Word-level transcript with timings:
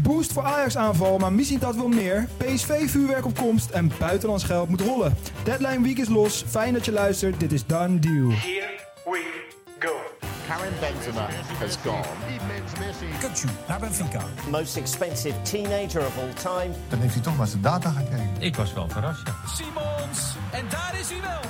Boost 0.00 0.32
voor 0.32 0.42
Ajax 0.42 0.76
aanval, 0.76 1.18
maar 1.18 1.32
misschien 1.32 1.58
dat 1.58 1.76
wel 1.76 1.88
meer. 1.88 2.28
PSV 2.36 2.90
vuurwerk 2.90 3.24
op 3.24 3.36
komst 3.38 3.70
en 3.70 3.90
buitenlands 3.98 4.44
geld 4.44 4.68
moet 4.68 4.80
rollen. 4.80 5.16
Deadline 5.42 5.82
week 5.82 5.98
is 5.98 6.08
los. 6.08 6.44
Fijn 6.46 6.72
dat 6.72 6.84
je 6.84 6.92
luistert. 6.92 7.40
Dit 7.40 7.52
is 7.52 7.66
Done 7.66 7.98
Deal. 7.98 8.30
Here 8.30 8.70
we 9.04 9.42
go. 9.78 9.92
Karim 10.48 10.72
Benzema 10.80 11.28
has 11.58 11.76
gone. 11.76 12.04
Kutsu 13.20 13.48
naar 13.68 13.80
Benfica. 13.80 14.24
most 14.50 14.76
expensive 14.76 15.42
teenager 15.42 16.00
of 16.06 16.18
all 16.18 16.32
time. 16.42 16.74
Dan 16.88 16.98
heeft 16.98 17.14
hij 17.14 17.22
toch 17.22 17.36
maar 17.36 17.46
zijn 17.46 17.62
data 17.62 17.90
gekeken. 17.90 18.30
Ik 18.38 18.56
was 18.56 18.72
wel 18.72 18.88
verrast, 18.88 19.26
ja. 19.26 19.34
Simons. 19.54 20.36
En 20.50 20.64
daar 20.70 20.96
is 21.00 21.10
hij 21.10 21.20
wel. 21.20 21.40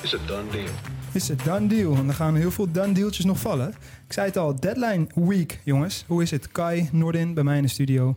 Is 0.00 0.14
a 0.14 0.18
done 0.26 0.50
deal. 0.50 0.70
Is 1.14 1.28
het 1.28 1.44
Done 1.44 1.66
Deal. 1.66 1.94
En 1.94 2.08
er 2.08 2.14
gaan 2.14 2.34
heel 2.34 2.50
veel 2.50 2.72
Done 2.72 2.92
Dealtjes 2.92 3.24
nog 3.24 3.40
vallen. 3.40 3.68
Ik 4.06 4.12
zei 4.12 4.26
het 4.26 4.36
al, 4.36 4.60
Deadline 4.60 5.06
week, 5.14 5.60
jongens. 5.64 6.04
Hoe 6.06 6.22
is 6.22 6.30
het? 6.30 6.52
Kai, 6.52 6.88
Noordin, 6.92 7.34
bij 7.34 7.44
mij 7.44 7.56
in 7.56 7.62
de 7.62 7.68
studio. 7.68 8.16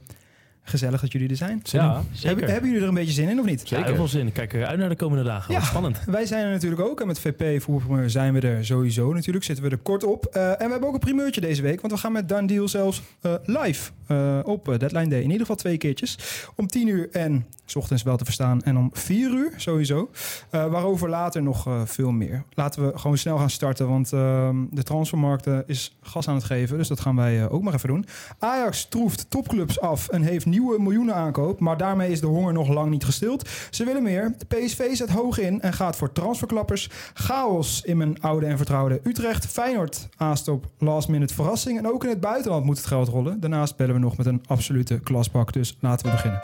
Gezellig 0.67 1.01
dat 1.01 1.11
jullie 1.11 1.29
er 1.29 1.35
zijn. 1.35 1.61
Ja, 1.63 2.03
zeker. 2.11 2.27
Hebben, 2.27 2.49
hebben 2.49 2.69
jullie 2.69 2.83
er 2.83 2.89
een 2.89 2.93
beetje 2.93 3.13
zin 3.13 3.29
in 3.29 3.39
of 3.39 3.45
niet? 3.45 3.69
Ja, 3.69 3.83
heel 3.83 3.95
veel 3.95 4.07
zin. 4.07 4.27
Ik 4.27 4.33
kijk 4.33 4.53
eruit 4.53 4.79
naar 4.79 4.89
de 4.89 4.95
komende 4.95 5.23
dagen. 5.23 5.53
Wat 5.53 5.63
spannend. 5.63 5.99
Wij 6.05 6.25
zijn 6.25 6.45
er 6.45 6.51
natuurlijk 6.51 6.81
ook. 6.81 7.01
En 7.01 7.07
met 7.07 7.19
VP 7.19 7.63
zijn 8.05 8.33
we 8.33 8.39
er 8.39 8.65
sowieso 8.65 9.13
natuurlijk. 9.13 9.45
Zitten 9.45 9.65
we 9.65 9.71
er 9.71 9.77
kort 9.77 10.03
op. 10.03 10.25
Eh, 10.25 10.49
en 10.49 10.57
we 10.57 10.71
hebben 10.71 10.87
ook 10.87 10.93
een 10.93 10.99
primeurtje 10.99 11.41
deze 11.41 11.61
week. 11.61 11.81
Want 11.81 11.93
we 11.93 11.99
gaan 11.99 12.11
met 12.11 12.29
Done 12.29 12.47
Deal 12.47 12.67
zelfs 12.67 13.01
eh, 13.21 13.33
live 13.43 13.91
eh, 14.07 14.39
op 14.43 14.69
eh, 14.69 14.77
Deadline 14.77 15.07
Day. 15.07 15.17
In 15.19 15.23
ieder 15.25 15.39
geval 15.39 15.55
twee 15.55 15.77
keertjes. 15.77 16.17
Om 16.55 16.67
10 16.67 16.87
uur 16.87 17.09
en 17.11 17.45
s 17.65 17.75
ochtends 17.75 18.03
wel 18.03 18.17
te 18.17 18.25
verstaan. 18.25 18.61
En 18.61 18.77
om 18.77 18.89
4 18.93 19.29
uur 19.31 19.53
sowieso. 19.55 20.09
Eh, 20.49 20.65
waarover 20.65 21.09
later 21.09 21.43
nog 21.43 21.67
eh, 21.67 21.81
veel 21.85 22.11
meer. 22.11 22.43
Laten 22.53 22.85
we 22.87 22.97
gewoon 22.97 23.17
snel 23.17 23.37
gaan 23.37 23.49
starten. 23.49 23.87
Want 23.89 24.13
ehm, 24.13 24.55
de 24.71 24.83
transfermarkt 24.83 25.47
eh, 25.47 25.57
is 25.65 25.97
gas 26.01 26.27
aan 26.27 26.35
het 26.35 26.43
geven. 26.43 26.77
Dus 26.77 26.87
dat 26.87 26.99
gaan 26.99 27.15
wij 27.15 27.41
eh, 27.41 27.53
ook 27.53 27.61
maar 27.63 27.73
even 27.73 27.89
doen. 27.89 28.05
Ajax 28.39 28.85
troeft 28.89 29.29
topclubs 29.29 29.79
af 29.79 30.07
en 30.09 30.21
heeft 30.21 30.45
nieuwe 30.55 30.81
miljoenen 30.81 31.15
aankoop. 31.15 31.59
Maar 31.59 31.77
daarmee 31.77 32.11
is 32.11 32.21
de 32.21 32.27
honger 32.27 32.53
nog 32.53 32.67
lang 32.67 32.89
niet 32.89 33.03
gestild. 33.03 33.49
Ze 33.69 33.83
willen 33.83 34.03
meer. 34.03 34.35
PSV 34.47 34.95
zet 34.95 35.09
hoog 35.09 35.37
in 35.39 35.61
en 35.61 35.73
gaat 35.73 35.95
voor 35.95 36.11
transferklappers. 36.11 36.89
Chaos 37.13 37.81
in 37.81 37.97
mijn 37.97 38.21
oude 38.21 38.45
en 38.45 38.57
vertrouwde 38.57 38.99
Utrecht. 39.03 39.45
Feyenoord 39.45 40.07
aast 40.17 40.47
op 40.47 40.65
last 40.77 41.07
minute 41.07 41.33
verrassing. 41.33 41.77
En 41.77 41.87
ook 41.87 42.03
in 42.03 42.09
het 42.09 42.19
buitenland 42.19 42.65
moet 42.65 42.77
het 42.77 42.85
geld 42.85 43.07
rollen. 43.07 43.39
Daarnaast 43.39 43.75
bellen 43.75 43.93
we 43.93 43.99
nog 43.99 44.17
met 44.17 44.25
een 44.25 44.43
absolute 44.45 44.99
klasbak. 44.99 45.53
Dus 45.53 45.77
laten 45.79 46.05
we 46.05 46.11
beginnen. 46.11 46.39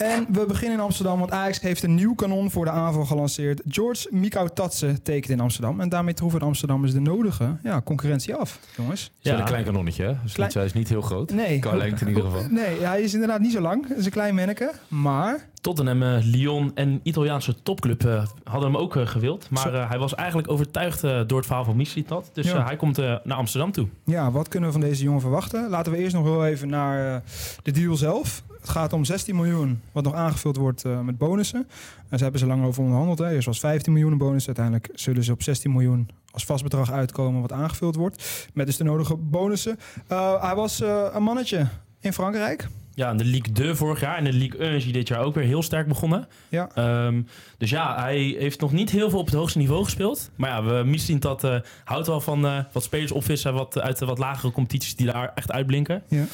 En 0.00 0.26
we 0.32 0.44
beginnen 0.46 0.78
in 0.78 0.84
Amsterdam, 0.84 1.18
want 1.18 1.30
Ajax 1.30 1.60
heeft 1.60 1.82
een 1.82 1.94
nieuw 1.94 2.14
kanon 2.14 2.50
voor 2.50 2.64
de 2.64 2.70
aanval 2.70 3.04
gelanceerd. 3.04 3.60
George 3.68 4.08
Mikau 4.10 4.48
Tatsen 4.54 5.02
tekent 5.02 5.28
in 5.32 5.40
Amsterdam. 5.40 5.80
En 5.80 5.88
daarmee 5.88 6.14
troeven 6.14 6.38
de 6.38 6.44
Amsterdammers 6.44 6.92
de 6.92 7.00
nodige 7.00 7.56
ja, 7.62 7.80
concurrentie 7.82 8.34
af, 8.34 8.58
jongens. 8.76 9.10
Ja. 9.18 9.32
Ja. 9.32 9.38
een 9.38 9.44
klein 9.44 9.64
kanonnetje, 9.64 10.04
hè? 10.04 10.14
Dus 10.22 10.32
Klein- 10.32 10.50
hij 10.54 10.64
is 10.64 10.72
niet 10.72 10.88
heel 10.88 11.00
groot. 11.02 11.30
Nee. 11.32 11.58
Qua 11.58 11.76
lengte 11.76 12.02
in 12.04 12.08
ieder 12.08 12.24
geval. 12.24 12.42
Nee, 12.50 12.80
hij 12.80 13.02
is 13.02 13.12
inderdaad 13.12 13.40
niet 13.40 13.52
zo 13.52 13.60
lang. 13.60 13.88
Het 13.88 13.98
is 13.98 14.04
een 14.04 14.10
klein 14.10 14.34
manneke. 14.34 14.72
Maar 14.88 15.48
Tottenham, 15.60 16.02
eh, 16.02 16.24
Lyon 16.24 16.70
en 16.74 17.00
Italiaanse 17.02 17.62
topclub 17.62 18.04
eh, 18.04 18.24
hadden 18.44 18.70
hem 18.72 18.80
ook 18.80 18.96
eh, 18.96 19.06
gewild. 19.06 19.50
Maar 19.50 19.74
eh, 19.74 19.88
hij 19.88 19.98
was 19.98 20.14
eigenlijk 20.14 20.50
overtuigd 20.50 21.04
eh, 21.04 21.20
door 21.26 21.38
het 21.38 21.46
verhaal 21.46 21.64
van 21.64 21.76
Mislitat. 21.76 22.30
Dus 22.32 22.46
Ja. 22.50 22.64
hij 22.64 22.76
komt 22.76 22.96
naar 22.96 23.20
Amsterdam 23.36 23.72
toe. 23.72 23.88
ja, 24.04 24.30
wat 24.30 24.48
kunnen 24.48 24.68
we 24.68 24.78
van 24.78 24.84
deze 24.88 25.02
jongen 25.02 25.20
verwachten? 25.20 25.68
Laten 25.68 25.92
we 25.92 25.98
eerst 25.98 26.14
nog 26.14 26.24
heel 26.24 26.46
even 26.46 26.68
naar 26.68 27.22
de 27.62 27.70
deal 27.70 27.96
zelf. 27.96 28.42
Het 28.60 28.68
gaat 28.68 28.92
om 28.92 29.04
16 29.04 29.36
miljoen, 29.36 29.80
wat 29.92 30.04
nog 30.04 30.14
aangevuld 30.14 30.56
wordt 30.56 30.84
eh, 30.84 31.00
met 31.00 31.18
bonussen. 31.18 31.68
En 32.08 32.16
ze 32.16 32.22
hebben 32.22 32.40
ze 32.40 32.46
lang 32.46 32.64
over 32.64 32.82
onderhandeld. 32.82 33.18
Hè. 33.18 33.30
Eerst 33.30 33.46
was 33.46 33.58
15 33.58 33.92
miljoen 33.92 34.12
een 34.12 34.18
bonus. 34.18 34.46
Uiteindelijk 34.46 34.88
zullen 34.94 35.24
ze 35.24 35.32
op 35.32 35.42
16 35.42 35.72
miljoen 35.72 36.08
als 36.30 36.44
vast 36.44 36.62
bedrag 36.62 36.90
uitkomen 36.90 37.40
wat 37.40 37.52
aangevuld 37.52 37.94
wordt. 37.94 38.48
Met 38.54 38.66
dus 38.66 38.76
de 38.76 38.84
nodige 38.84 39.16
bonussen. 39.16 39.78
Eh, 40.06 40.42
hij 40.42 40.54
was 40.54 40.80
eh, 40.80 41.06
een 41.12 41.22
mannetje 41.22 41.66
in 42.00 42.12
Frankrijk. 42.12 42.68
Ja, 42.94 43.10
in 43.10 43.16
de 43.16 43.24
Ligue 43.24 43.52
2 43.52 43.74
vorig 43.74 44.00
jaar 44.00 44.16
en 44.16 44.24
de 44.24 44.32
Ligue 44.32 44.60
1 44.60 44.72
is 44.72 44.84
hij 44.84 44.92
dit 44.92 45.08
jaar 45.08 45.20
ook 45.20 45.34
weer 45.34 45.44
heel 45.44 45.62
sterk 45.62 45.88
begonnen. 45.88 46.28
Ja. 46.48 46.68
Ehm, 46.74 47.22
dus 47.58 47.70
ja, 47.70 48.02
hij 48.02 48.18
heeft 48.38 48.60
nog 48.60 48.72
niet 48.72 48.90
heel 48.90 49.10
veel 49.10 49.18
op 49.18 49.26
het 49.26 49.34
hoogste 49.34 49.58
niveau 49.58 49.84
gespeeld. 49.84 50.30
Maar 50.36 50.50
ja, 50.50 50.62
we 50.62 50.84
misschien 50.84 51.18
dat 51.18 51.44
eh, 51.44 51.56
houdt 51.84 52.06
wel 52.06 52.20
van 52.20 52.64
wat 52.72 52.82
spelers 52.82 53.12
opvissen 53.12 53.54
wat, 53.54 53.80
uit 53.80 53.98
de 53.98 54.06
wat 54.06 54.18
lagere 54.18 54.52
competities 54.52 54.96
die 54.96 55.06
daar 55.06 55.32
echt 55.34 55.52
uitblinken. 55.52 56.02
Ja. 56.08 56.24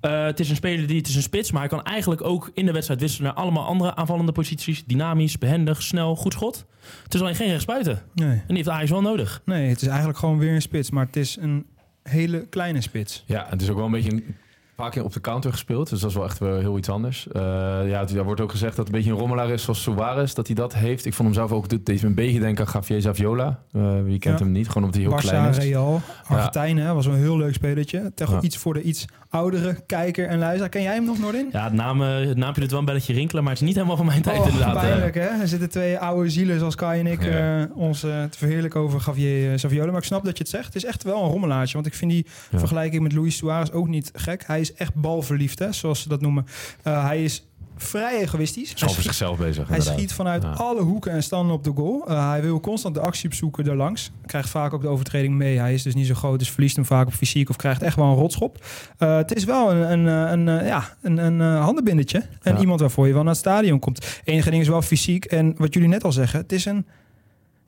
Eh, 0.00 0.24
het 0.24 0.40
is 0.40 0.50
een 0.50 0.56
speler 0.56 0.86
die, 0.86 0.96
het 0.98 1.08
is 1.08 1.14
een 1.16 1.22
spits, 1.22 1.52
maar 1.52 1.60
hij 1.60 1.70
kan 1.70 1.82
eigenlijk 1.84 2.24
ook 2.24 2.50
in 2.54 2.66
de 2.66 2.72
wedstrijd 2.72 3.00
wisselen 3.00 3.26
naar 3.26 3.42
allemaal 3.42 3.64
andere 3.64 3.94
aanvallende 3.94 4.32
posities. 4.32 4.84
Dynamisch, 4.84 5.38
behendig, 5.38 5.82
snel, 5.82 6.16
goed 6.16 6.32
schot. 6.32 6.64
Het 7.02 7.14
is 7.14 7.20
alleen 7.20 7.34
geen 7.34 7.48
rechtsbuiten. 7.50 8.02
Nee. 8.14 8.28
En 8.30 8.42
die 8.46 8.56
heeft 8.56 8.68
Ajax 8.68 8.90
wel 8.90 9.02
nodig. 9.02 9.42
nee, 9.44 9.68
het 9.68 9.82
is 9.82 9.88
eigenlijk 9.88 10.18
gewoon 10.18 10.38
weer 10.38 10.54
een 10.54 10.62
spits. 10.62 10.90
Maar 10.90 11.06
het 11.06 11.16
is 11.16 11.36
een 11.40 11.66
hele 12.02 12.46
kleine 12.46 12.80
spits. 12.80 13.24
Ja, 13.26 13.46
het 13.48 13.62
is 13.62 13.70
ook 13.70 13.76
wel 13.76 13.84
een 13.86 13.90
beetje 13.92 14.10
een 14.12 14.36
paar 14.76 14.90
keer 14.90 15.04
op 15.04 15.12
de 15.12 15.20
counter 15.20 15.50
gespeeld. 15.50 15.90
Dus 15.90 16.00
dat 16.00 16.10
is 16.10 16.16
wel 16.16 16.24
echt 16.24 16.38
wel 16.38 16.58
heel 16.58 16.78
iets 16.78 16.88
anders. 16.88 17.28
Eh, 17.28 17.42
ja, 17.88 18.00
het, 18.00 18.14
er 18.14 18.24
wordt 18.24 18.40
ook 18.40 18.50
gezegd 18.50 18.76
dat 18.76 18.86
het 18.86 18.94
een 18.94 19.00
beetje 19.00 19.10
een 19.14 19.20
rommelaar 19.20 19.50
is 19.50 19.62
zoals 19.62 19.82
Suarez. 19.82 20.32
Dat 20.34 20.46
hij 20.46 20.56
dat 20.56 20.74
heeft. 20.74 21.04
Ik 21.04 21.14
vond 21.14 21.28
hem 21.28 21.36
zelf 21.36 21.52
ook, 21.52 21.68
deed 21.84 22.02
me 22.02 22.08
een 22.08 22.14
beetje 22.14 22.40
denken 22.40 22.66
aan 22.66 22.72
Javier 22.74 23.00
Zaviola. 23.00 23.62
Eh, 23.72 24.02
wie 24.02 24.18
kent 24.18 24.38
Ja. 24.38 24.44
hem 24.44 24.52
niet? 24.54 24.66
Gewoon 24.68 24.82
omdat 24.84 25.00
hij 25.00 25.10
heel 25.10 25.18
Barça, 25.18 25.28
klein 25.28 25.48
is. 25.48 25.56
Real, 25.58 26.00
Argentijn, 26.28 26.76
hè, 26.78 26.94
was 26.94 27.06
wel 27.06 27.14
een 27.14 27.20
heel 27.20 27.36
leuk 27.36 27.54
spelertje. 27.54 28.12
Tegen 28.14 28.34
Ja. 28.34 28.40
iets 28.40 28.56
voor 28.56 28.74
de 28.74 28.82
iets 28.82 29.04
oudere 29.30 29.76
kijker 29.86 30.26
en 30.28 30.38
luisteraar. 30.38 30.68
Ken 30.68 30.82
jij 30.82 30.94
hem 30.94 31.04
nog, 31.04 31.18
Noordin? 31.18 31.48
Ja, 31.52 31.64
het, 31.64 31.72
naam, 31.72 32.02
eh, 32.02 32.14
het 32.28 32.36
naampje 32.36 32.60
doet 32.60 32.70
wel 32.70 32.78
een 32.80 32.84
belletje 32.84 33.12
rinkelen, 33.12 33.42
maar 33.42 33.52
het 33.52 33.60
is 33.60 33.66
niet 33.66 33.76
helemaal 33.76 33.96
van 33.96 34.06
mijn 34.06 34.22
tijd 34.22 34.38
Oh, 34.40 34.46
inderdaad. 34.46 34.74
eh. 34.74 34.80
pijnlijk, 34.80 35.14
hè? 35.14 35.20
Er 35.40 35.48
zitten 35.48 35.70
twee 35.70 35.98
oude 35.98 36.30
zielen 36.30 36.58
zoals 36.58 36.74
Kai 36.74 37.00
en 37.00 37.06
ik 37.06 37.22
Ja. 37.22 37.60
eh, 37.60 37.76
ons 37.76 38.00
te 38.00 38.28
verheerlijken 38.30 38.80
over 38.80 39.02
Javier 39.06 39.52
uh, 39.52 39.58
Saviola. 39.58 39.90
Maar 39.90 40.00
ik 40.00 40.06
snap 40.06 40.24
dat 40.24 40.36
je 40.36 40.42
het 40.42 40.52
zegt. 40.52 40.64
Het 40.66 40.74
is 40.76 40.84
echt 40.84 41.02
wel 41.02 41.22
een 41.24 41.30
rommelaartje. 41.30 41.74
Want 41.74 41.86
ik 41.86 41.94
vind 41.94 42.10
die 42.10 42.26
Ja. 42.50 42.58
vergelijking 42.58 43.02
met 43.02 43.12
Luis 43.12 43.36
Suarez 43.36 43.70
ook 43.70 43.88
niet 43.88 44.10
gek. 44.14 44.42
Hij 44.46 44.60
is 44.60 44.72
echt 44.74 44.94
balverliefd, 44.94 45.58
hè, 45.58 45.72
zoals 45.72 46.02
ze 46.02 46.08
dat 46.08 46.20
noemen. 46.20 46.46
Hij 46.82 47.24
is 47.24 47.47
vrij 47.82 48.20
egoïstisch. 48.20 48.74
Is 48.74 48.80
Hij 48.80 48.88
schiet, 48.88 49.04
zichzelf 49.04 49.38
bezig. 49.38 49.68
hij 49.68 49.76
inderdaad. 49.76 49.98
schiet 49.98 50.12
vanuit 50.12 50.42
Ja. 50.42 50.50
alle 50.50 50.80
hoeken 50.82 51.12
en 51.12 51.22
standen 51.22 51.54
op 51.56 51.64
de 51.64 51.72
goal. 51.74 52.04
Eh, 52.08 52.28
hij 52.30 52.42
wil 52.42 52.60
constant 52.60 52.94
de 52.94 53.00
actie 53.00 53.28
opzoeken 53.28 53.64
daarlangs. 53.64 54.10
Krijgt 54.26 54.48
vaak 54.48 54.72
ook 54.72 54.82
de 54.82 54.88
overtreding 54.88 55.34
mee. 55.34 55.58
Hij 55.58 55.74
is 55.74 55.82
dus 55.82 55.94
niet 55.94 56.06
zo 56.06 56.14
groot, 56.14 56.38
dus 56.38 56.50
verliest 56.50 56.76
hem 56.76 56.84
vaak 56.84 57.06
op 57.06 57.12
fysiek 57.12 57.48
of 57.50 57.56
krijgt 57.56 57.82
echt 57.82 57.96
wel 57.96 58.06
een 58.06 58.14
rotschop. 58.14 58.64
Eh, 58.98 59.16
het 59.16 59.34
is 59.34 59.44
wel 59.44 59.72
een, 59.72 60.06
een, 60.06 60.08
eh, 60.08 60.30
een, 60.56 60.66
ja, 60.66 60.96
een, 61.02 61.16
een 61.18 61.40
handenbindertje. 61.40 62.22
En 62.42 62.54
Ja. 62.54 62.60
iemand 62.60 62.80
waarvoor 62.80 63.06
je 63.06 63.12
wel 63.12 63.22
naar 63.22 63.30
het 63.32 63.40
stadion 63.40 63.78
komt. 63.78 64.20
Enige 64.24 64.50
ding 64.50 64.62
is 64.62 64.68
wel 64.68 64.82
fysiek. 64.82 65.24
En 65.24 65.54
wat 65.56 65.74
jullie 65.74 65.88
net 65.88 66.04
al 66.04 66.12
zeggen, 66.12 66.40
het 66.40 66.52
is 66.52 66.64
een 66.64 66.86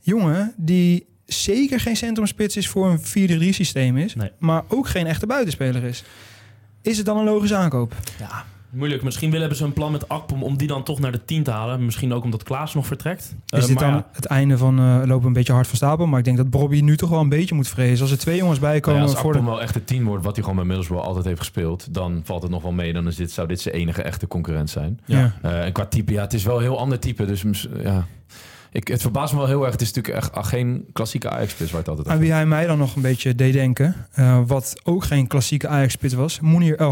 jongen 0.00 0.54
die 0.56 1.06
zeker 1.26 1.80
geen 1.80 1.96
centrumspits 1.96 2.56
is 2.56 2.68
voor 2.68 2.90
een 2.90 3.00
4-3 3.00 3.52
systeem 3.52 3.96
is. 3.96 4.14
Nee. 4.14 4.30
Maar 4.38 4.62
ook 4.68 4.88
geen 4.88 5.06
echte 5.06 5.26
buitenspeler 5.26 5.82
is. 5.84 6.04
Is 6.82 6.96
het 6.96 7.06
dan 7.06 7.16
een 7.18 7.24
logische 7.24 7.56
aankoop? 7.56 7.94
Ja, 8.18 8.44
moeilijk. 8.70 9.02
Misschien 9.02 9.24
willen 9.30 9.40
hebben 9.40 9.58
ze 9.58 9.64
een 9.64 9.72
plan 9.72 9.92
met 9.92 10.08
Akpom 10.08 10.42
om 10.42 10.56
die 10.56 10.68
dan 10.68 10.82
toch 10.82 11.00
naar 11.00 11.12
de 11.12 11.24
10 11.24 11.42
te 11.42 11.50
halen. 11.50 11.84
Misschien 11.84 12.12
ook 12.12 12.24
omdat 12.24 12.42
Klaas 12.42 12.74
nog 12.74 12.86
vertrekt. 12.86 13.34
Is 13.46 13.60
Eh, 13.62 13.66
dit 13.66 13.78
dan 13.78 13.88
ja, 13.90 14.06
het 14.12 14.24
einde 14.24 14.58
van 14.58 14.78
eh, 14.78 15.02
lopen 15.04 15.26
een 15.26 15.32
beetje 15.32 15.52
hard 15.52 15.66
van 15.66 15.76
stapel? 15.76 16.06
Maar 16.06 16.18
ik 16.18 16.24
denk 16.24 16.36
dat 16.36 16.50
Bobby 16.50 16.80
nu 16.80 16.96
toch 16.96 17.10
wel 17.10 17.20
een 17.20 17.28
beetje 17.28 17.54
moet 17.54 17.68
vrezen. 17.68 18.00
Als 18.00 18.10
er 18.10 18.18
twee 18.18 18.36
jongens 18.36 18.58
bij 18.58 18.68
Nou 18.70 18.80
komen 18.80 19.00
ja, 19.00 19.06
als 19.06 19.14
voor 19.14 19.32
de... 19.32 19.38
Akpom 19.38 19.52
wel 19.52 19.62
echt 19.62 19.74
de 19.74 19.84
tien 19.84 20.04
wordt, 20.04 20.24
wat 20.24 20.32
hij 20.34 20.42
gewoon 20.42 20.58
bij 20.58 20.66
Middlesbrough 20.66 21.06
altijd 21.06 21.24
heeft 21.24 21.38
gespeeld, 21.38 21.94
dan 21.94 22.20
valt 22.24 22.42
het 22.42 22.50
nog 22.50 22.62
wel 22.62 22.72
mee. 22.72 22.92
Dan 22.92 23.06
is 23.06 23.16
dit, 23.16 23.30
zou 23.30 23.48
dit 23.48 23.60
zijn 23.60 23.74
enige 23.74 24.02
echte 24.02 24.26
concurrent 24.26 24.70
zijn. 24.70 25.00
Ja. 25.04 25.34
Eh, 25.42 25.64
en 25.64 25.72
qua 25.72 25.86
type, 25.86 26.12
ja, 26.12 26.20
het 26.22 26.32
is 26.32 26.44
wel 26.44 26.56
een 26.56 26.62
heel 26.62 26.78
ander 26.78 26.98
type. 26.98 27.24
Dus 27.24 27.68
ja, 27.82 28.06
ik, 28.72 28.88
het 28.88 29.00
verbaast 29.00 29.32
me 29.32 29.38
wel 29.38 29.48
heel 29.48 29.62
erg. 29.62 29.72
Het 29.72 29.80
is 29.80 29.92
natuurlijk 29.92 30.24
echt 30.24 30.32
ah, 30.34 30.44
geen 30.44 30.84
klassieke 30.92 31.30
Ajax-spits 31.30 31.70
waar 31.70 31.80
het 31.80 31.88
altijd 31.88 32.08
Aan 32.08 32.18
wie 32.18 32.32
hij 32.32 32.46
mij 32.46 32.66
dan 32.66 32.78
nog 32.78 32.96
een 32.96 33.02
beetje 33.02 33.34
deed 33.34 33.52
denken. 33.52 33.94
eh, 34.12 34.40
wat 34.46 34.80
ook 34.84 35.04
geen 35.04 35.26
klassieke 35.26 35.68
Ajax-spits 35.68 36.14
was. 36.14 36.40
Mounir 36.40 36.76
El 36.76 36.90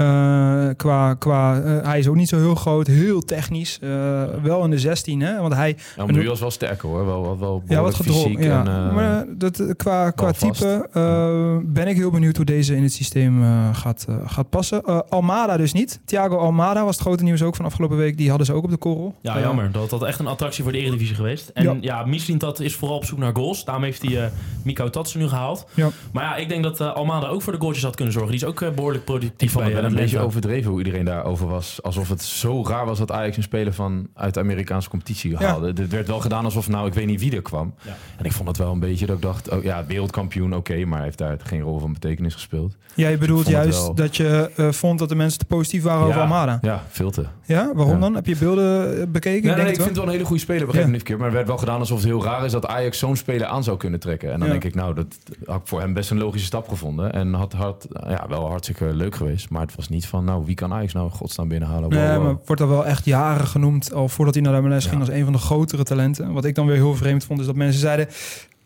Eh, 0.00 0.68
qua, 0.76 1.14
qua, 1.14 1.60
eh, 1.60 1.86
hij 1.86 1.98
is 1.98 2.08
ook 2.08 2.14
niet 2.14 2.28
zo 2.28 2.36
heel 2.36 2.54
groot, 2.54 2.86
heel 2.86 3.20
technisch. 3.20 3.78
eh, 3.80 4.22
wel 4.42 4.64
in 4.64 4.70
de 4.70 4.78
16, 4.78 5.20
hè? 5.20 5.40
Want 5.40 5.54
hij, 5.54 5.76
Ja, 5.96 6.04
maar 6.04 6.14
nu 6.14 6.28
was 6.28 6.40
wel 6.40 6.50
sterker 6.50 6.88
hoor. 6.88 7.06
Wel, 7.06 7.22
wel, 7.22 7.38
wel 7.38 7.62
ja, 7.66 7.82
wat 7.82 7.96
fysiek. 7.96 8.42
Ja. 8.42 8.62
Maar 8.92 9.24
dat, 9.28 9.62
qua, 9.76 10.10
qua 10.10 10.32
type 10.32 10.88
eh, 10.92 11.56
ben 11.62 11.88
ik 11.88 11.96
heel 11.96 12.10
benieuwd 12.10 12.36
hoe 12.36 12.44
deze 12.44 12.76
in 12.76 12.82
het 12.82 12.92
systeem 12.92 13.42
gaat, 13.72 14.06
gaat 14.26 14.50
passen. 14.50 14.82
Eh, 14.84 14.98
Almada 15.08 15.56
dus 15.56 15.72
niet. 15.72 16.00
Thiago 16.04 16.36
Almada 16.36 16.84
was 16.84 16.94
het 16.94 17.04
grote 17.06 17.22
nieuws 17.22 17.42
ook 17.42 17.56
van 17.56 17.64
afgelopen 17.64 17.96
week. 17.96 18.16
Die 18.16 18.28
hadden 18.28 18.46
ze 18.46 18.52
ook 18.52 18.64
op 18.64 18.70
de 18.70 18.76
korrel. 18.76 19.14
ja, 19.22 19.40
jammer. 19.40 19.72
Dat 19.72 19.90
had 19.90 20.02
echt 20.02 20.18
een 20.18 20.26
attractie 20.26 20.62
voor 20.62 20.72
de 20.72 20.78
Eredivisie 20.78 21.14
geweest. 21.14 21.48
En 21.48 21.64
Ja. 21.64 21.76
ja, 21.80 22.04
ja 22.12 22.36
dat 22.38 22.60
is 22.60 22.74
vooral 22.74 22.96
op 22.96 23.04
zoek 23.04 23.18
naar 23.18 23.36
goals. 23.36 23.64
Daarom 23.64 23.84
heeft 23.84 24.02
hij 24.02 24.24
eh 24.24 24.30
Miko 24.64 24.90
Tatsen 24.90 25.20
nu 25.20 25.28
gehaald. 25.28 25.66
Ja. 25.74 25.88
Maar 26.12 26.24
ja, 26.24 26.36
ik 26.36 26.48
denk 26.48 26.62
dat 26.62 26.80
eh, 26.80 26.92
Almada 26.92 27.26
ook 27.26 27.42
voor 27.42 27.52
de 27.52 27.58
goaltjes 27.58 27.84
had 27.84 27.94
kunnen 27.94 28.12
zorgen. 28.14 28.32
Die 28.32 28.40
is 28.40 28.46
ook 28.46 28.60
eh, 28.60 28.70
behoorlijk 28.70 29.04
productief 29.04 29.48
Ik 29.48 29.50
vond 29.50 29.64
bij 29.64 29.89
een 29.90 30.02
beetje 30.02 30.18
overdreven 30.18 30.70
hoe 30.70 30.78
iedereen 30.78 31.04
daarover 31.04 31.46
was. 31.46 31.82
Alsof 31.82 32.08
het 32.08 32.22
zo 32.22 32.64
raar 32.66 32.86
was 32.86 32.98
dat 32.98 33.12
Ajax 33.12 33.36
een 33.36 33.42
speler 33.42 33.72
van 33.72 34.08
uit 34.14 34.34
de 34.34 34.40
Amerikaanse 34.40 34.88
competitie 34.88 35.36
haalde. 35.36 35.66
Het 35.66 35.88
werd 35.88 36.06
wel 36.06 36.20
gedaan 36.20 36.44
alsof 36.44 36.68
nou, 36.68 36.86
ik 36.86 36.94
weet 36.94 37.06
niet 37.06 37.20
wie 37.20 37.36
er 37.36 37.42
kwam. 37.42 37.74
Ja. 37.82 37.96
En 38.16 38.24
ik 38.24 38.32
vond 38.32 38.48
het 38.48 38.56
wel 38.56 38.72
een 38.72 38.80
beetje 38.80 39.06
dat 39.06 39.16
ik 39.16 39.22
dacht, 39.22 39.50
oh 39.50 39.62
ja, 39.62 39.84
wereldkampioen, 39.86 40.54
oké, 40.54 40.84
maar 40.84 40.96
hij 40.96 41.06
heeft 41.06 41.18
daar 41.18 41.38
geen 41.42 41.60
rol 41.60 41.78
van 41.78 41.92
betekenis 41.92 42.34
gespeeld. 42.34 42.76
Jij 42.94 43.18
bedoelt 43.18 43.48
juist 43.48 43.82
wel- 43.82 43.94
dat 43.94 44.16
je 44.16 44.50
eh, 44.56 44.68
vond 44.70 44.98
dat 44.98 45.08
de 45.08 45.14
mensen 45.14 45.38
te 45.38 45.44
positief 45.44 45.82
waren 45.82 46.02
over 46.02 46.14
ja, 46.14 46.20
Almada. 46.22 46.58
Ja, 46.62 46.84
veel 46.88 47.10
te. 47.10 47.26
Ja, 47.44 47.70
waarom 47.74 48.00
dan? 48.00 48.14
Heb 48.14 48.26
je 48.26 48.36
beelden 48.36 49.00
eh, 49.00 49.06
bekeken? 49.06 49.30
Nee, 49.30 49.38
ik 49.40 49.44
nee, 49.44 49.54
denk 49.56 49.68
ik 49.68 49.76
wel. 49.76 49.84
vind 49.84 49.86
het 49.86 49.96
wel 49.96 50.04
een 50.04 50.10
hele 50.10 50.24
goede 50.24 50.42
speler, 50.42 50.64
begrijp 50.66 50.86
me 50.86 50.92
niet 50.92 51.00
verkeerd. 51.00 51.18
Maar 51.18 51.26
het 51.28 51.36
werd 51.36 51.48
wel 51.48 51.58
gedaan 51.58 51.78
alsof 51.78 51.98
het 51.98 52.06
heel 52.06 52.24
raar 52.24 52.44
is 52.44 52.52
dat 52.52 52.66
Ajax 52.66 52.98
zo'n 52.98 53.16
speler 53.16 53.46
aan 53.46 53.64
zou 53.64 53.76
kunnen 53.76 54.00
trekken. 54.00 54.32
En 54.32 54.40
dan 54.40 54.48
denk 54.48 54.64
ik, 54.64 54.74
nou, 54.74 54.94
dat 54.94 55.18
had 55.44 55.60
ik 55.60 55.66
voor 55.66 55.80
hem 55.80 55.92
best 55.92 56.10
een 56.10 56.18
logische 56.18 56.46
stap 56.46 56.68
gevonden. 56.68 57.12
En 57.12 57.32
had, 57.32 57.52
had 57.52 57.88
ja, 58.08 58.26
wel 58.28 58.48
hartstikke 58.48 58.94
leuk 58.94 59.14
geweest. 59.14 59.50
Maar 59.50 59.66
het 59.70 59.78
was 59.78 59.88
niet 59.88 60.06
van, 60.06 60.24
nou, 60.24 60.44
wie 60.44 60.54
kan 60.54 60.72
Ajax 60.72 60.92
nou 60.92 61.10
godsnaam 61.10 61.48
binnenhalen? 61.48 61.82
Wow, 61.90 61.98
Nee, 61.98 62.14
wow. 62.16 62.24
maar 62.24 62.36
wordt 62.46 62.60
er 62.62 62.68
wel 62.68 62.86
echt 62.86 63.04
jaren 63.04 63.46
genoemd, 63.46 63.92
al 63.92 64.08
voordat 64.08 64.34
hij 64.34 64.42
naar 64.42 64.62
de 64.62 64.68
MLS 64.68 64.84
Ja. 64.84 64.88
ging, 64.90 65.00
als 65.00 65.10
een 65.10 65.24
van 65.24 65.32
de 65.32 65.38
grotere 65.38 65.82
talenten. 65.82 66.32
Wat 66.32 66.44
ik 66.44 66.54
dan 66.54 66.66
weer 66.66 66.76
heel 66.76 66.94
vreemd 66.96 67.24
vond, 67.24 67.40
is 67.40 67.46
dat 67.46 67.54
mensen 67.56 67.80
zeiden... 67.80 68.06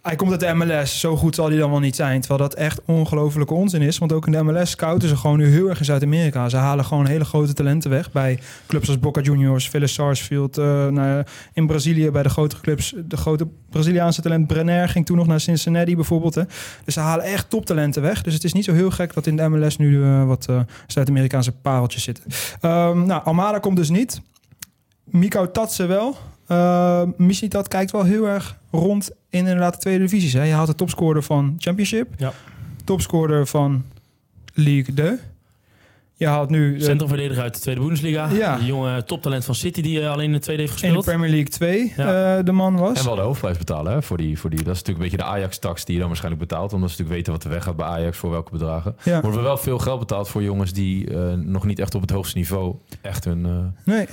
Hij 0.04 0.16
komt 0.16 0.30
uit 0.30 0.40
de 0.40 0.54
MLS, 0.54 1.00
zo 1.00 1.16
goed 1.16 1.34
zal 1.34 1.48
hij 1.48 1.58
dan 1.58 1.70
wel 1.70 1.78
niet 1.78 1.96
zijn. 1.96 2.20
Terwijl 2.20 2.40
dat 2.40 2.54
echt 2.54 2.80
ongelofelijke 2.84 3.54
onzin 3.54 3.82
is. 3.82 3.98
Want 3.98 4.12
ook 4.12 4.26
in 4.26 4.32
de 4.32 4.42
MLS 4.42 4.70
scouten 4.70 5.08
ze 5.08 5.16
gewoon 5.16 5.38
nu 5.38 5.46
heel 5.46 5.68
erg 5.68 5.78
in 5.78 5.84
Zuid-Amerika. 5.84 6.48
Ze 6.48 6.56
halen 6.56 6.84
gewoon 6.84 7.06
hele 7.06 7.24
grote 7.24 7.52
talenten 7.52 7.90
weg. 7.90 8.12
Bij 8.12 8.38
clubs 8.66 8.88
als 8.88 8.98
Boca 8.98 9.20
Juniors, 9.20 9.68
Vélez 9.68 9.92
Sarsfield. 9.92 10.58
eh, 10.58 10.86
nou, 10.86 11.24
in 11.52 11.66
Brazilië 11.66 12.10
bij 12.10 12.22
de 12.22 12.28
grotere 12.28 12.60
clubs. 12.60 12.94
De 13.04 13.16
grote 13.16 13.46
Braziliaanse 13.70 14.22
talent 14.22 14.46
Brenner 14.46 14.88
ging 14.88 15.06
toen 15.06 15.16
nog 15.16 15.26
naar 15.26 15.40
Cincinnati 15.40 15.94
bijvoorbeeld. 15.94 16.34
Hè. 16.34 16.42
Dus 16.84 16.94
ze 16.94 17.00
halen 17.00 17.24
echt 17.24 17.50
toptalenten 17.50 18.02
weg. 18.02 18.22
Dus 18.22 18.34
het 18.34 18.44
is 18.44 18.52
niet 18.52 18.64
zo 18.64 18.72
heel 18.72 18.90
gek 18.90 19.14
dat 19.14 19.26
in 19.26 19.36
de 19.36 19.48
MLS 19.48 19.76
nu 19.76 20.02
eh, 20.02 20.26
wat 20.26 20.46
eh, 20.48 20.60
Zuid-Amerikaanse 20.86 21.52
pareltjes 21.52 22.02
zitten. 22.02 22.24
Ehm, 22.60 23.06
nou, 23.06 23.24
Almada 23.24 23.58
komt 23.58 23.76
dus 23.76 23.90
niet. 23.90 24.20
Miko 25.04 25.50
Tatsen 25.50 25.88
wel. 25.88 26.16
Uh, 26.48 27.02
Mislitat 27.16 27.68
kijkt 27.68 27.90
wel 27.90 28.02
heel 28.04 28.28
erg 28.28 28.56
rond 28.70 29.10
in 29.30 29.38
inderdaad 29.38 29.72
de 29.72 29.78
tweede 29.80 30.04
divisies. 30.04 30.32
Hè. 30.32 30.42
Je 30.42 30.52
haalt 30.52 30.66
de 30.66 30.74
topscorer 30.74 31.22
van 31.22 31.54
Championship. 31.58 32.08
Ja. 32.16 32.32
Topscorer 32.84 33.46
van 33.46 33.84
League 34.54 34.94
2. 34.94 35.16
Je 36.16 36.26
haalt 36.26 36.50
nu 36.50 36.76
de- 36.78 36.84
Centrumverdediger 36.84 37.42
uit 37.42 37.54
de 37.54 37.60
Tweede 37.60 37.80
Bundesliga. 37.80 38.28
Ja. 38.28 38.56
Die 38.56 38.66
jonge 38.66 39.04
toptalent 39.04 39.44
van 39.44 39.54
City 39.54 39.82
die 39.82 40.00
eh, 40.00 40.10
alleen 40.10 40.24
in 40.26 40.32
de 40.32 40.38
tweede 40.38 40.62
heeft 40.62 40.74
in 40.74 40.88
de 40.88 40.94
gespeeld. 40.94 41.04
Premier 41.16 41.30
League 41.34 41.48
2 41.50 41.92
Ja. 41.96 42.36
eh, 42.38 42.44
de 42.44 42.52
man 42.52 42.76
was. 42.76 42.98
En 42.98 43.04
wel 43.04 43.14
de 43.14 43.20
hoofdprijs 43.20 43.58
betalen 43.58 43.92
hè, 43.92 44.02
voor, 44.02 44.16
die, 44.16 44.38
voor 44.38 44.50
die. 44.50 44.62
Dat 44.62 44.74
is 44.74 44.82
natuurlijk 44.82 44.98
een 45.04 45.10
beetje 45.10 45.30
de 45.30 45.36
Ajax-tax 45.38 45.84
die 45.84 45.92
je 45.94 45.98
dan 46.00 46.08
waarscheinlijk 46.08 46.48
betaalt. 46.48 46.72
Omdat 46.72 46.90
ze 46.90 46.96
natuurlijk 46.96 47.16
weten 47.16 47.32
wat 47.32 47.44
er 47.44 47.50
weggaat 47.50 47.76
bij 47.76 47.86
Ajax 47.86 48.16
voor 48.18 48.30
welke 48.30 48.50
bedragen. 48.50 48.96
Ja. 49.02 49.20
Worden 49.20 49.40
we 49.40 49.46
wel 49.46 49.56
veel 49.56 49.78
geld 49.78 49.98
betaald 49.98 50.28
voor 50.28 50.42
jongens 50.42 50.72
die 50.72 51.10
eh, 51.14 51.32
nog 51.32 51.64
niet 51.64 51.78
echt 51.78 51.94
op 51.94 52.00
het 52.00 52.10
hoogste 52.10 52.38
niveau 52.38 52.74
echt 53.00 53.24
hun... 53.24 53.46
eh, 53.46 53.52
Nee. 53.94 54.06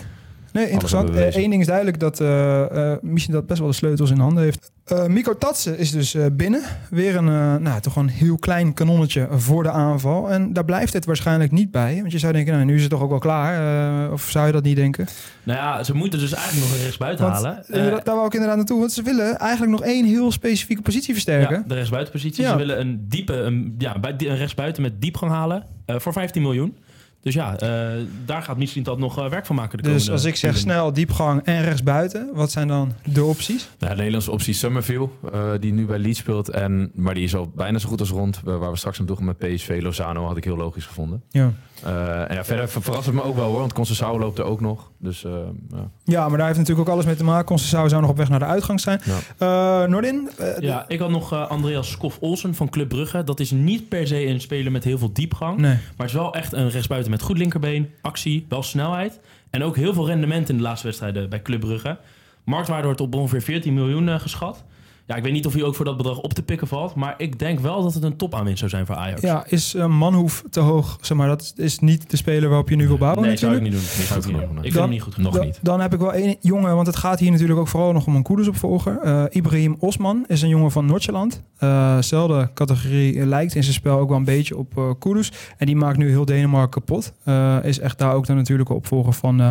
Nee, 0.53 0.69
interessant. 0.69 1.09
Eén 1.15 1.49
ding 1.49 1.61
is 1.61 1.67
duidelijk 1.67 1.99
dat 1.99 2.19
eh 2.19 2.91
eh 2.91 2.97
Michi 3.01 3.31
dat 3.31 3.47
best 3.47 3.59
wel 3.59 3.67
de 3.69 3.73
sleutels 3.75 4.09
in 4.11 4.19
handen 4.19 4.43
heeft. 4.43 4.71
Eh 4.85 5.05
Miko 5.05 5.37
Tatsen 5.37 5.77
is 5.77 5.91
dus 5.91 6.13
eh, 6.13 6.25
binnen. 6.31 6.61
Weer 6.89 7.15
een, 7.15 7.27
eh, 7.27 7.55
nou, 7.55 7.81
toch 7.81 7.95
een 7.95 8.07
heel 8.09 8.37
klein 8.37 8.73
kanonnetje 8.73 9.27
voor 9.31 9.63
de 9.63 9.71
aanval. 9.71 10.29
En 10.31 10.53
daar 10.53 10.65
blijft 10.65 10.93
het 10.93 11.05
waarschijnlijk 11.05 11.51
niet 11.51 11.71
bij. 11.71 11.97
Want 11.99 12.11
je 12.11 12.19
zou 12.19 12.33
denken, 12.33 12.53
nou, 12.53 12.65
nu 12.65 12.75
is 12.75 12.81
het 12.81 12.89
toch 12.91 13.01
ook 13.01 13.09
wel 13.09 13.19
klaar. 13.19 14.05
Eh, 14.05 14.11
of 14.11 14.29
zou 14.29 14.45
je 14.47 14.51
dat 14.51 14.63
niet 14.63 14.75
denken? 14.75 15.07
Nou 15.43 15.59
ja, 15.59 15.83
ze 15.83 15.95
moeten 15.95 16.19
dus 16.19 16.33
eigenlijk 16.33 16.65
nog 16.67 16.75
een 16.77 16.81
rechtsbuiten 16.83 17.25
Want, 17.25 17.35
halen. 17.37 17.63
eh, 17.67 17.85
Eh, 17.87 18.03
daar 18.03 18.15
wou 18.15 18.25
ik 18.27 18.33
inderdaad 18.33 18.57
naartoe. 18.57 18.79
Want 18.79 18.91
ze 18.91 19.01
willen 19.01 19.37
eigenlijk 19.39 19.71
nog 19.71 19.83
één 19.83 20.05
heel 20.05 20.31
specifieke 20.31 20.81
positie 20.81 21.13
versterken. 21.13 21.55
ja, 21.57 21.63
de 21.67 21.73
rechtsbuitenpositie. 21.73 22.43
Ja. 22.43 22.51
Ze 22.51 22.57
willen 22.57 22.79
een 22.79 23.05
diepe, 23.09 23.33
een, 23.33 23.75
ja, 23.77 23.99
bij- 23.99 24.15
een 24.17 24.37
rechtsbuiten 24.37 24.81
met 24.81 25.01
diepgang 25.01 25.31
halen 25.31 25.63
eh, 25.85 25.95
voor 25.99 26.13
15 26.13 26.41
miljoen. 26.41 26.77
Dus 27.21 27.33
ja, 27.33 27.57
eh, 27.57 27.89
daar 28.25 28.41
gaat 28.43 28.57
misschien 28.57 28.83
dat 28.83 28.97
nog 28.97 29.19
eh, 29.19 29.27
werk 29.29 29.45
van 29.45 29.55
maken. 29.55 29.77
De 29.83 29.89
Dus 29.91 30.09
als 30.09 30.23
ik 30.25 30.35
zeg 30.35 30.57
snel, 30.57 30.93
diepgang 30.93 31.41
en 31.43 31.63
rechtsbuiten. 31.63 32.29
Wat 32.33 32.51
zijn 32.51 32.67
dan 32.67 32.91
de 33.05 33.23
opties? 33.23 33.69
Nou, 33.79 33.91
de 33.91 33.97
Nederlandse 33.97 34.31
optie 34.31 34.53
Summerville, 34.53 35.07
eh, 35.33 35.41
die 35.59 35.73
nu 35.73 35.85
bij 35.85 35.97
Leeds 35.99 36.19
speelt. 36.19 36.49
En, 36.49 36.91
maar 36.95 37.13
die 37.13 37.23
is 37.23 37.35
al 37.35 37.51
bijna 37.55 37.77
zo 37.79 37.89
goed 37.89 37.99
als 37.99 38.09
rond. 38.09 38.41
Waar 38.43 38.59
waar 38.59 38.71
we 38.71 38.77
straks 38.77 38.99
aan 38.99 39.05
toe 39.05 39.15
gaan 39.15 39.25
met 39.25 39.37
PSV. 39.37 39.79
Lozano 39.81 40.25
had 40.25 40.37
ik 40.37 40.43
heel 40.43 40.57
logisch 40.57 40.85
gevonden. 40.85 41.21
Ja. 41.29 41.51
Eh, 41.83 42.29
en 42.29 42.35
ja, 42.35 42.43
verder 42.43 42.69
ver- 42.69 42.81
verrast 42.81 43.05
het 43.05 43.15
me 43.15 43.23
ook 43.23 43.35
wel 43.35 43.45
hoor. 43.49 43.59
Want 43.59 43.73
Conceição 43.73 44.19
loopt 44.19 44.37
er 44.39 44.45
ook 44.45 44.61
nog. 44.61 44.91
Dus 44.99 45.23
eh, 45.23 45.31
ja. 45.69 45.89
ja, 46.03 46.27
maar 46.27 46.37
daar 46.37 46.47
heeft 46.47 46.59
natuurlijk 46.59 46.87
ook 46.87 46.93
alles 46.93 47.05
mee 47.05 47.15
te 47.15 47.23
maken. 47.23 47.45
Conceição 47.45 47.89
zou 47.89 48.01
nog 48.01 48.09
op 48.09 48.17
weg 48.17 48.29
naar 48.29 48.39
de 48.39 48.45
uitgang 48.45 48.79
zijn. 48.79 49.01
Ja. 49.03 49.81
Eh 49.83 49.89
Noordin? 49.89 50.29
eh, 50.37 50.47
Ja, 50.59 50.85
ik 50.87 50.99
had 50.99 51.09
nog 51.09 51.33
eh, 51.33 51.49
Andreas 51.49 51.91
Skof 51.91 52.17
Olsen 52.19 52.55
van 52.55 52.69
Club 52.69 52.89
Brugge. 52.89 53.23
Dat 53.23 53.39
is 53.39 53.51
niet 53.51 53.89
per 53.89 54.07
se 54.07 54.25
een 54.27 54.41
speler 54.41 54.71
met 54.71 54.83
heel 54.83 54.97
veel 54.97 55.13
diepgang. 55.13 55.57
Nee. 55.57 55.71
Maar 55.71 55.81
het 55.97 56.07
is 56.07 56.13
wel 56.13 56.33
echt 56.33 56.53
een 56.53 56.69
rechtsbuiten 56.69 57.10
met 57.11 57.21
goed 57.21 57.37
linkerbeen, 57.37 57.89
actie, 58.01 58.45
wel 58.49 58.63
snelheid. 58.63 59.19
En 59.49 59.63
ook 59.63 59.75
heel 59.75 59.93
veel 59.93 60.07
rendement 60.07 60.49
in 60.49 60.57
de 60.57 60.63
laatste 60.63 60.87
wedstrijden 60.87 61.29
bij 61.29 61.41
Club 61.41 61.59
Brugge. 61.59 61.99
Marktwaarde 62.43 62.85
wordt 62.85 63.01
op 63.01 63.15
ongeveer 63.15 63.41
14 63.41 63.73
miljoen 63.73 64.09
eh, 64.09 64.19
geschat. 64.19 64.63
Ja, 65.11 65.17
ik 65.17 65.23
weet 65.23 65.33
niet 65.33 65.45
of 65.45 65.53
hij 65.53 65.63
ook 65.63 65.75
voor 65.75 65.85
dat 65.85 65.97
bedrag 65.97 66.17
op 66.19 66.33
te 66.33 66.43
pikken 66.43 66.67
valt. 66.67 66.95
Maar 66.95 67.13
ik 67.17 67.39
denk 67.39 67.59
wel 67.59 67.83
dat 67.83 67.93
het 67.93 68.03
een 68.03 68.15
topaanwinst 68.15 68.59
zou 68.59 68.71
zijn 68.71 68.85
voor 68.85 68.95
Ajax. 68.95 69.21
Ja, 69.21 69.43
is 69.47 69.75
uh, 69.75 69.85
Manhoef 69.85 70.43
te 70.49 70.59
hoog? 70.59 70.97
Zeg 71.01 71.17
maar, 71.17 71.27
dat 71.27 71.53
is 71.55 71.79
niet 71.79 72.09
de 72.09 72.17
speler 72.17 72.49
waarop 72.49 72.69
je 72.69 72.75
nu 72.75 72.87
wil 72.87 72.97
bouwen 72.97 73.23
nee, 73.23 73.37
zou 73.37 73.55
ik 73.55 73.61
natuurlijk. 73.61 73.83
niet 73.87 73.97
doen. 73.97 74.05
Zou 74.05 74.19
ik 74.19 74.25
niet 74.25 74.35
doen. 74.35 74.45
nee. 74.47 74.55
Ik 74.55 74.61
vind 74.61 74.73
Dan- 74.73 74.81
hem 74.83 74.91
niet 74.91 75.01
goed 75.01 75.13
genoeg. 75.13 75.29
Nog 75.31 75.39
Dan, 75.39 75.45
niet. 75.49 75.59
dan 75.61 75.79
heb 75.79 75.93
ik 75.93 75.99
wel 75.99 76.13
één 76.13 76.35
jongen, 76.39 76.75
want 76.75 76.87
het 76.87 76.95
gaat 76.95 77.19
hier 77.19 77.31
natuurlijk 77.31 77.59
ook 77.59 77.67
vooral 77.67 77.91
nog 77.91 78.05
om 78.05 78.15
een 78.15 78.23
Koeders-opvolger. 78.23 78.97
Eh 78.99 79.23
Ibrahim 79.29 79.75
Osman 79.79 80.23
is 80.27 80.41
een 80.41 80.49
jongen 80.49 80.71
van 80.71 80.85
Noordjeland. 80.85 81.41
Uh, 81.59 82.01
zelfde 82.01 82.49
categorie 82.53 83.19
eh, 83.19 83.25
lijkt 83.27 83.55
in 83.55 83.63
zijn 83.63 83.75
spel 83.75 83.99
ook 83.99 84.09
wel 84.09 84.17
een 84.17 84.23
beetje 84.23 84.57
op 84.57 84.77
uh, 84.77 84.91
Koeders. 84.99 85.31
En 85.57 85.65
die 85.65 85.75
maakt 85.75 85.97
nu 85.97 86.09
heel 86.09 86.25
Denemarken 86.25 86.69
kapot. 86.69 87.13
Uh, 87.25 87.57
is 87.63 87.79
echt 87.79 87.97
daar 87.99 88.13
ook 88.13 88.25
de 88.25 88.33
natuurlijke 88.33 88.73
opvolger 88.73 89.13
van 89.13 89.41
uh, 89.41 89.49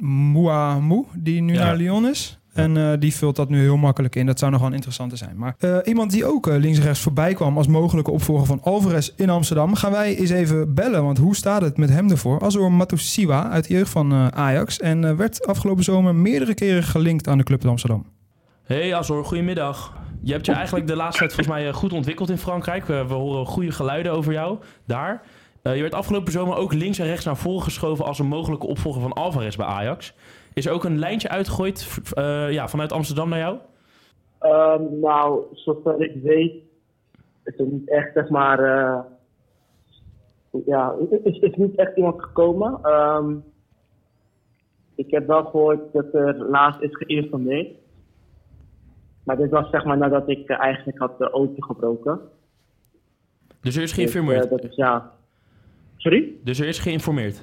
Mouamou, 0.00 1.04
die 1.14 1.40
nu 1.42 1.52
Ja. 1.54 1.64
naar 1.64 1.76
Lyon 1.76 2.06
is. 2.06 2.38
En 2.56 2.76
uh, 2.76 2.92
die 2.98 3.14
vult 3.14 3.36
dat 3.36 3.48
nu 3.48 3.60
heel 3.60 3.76
makkelijk 3.76 4.16
in. 4.16 4.26
Dat 4.26 4.38
zou 4.38 4.50
nog 4.50 4.60
wel 4.60 4.68
een 4.68 4.74
interessante 4.74 5.16
zijn. 5.16 5.36
Maar 5.36 5.56
uh, 5.60 5.76
iemand 5.84 6.10
die 6.10 6.24
ook 6.24 6.46
uh, 6.46 6.56
links-rechts 6.56 7.00
voorbij 7.00 7.34
kwam 7.34 7.56
als 7.56 7.66
mogelijke 7.66 8.10
opvolger 8.10 8.46
van 8.46 8.60
Alvarez 8.62 9.10
in 9.16 9.30
Amsterdam, 9.30 9.74
gaan 9.74 9.92
wij 9.92 10.16
eens 10.16 10.30
even 10.30 10.74
bellen. 10.74 11.04
Want 11.04 11.18
hoe 11.18 11.36
staat 11.36 11.62
het 11.62 11.76
met 11.76 11.90
hem 11.90 12.10
ervoor? 12.10 12.40
Azor 12.40 12.72
Matusiwa 12.72 13.50
uit 13.50 13.68
de 13.68 13.74
jeugd 13.74 13.90
van 13.90 14.12
uh, 14.12 14.26
Ajax. 14.28 14.78
En 14.78 15.02
uh, 15.02 15.12
werd 15.12 15.46
afgelopen 15.46 15.84
zomer 15.84 16.14
meerdere 16.14 16.54
keren 16.54 16.82
gelinkt 16.82 17.28
aan 17.28 17.38
de 17.38 17.44
club 17.44 17.62
in 17.62 17.68
Amsterdam. 17.68 18.06
Hey 18.64 18.94
Azor, 18.94 19.24
goedemiddag. 19.24 19.94
Je 20.22 20.32
hebt 20.32 20.46
je 20.46 20.52
eigenlijk 20.52 20.86
de 20.86 20.96
laatste 20.96 21.18
tijd 21.18 21.34
volgens 21.34 21.56
mij 21.56 21.72
goed 21.72 21.92
ontwikkeld 21.92 22.30
in 22.30 22.38
Frankrijk. 22.38 22.86
We, 22.86 23.04
we 23.06 23.14
horen 23.14 23.46
goede 23.46 23.72
geluiden 23.72 24.12
over 24.12 24.32
jou 24.32 24.58
daar. 24.86 25.22
Uh, 25.62 25.74
je 25.74 25.80
werd 25.80 25.94
afgelopen 25.94 26.32
zomer 26.32 26.56
ook 26.56 26.72
links 26.72 26.98
en 26.98 27.06
rechts 27.06 27.24
naar 27.24 27.36
voren 27.36 27.62
geschoven 27.62 28.04
als 28.04 28.18
een 28.18 28.26
mogelijke 28.26 28.66
opvolger 28.66 29.02
van 29.02 29.12
Alvarez 29.12 29.56
bij 29.56 29.66
Ajax. 29.66 30.14
Is 30.56 30.66
er 30.66 30.72
ook 30.72 30.84
een 30.84 30.98
lijntje 30.98 31.28
uitgegooid 31.28 32.00
uh, 32.18 32.52
ja, 32.52 32.68
vanuit 32.68 32.92
Amsterdam 32.92 33.28
naar 33.28 33.38
jou? 33.38 33.58
Um, 34.40 35.00
nou, 35.00 35.44
zover 35.52 36.02
ik 36.02 36.22
weet, 36.22 36.54
is 37.44 37.58
er 37.58 37.66
niet 37.66 37.90
echt, 37.90 38.12
zeg 38.14 38.28
maar. 38.28 38.60
Uh, 38.60 39.00
ja, 40.66 40.94
is, 41.24 41.38
is 41.38 41.54
niet 41.54 41.74
echt 41.74 41.96
iemand 41.96 42.22
gekomen. 42.22 42.92
Um, 42.92 43.44
ik 44.94 45.10
heb 45.10 45.26
wel 45.26 45.44
gehoord 45.44 45.92
dat 45.92 46.14
er 46.14 46.34
laatst 46.34 46.80
is 46.80 46.96
geïnformeerd. 46.96 47.76
Maar 49.22 49.36
dit 49.36 49.50
was 49.50 49.70
zeg 49.70 49.84
maar 49.84 49.98
nadat 49.98 50.28
ik 50.28 50.50
uh, 50.50 50.60
eigenlijk 50.60 50.98
had 50.98 51.18
de 51.18 51.30
auto 51.30 51.66
gebroken. 51.66 52.20
Dus 53.60 53.76
er 53.76 53.82
is 53.82 53.92
geïnformeerd? 53.92 54.40
Dus, 54.40 54.50
dat 54.50 54.70
is, 54.70 54.76
ja. 54.76 55.12
Sorry? 55.96 56.32
Dus 56.42 56.60
er 56.60 56.68
is 56.68 56.78
geïnformeerd? 56.78 57.42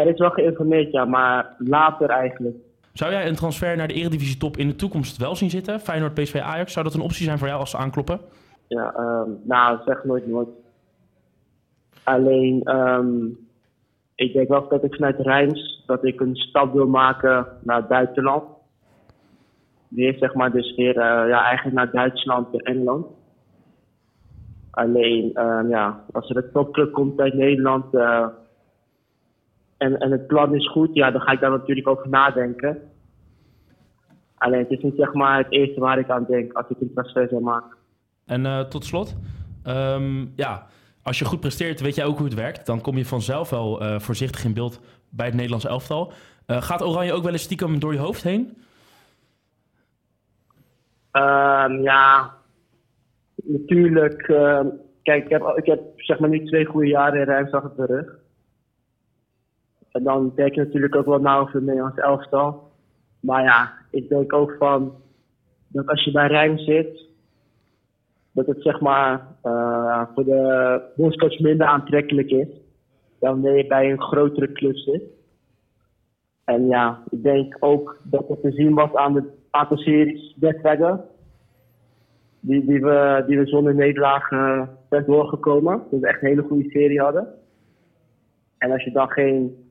Er 0.00 0.12
is 0.12 0.18
wel 0.18 0.30
geïnformeerd, 0.30 0.92
ja, 0.92 1.04
maar 1.04 1.54
later 1.58 2.10
eigenlijk. 2.10 2.56
Zou 2.92 3.12
jij 3.12 3.28
een 3.28 3.34
transfer 3.34 3.76
naar 3.76 3.88
de 3.88 3.94
Eredivisie 3.94 4.36
top 4.36 4.56
in 4.56 4.68
de 4.68 4.76
toekomst 4.76 5.16
wel 5.16 5.36
zien 5.36 5.50
zitten? 5.50 5.80
Feyenoord, 5.80 6.14
PSV, 6.14 6.34
Ajax. 6.34 6.72
Zou 6.72 6.84
dat 6.84 6.94
een 6.94 7.00
optie 7.00 7.24
zijn 7.24 7.38
voor 7.38 7.48
jou 7.48 7.60
als 7.60 7.70
ze 7.70 7.76
aankloppen? 7.76 8.20
Ja, 8.66 8.94
um, 8.98 9.38
nou, 9.44 9.78
zeg 9.84 10.04
nooit 10.04 10.26
nooit. 10.26 10.48
Alleen, 12.02 12.76
um, 12.76 13.38
ik 14.14 14.32
denk 14.32 14.48
wel 14.48 14.68
dat 14.68 14.84
ik 14.84 14.94
vanuit 14.94 15.18
Rijms, 15.18 15.82
dat 15.86 16.04
ik 16.04 16.20
een 16.20 16.36
stap 16.36 16.72
wil 16.72 16.86
maken 16.86 17.46
naar 17.62 17.76
het 17.76 17.88
buitenland. 17.88 18.44
Weer 19.88 20.14
zeg 20.18 20.34
maar 20.34 20.52
dus 20.52 20.74
weer, 20.74 20.96
uh, 20.96 21.28
ja, 21.28 21.44
eigenlijk 21.44 21.76
naar 21.76 21.90
Duitsland 21.90 22.52
en 22.52 22.60
Engeland. 22.60 23.06
Alleen, 24.70 25.42
um, 25.42 25.68
ja, 25.68 26.04
als 26.12 26.30
er 26.30 26.36
een 26.36 26.50
topclub 26.52 26.92
komt 26.92 27.20
uit 27.20 27.34
Nederland 27.34 27.94
uh, 27.94 28.26
en, 29.78 29.98
en 29.98 30.10
het 30.10 30.26
plan 30.26 30.54
is 30.54 30.70
goed, 30.70 30.90
ja, 30.92 31.10
dan 31.10 31.20
ga 31.20 31.32
ik 31.32 31.40
daar 31.40 31.50
natuurlijk 31.50 31.88
over 31.88 32.08
nadenken. 32.08 32.78
Alleen, 34.34 34.60
het 34.60 34.70
is 34.70 34.82
niet 34.82 34.96
zeg 34.96 35.12
maar 35.12 35.38
het 35.38 35.52
eerste 35.52 35.80
waar 35.80 35.98
ik 35.98 36.08
aan 36.08 36.26
denk 36.28 36.52
als 36.52 36.66
ik 36.68 36.80
een 36.80 36.92
transfer 36.92 37.28
zou 37.28 37.42
maken. 37.42 37.76
En 38.26 38.44
uh, 38.44 38.60
tot 38.60 38.84
slot, 38.84 39.16
um, 39.66 40.32
ja, 40.36 40.66
als 41.02 41.18
je 41.18 41.24
goed 41.24 41.40
presteert, 41.40 41.80
weet 41.80 41.94
jij 41.94 42.04
ook 42.04 42.16
hoe 42.16 42.26
het 42.26 42.34
werkt. 42.34 42.66
Dan 42.66 42.80
kom 42.80 42.96
je 42.96 43.04
vanzelf 43.04 43.50
wel 43.50 43.82
uh, 43.82 43.98
voorzichtig 43.98 44.44
in 44.44 44.54
beeld 44.54 44.80
bij 45.10 45.26
het 45.26 45.34
Nederlands 45.34 45.66
elftal. 45.66 46.12
Uh, 46.46 46.62
gaat 46.62 46.82
Oranje 46.82 47.12
ook 47.12 47.22
wel 47.22 47.32
eens 47.32 47.42
stiekem 47.42 47.78
door 47.78 47.92
je 47.92 47.98
hoofd 47.98 48.22
heen? 48.22 48.56
Um, 51.12 51.82
ja, 51.82 52.34
natuurlijk. 53.44 54.28
Uh, 54.28 54.60
kijk, 55.02 55.24
ik 55.24 55.30
heb, 55.30 55.52
ik 55.56 55.66
heb 55.66 55.80
zeg 55.96 56.18
maar 56.18 56.28
nu 56.28 56.44
twee 56.44 56.64
goede 56.64 56.88
jaren 56.88 57.20
in 57.20 57.24
Rijmsdag 57.24 57.64
op 57.64 57.76
de 57.76 57.86
rug. 57.86 58.18
En 59.98 60.04
dan 60.04 60.32
denk 60.34 60.54
je 60.54 60.60
natuurlijk 60.60 60.94
ook 60.96 61.06
wel 61.06 61.20
na 61.20 61.38
over 61.38 61.54
het 61.54 61.64
Nederlands 61.64 61.98
elftal. 61.98 62.70
Maar 63.20 63.42
ja, 63.42 63.72
ik 63.90 64.08
denk 64.08 64.32
ook 64.32 64.54
van 64.58 64.92
dat 65.68 65.86
als 65.86 66.04
je 66.04 66.10
bij 66.10 66.26
Rijm 66.26 66.58
zit, 66.58 67.06
dat 68.32 68.46
het 68.46 68.62
zeg 68.62 68.80
maar 68.80 69.26
eh, 69.42 70.02
voor 70.14 70.24
de 70.24 70.80
bondscoach 70.96 71.38
minder 71.38 71.66
aantrekkelijk 71.66 72.30
is 72.30 72.48
dan 73.18 73.30
wanneer 73.30 73.56
je 73.56 73.66
bij 73.66 73.90
een 73.90 74.02
grotere 74.02 74.52
club 74.52 74.76
zit. 74.76 75.02
En 76.44 76.66
ja, 76.66 77.02
ik 77.08 77.22
denk 77.22 77.56
ook 77.60 78.00
dat 78.02 78.28
het 78.28 78.40
te 78.40 78.52
zien 78.52 78.74
was 78.74 78.94
aan 78.94 79.14
het 79.14 79.26
aantal 79.50 79.76
series 79.76 80.36
wedstrijden 80.40 81.04
die, 82.40 82.64
die, 82.64 82.80
we, 82.80 83.24
die 83.26 83.38
we 83.38 83.46
zonder 83.46 83.74
nederlaag 83.74 84.30
eh, 84.30 84.62
zijn 84.88 85.04
doorgekomen. 85.04 85.82
Dat 85.90 86.00
we 86.00 86.06
echt 86.06 86.22
een 86.22 86.28
hele 86.28 86.42
goede 86.42 86.70
serie 86.70 87.00
hadden. 87.00 87.28
En 88.58 88.70
als 88.70 88.84
je 88.84 88.92
dan 88.92 89.10
geen, 89.10 89.67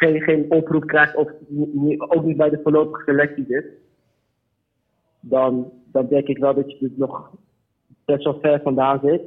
geen, 0.00 0.46
oproep 0.48 0.86
krijgt, 0.86 1.16
of 1.16 1.30
ook 1.98 2.24
niet 2.24 2.36
bij 2.36 2.50
de 2.50 2.60
voorlopige 2.62 3.02
selectie 3.04 3.44
zit, 3.48 3.66
dan, 5.20 5.72
dan 5.84 6.06
denk 6.08 6.26
ik 6.26 6.38
wel 6.38 6.54
dat 6.54 6.70
je 6.70 6.86
er 6.86 6.92
nog 6.96 7.30
best 8.04 8.24
wel 8.24 8.38
ver 8.40 8.60
vandaan 8.62 9.00
zit. 9.02 9.22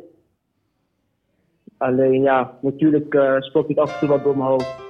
Alleen 1.77 2.21
ja, 2.21 2.57
natuurlijk 2.61 3.13
uh, 3.13 3.41
spookt 3.41 3.67
het 3.67 3.77
af 3.77 3.93
en 3.93 3.99
toe 3.99 4.09
wat 4.09 4.23
door 4.23 4.37
mijn 4.37 4.49
hoofd. 4.49 4.82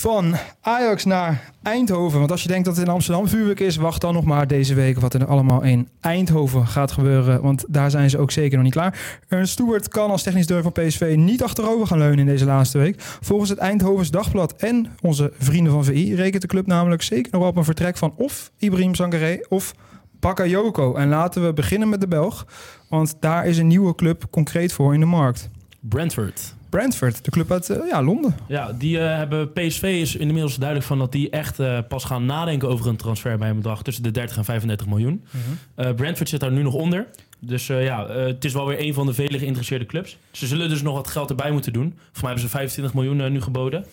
Van 0.00 0.34
Ajax 0.60 1.04
naar 1.04 1.52
Eindhoven. 1.62 2.18
Want 2.18 2.30
als 2.30 2.42
je 2.42 2.48
denkt 2.48 2.64
dat 2.64 2.76
het 2.76 2.86
in 2.86 2.92
Amsterdam 2.92 3.28
vuurwerk 3.28 3.60
is, 3.60 3.76
wacht 3.76 4.00
dan 4.00 4.14
nog 4.14 4.24
maar 4.24 4.46
deze 4.46 4.74
week 4.74 5.00
wat 5.00 5.14
er 5.14 5.26
allemaal 5.26 5.62
in 5.62 5.88
Eindhoven 6.00 6.66
gaat 6.66 6.92
gebeuren. 6.92 7.42
Want 7.42 7.64
daar 7.68 7.90
zijn 7.90 8.10
ze 8.10 8.18
ook 8.18 8.30
zeker 8.30 8.54
nog 8.54 8.64
niet 8.64 8.72
klaar. 8.72 9.20
Ernst 9.28 9.52
Stewart 9.52 9.88
kan 9.88 10.10
als 10.10 10.22
technisch 10.22 10.46
deur 10.46 10.62
van 10.62 10.72
PSV 10.72 11.14
niet 11.18 11.42
achterover 11.42 11.86
gaan 11.86 11.98
leunen 11.98 12.18
in 12.18 12.26
deze 12.26 12.44
laatste 12.44 12.78
week. 12.78 13.00
Volgens 13.00 13.50
het 13.50 13.58
Eindhovens 13.58 14.10
Dagblad 14.10 14.52
en 14.52 14.86
onze 15.00 15.32
vrienden 15.38 15.72
van 15.72 15.84
VI 15.84 16.14
rekent 16.14 16.42
de 16.42 16.48
club 16.48 16.66
namelijk 16.66 17.02
zeker 17.02 17.32
nog 17.32 17.46
op 17.46 17.56
een 17.56 17.64
vertrek 17.64 17.96
van 17.96 18.12
of 18.16 18.50
Ibrahim 18.58 18.94
Sangaré 18.94 19.40
of 19.48 19.74
Bakayoko. 20.20 20.94
En 20.94 21.08
laten 21.08 21.44
we 21.44 21.52
beginnen 21.52 21.88
met 21.88 22.00
de 22.00 22.08
Belg, 22.08 22.46
want 22.88 23.16
daar 23.20 23.46
is 23.46 23.58
een 23.58 23.66
nieuwe 23.66 23.94
club 23.94 24.24
concreet 24.30 24.72
voor 24.72 24.94
in 24.94 25.00
de 25.00 25.06
markt. 25.06 25.50
Brentford. 25.80 26.54
Brentford, 26.68 27.24
de 27.24 27.30
club 27.30 27.50
uit 27.50 27.68
uh, 27.68 27.76
ja, 27.88 28.02
Londen. 28.02 28.36
Ja, 28.46 28.72
die 28.72 28.96
uh, 28.96 29.02
hebben 29.02 29.52
PSV 29.52 29.82
is 29.82 30.16
inmiddels 30.16 30.56
duidelijk 30.56 30.88
van 30.88 30.98
dat 30.98 31.12
die 31.12 31.30
echt 31.30 31.60
uh, 31.60 31.78
pas 31.88 32.04
gaan 32.04 32.26
nadenken 32.26 32.68
over 32.68 32.86
een 32.86 32.96
transfer 32.96 33.38
bij 33.38 33.48
een 33.50 33.56
bedrag 33.56 33.82
tussen 33.82 34.02
de 34.02 34.10
30 34.10 34.36
en 34.36 34.44
35 34.44 34.86
miljoen. 34.86 35.24
Mm 35.30 35.40
-hmm. 35.74 35.94
Brentford 35.94 36.28
zit 36.28 36.40
daar 36.40 36.52
nu 36.52 36.62
nog 36.62 36.74
onder. 36.74 37.06
Dus 37.38 37.66
ja, 37.66 38.08
het 38.08 38.44
is 38.44 38.52
wel 38.52 38.66
weer 38.66 38.80
een 38.80 38.94
van 38.94 39.06
de 39.06 39.14
vele 39.14 39.38
geïnteresseerde 39.38 39.86
clubs. 39.86 40.18
Ze 40.30 40.46
zullen 40.46 40.68
dus 40.68 40.82
nog 40.82 40.94
wat 40.94 41.08
geld 41.08 41.30
erbij 41.30 41.50
moeten 41.50 41.72
doen. 41.72 41.94
Voor 42.12 42.22
mij 42.22 42.30
hebben 42.30 42.42
ze 42.42 42.48
25 42.48 42.94
miljoen 42.94 43.32
nu 43.32 43.40
geboden. 43.40 43.84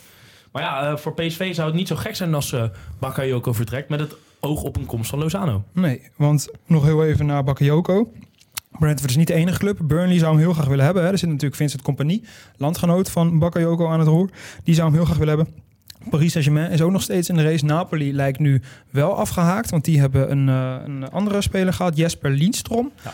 Maar 0.51 0.63
ja, 0.63 0.97
voor 0.97 1.13
PSV 1.13 1.55
zou 1.55 1.67
het 1.67 1.77
niet 1.77 1.87
zo 1.87 1.95
gek 1.95 2.15
zijn 2.15 2.33
als 2.33 2.55
Bakayoko 2.99 3.53
vertrekt 3.53 3.89
met 3.89 3.99
het 3.99 4.15
oog 4.39 4.63
op 4.63 4.75
een 4.75 4.85
komst 4.85 5.09
van 5.09 5.19
Lozano. 5.19 5.63
Nee, 5.71 6.01
want 6.15 6.49
nog 6.65 6.83
heel 6.83 7.05
even 7.05 7.25
naar 7.25 7.43
Bakayoko. 7.43 8.11
Brentford 8.71 9.09
is 9.09 9.17
niet 9.17 9.27
de 9.27 9.33
enige 9.33 9.59
club. 9.59 9.79
Burnley 9.83 10.17
zou 10.17 10.31
hem 10.31 10.41
heel 10.41 10.53
graag 10.53 10.67
willen 10.67 10.85
hebben. 10.85 11.03
Hè. 11.03 11.11
Er 11.11 11.17
zit 11.17 11.29
natuurlijk 11.29 11.55
Vincent 11.55 11.81
Compagnie, 11.81 12.23
landgenoot 12.57 13.11
van 13.11 13.39
Bakayoko 13.39 13.87
aan 13.87 13.99
het 13.99 14.07
roer. 14.07 14.29
Die 14.63 14.75
zou 14.75 14.87
hem 14.87 14.95
heel 14.95 15.05
graag 15.05 15.17
willen 15.17 15.35
hebben. 15.35 15.65
Paris 16.09 16.31
Saint-Germain 16.31 16.71
is 16.71 16.81
ook 16.81 16.91
nog 16.91 17.01
steeds 17.01 17.29
in 17.29 17.35
de 17.35 17.43
race. 17.43 17.65
Napoli 17.65 18.13
lijkt 18.13 18.39
nu 18.39 18.61
wel 18.89 19.17
afgehaakt, 19.17 19.69
want 19.69 19.85
die 19.85 19.99
hebben 19.99 20.31
een, 20.31 20.47
uh, 20.47 20.75
een 20.85 21.09
andere 21.09 21.41
speler 21.41 21.73
gehad, 21.73 21.97
Jesper 21.97 22.29
Lindstrom. 22.29 22.91
Ja. 23.03 23.11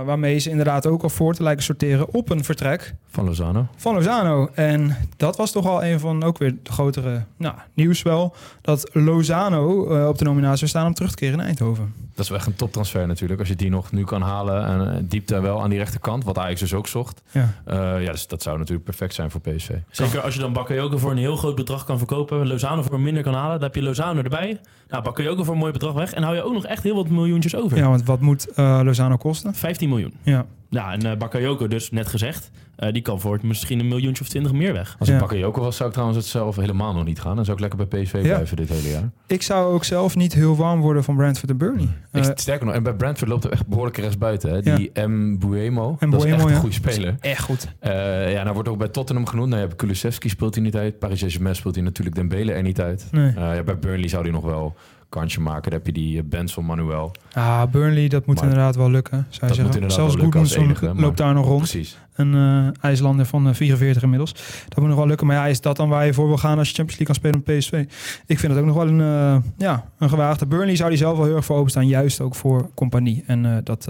Uh, 0.00 0.06
waarmee 0.06 0.38
ze 0.38 0.50
inderdaad 0.50 0.86
ook 0.86 1.02
al 1.02 1.08
voor 1.08 1.34
te 1.34 1.42
lijken 1.42 1.64
sorteren 1.64 2.14
op 2.14 2.30
een 2.30 2.44
vertrek. 2.44 2.94
Van 3.08 3.24
Lozano. 3.24 3.66
Van 3.76 3.94
Lozano. 3.94 4.50
En 4.54 4.96
dat 5.16 5.36
was 5.36 5.52
toch 5.52 5.66
al 5.66 5.84
een 5.84 6.00
van 6.00 6.22
ook 6.22 6.38
weer 6.38 6.54
de 6.62 6.72
grotere 6.72 7.24
nou, 7.36 7.54
nieuws 7.74 8.02
wel. 8.02 8.34
Dat 8.60 8.90
Lozano 8.92 9.96
uh, 9.96 10.08
op 10.08 10.18
de 10.18 10.24
nominatie 10.24 10.58
zou 10.58 10.70
staan 10.70 10.86
om 10.86 10.94
terug 10.94 11.10
te 11.10 11.16
keren 11.16 11.40
in 11.40 11.46
Eindhoven. 11.46 12.05
Dat 12.16 12.24
is 12.24 12.30
wel 12.30 12.38
echt 12.38 12.46
een 12.46 12.56
toptransfer 12.56 13.06
natuurlijk. 13.06 13.40
Als 13.40 13.48
je 13.48 13.56
die 13.56 13.70
nog 13.70 13.92
nu 13.92 14.04
kan 14.04 14.22
halen. 14.22 14.66
En 14.66 14.80
uh, 14.80 14.98
diepte 15.02 15.40
wel 15.40 15.62
aan 15.62 15.70
die 15.70 15.78
rechterkant. 15.78 16.24
Wat 16.24 16.38
Ajax 16.38 16.60
dus 16.60 16.74
ook 16.74 16.86
zocht. 16.86 17.22
Ja, 17.30 17.54
uh, 17.68 18.04
ja 18.04 18.10
dus 18.10 18.26
dat 18.26 18.42
zou 18.42 18.58
natuurlijk 18.58 18.84
perfect 18.84 19.14
zijn 19.14 19.30
voor 19.30 19.40
PSV. 19.40 19.70
Zeker 19.90 20.20
als 20.20 20.34
je 20.34 20.40
dan 20.40 20.52
Bakayoko 20.52 20.98
voor 20.98 21.10
een 21.10 21.16
heel 21.16 21.36
groot 21.36 21.54
bedrag 21.54 21.84
kan 21.84 21.98
verkopen. 21.98 22.46
Lozano 22.46 22.82
voor 22.82 23.00
minder 23.00 23.22
kan 23.22 23.34
halen. 23.34 23.52
Dan 23.52 23.62
heb 23.62 23.74
je 23.74 23.82
Lozano 23.82 24.22
erbij. 24.22 24.60
Nou, 24.88 25.02
Bakayoko 25.02 25.44
voor 25.44 25.54
een 25.54 25.60
mooi 25.60 25.72
bedrag 25.72 25.92
weg. 25.92 26.12
En 26.12 26.22
hou 26.22 26.34
je 26.34 26.42
ook 26.42 26.52
nog 26.52 26.66
echt 26.66 26.82
heel 26.82 26.94
wat 26.94 27.08
miljoentjes 27.08 27.56
over. 27.56 27.76
Ja, 27.76 27.88
want 27.88 28.04
wat 28.04 28.20
moet 28.20 28.48
uh, 28.56 28.80
Lozano 28.82 29.16
kosten? 29.16 29.54
15 29.54 29.88
miljoen. 29.88 30.14
Ja. 30.22 30.46
Ja, 30.70 30.92
en 30.92 31.06
uh, 31.06 31.16
Bakayoko 31.16 31.68
dus, 31.68 31.90
net 31.90 32.06
gezegd. 32.06 32.50
Uh, 32.78 32.92
die 32.92 33.02
kan 33.02 33.20
voor 33.20 33.38
misschien 33.42 33.80
een 33.80 33.88
miljoentje 33.88 34.22
of 34.22 34.28
twintig 34.28 34.52
meer 34.52 34.72
weg. 34.72 34.96
Als 34.98 35.08
ik 35.08 35.14
ja. 35.14 35.20
Bakayoko 35.20 35.60
was, 35.60 35.76
zou 35.76 35.88
ik 35.88 35.94
trouwens 35.94 36.22
het 36.22 36.30
zelf 36.30 36.56
helemaal 36.56 36.92
nog 36.92 37.04
niet 37.04 37.20
gaan. 37.20 37.36
Dan 37.36 37.44
zou 37.44 37.56
ik 37.56 37.62
lekker 37.62 37.88
bij 37.88 38.02
PSV 38.02 38.12
ja. 38.12 38.20
blijven 38.20 38.56
dit 38.56 38.68
hele 38.68 38.90
jaar. 38.90 39.10
Ik 39.26 39.42
zou 39.42 39.74
ook 39.74 39.84
zelf 39.84 40.16
niet 40.16 40.34
heel 40.34 40.56
warm 40.56 40.80
worden 40.80 41.04
van 41.04 41.16
Brentford 41.16 41.50
en 41.50 41.56
Burnley. 41.56 41.88
Uh, 42.12 42.24
ik, 42.24 42.38
sterker 42.38 42.66
nog, 42.66 42.74
en 42.74 42.82
bij 42.82 42.94
Brentford 42.94 43.30
loopt 43.30 43.44
er 43.44 43.52
echt 43.52 43.66
behoorlijk 43.66 43.96
rest 43.96 44.18
buiten. 44.18 44.50
Hè? 44.50 44.62
Die 44.62 44.90
ja. 44.92 45.06
M. 45.06 45.38
Buemo, 45.38 45.96
M. 46.00 46.10
dat 46.10 46.24
is 46.24 46.30
echt 46.30 46.42
ja. 46.42 46.48
een 46.48 46.56
goede 46.56 46.74
speler. 46.74 47.14
Echt 47.20 47.42
goed. 47.42 47.68
Uh, 47.82 48.32
ja, 48.32 48.42
nou 48.42 48.54
wordt 48.54 48.68
ook 48.68 48.78
bij 48.78 48.88
Tottenham 48.88 49.26
genoemd. 49.26 49.48
Nou, 49.48 49.62
ja, 49.62 49.68
Kulusevski 49.76 50.28
speelt 50.28 50.54
hij 50.54 50.64
niet 50.64 50.76
uit. 50.76 50.98
Paris 50.98 51.18
Saint-Germain 51.18 51.56
speelt 51.56 51.74
hij 51.74 51.84
natuurlijk 51.84 52.16
Dembele 52.16 52.52
er 52.52 52.62
niet 52.62 52.80
uit. 52.80 53.08
Nee. 53.10 53.32
ja, 53.36 53.62
bij 53.62 53.78
Burnley 53.78 54.08
zou 54.08 54.22
hij 54.22 54.32
nog 54.32 54.44
wel 54.44 54.76
kansje 55.16 55.40
maken. 55.40 55.62
Dan 55.62 55.72
heb 55.72 55.86
je 55.86 55.92
die 55.92 56.22
Benson 56.22 56.64
Manuel. 56.64 57.12
Ah, 57.32 57.62
Burnley, 57.70 58.08
dat 58.08 58.26
moet 58.26 58.34
Maar 58.34 58.44
inderdaad 58.44 58.76
wel 58.76 58.90
lukken, 58.90 59.26
zou 59.28 59.50
je 59.50 59.56
zeggen. 59.56 59.90
Zelfs 59.90 60.14
Goodmanson 60.14 60.76
loopt 60.96 61.16
daar 61.16 61.34
nog 61.34 61.46
rond. 61.46 61.58
Precies. 61.58 61.98
Een 62.14 62.34
uh, 62.34 62.68
IJslander 62.80 63.26
van 63.26 63.48
uh, 63.48 63.54
44 63.54 64.02
inmiddels. 64.02 64.32
Dat 64.68 64.78
moet 64.78 64.88
nog 64.88 64.96
wel 64.96 65.06
lukken. 65.06 65.26
Maar 65.26 65.36
ja, 65.36 65.46
is 65.46 65.60
dat 65.60 65.76
dan 65.76 65.88
waar 65.88 66.06
je 66.06 66.14
voor 66.14 66.26
wil 66.26 66.36
gaan 66.36 66.58
als 66.58 66.68
je 66.68 66.74
Champions 66.74 66.98
League 66.98 67.06
kan 67.06 67.14
spelen 67.14 67.42
met 67.44 67.58
PSV? 67.58 67.96
Ik 68.26 68.38
vind 68.38 68.52
het 68.52 68.60
ook 68.60 68.66
nog 68.66 68.76
wel 68.76 68.88
een, 68.88 69.00
uh, 69.00 69.36
ja, 69.56 69.84
een 69.98 70.08
gewaagde. 70.08 70.46
Burnley 70.46 70.76
zou 70.76 70.88
die 70.88 70.98
zelf 70.98 71.16
wel 71.16 71.26
heel 71.26 71.36
erg 71.36 71.44
voor 71.44 71.56
openstaan. 71.56 71.86
Juist 71.86 72.20
ook 72.20 72.34
voor 72.34 72.70
compagnie. 72.74 73.24
En 73.26 73.44
uh, 73.44 73.56
dat 73.62 73.88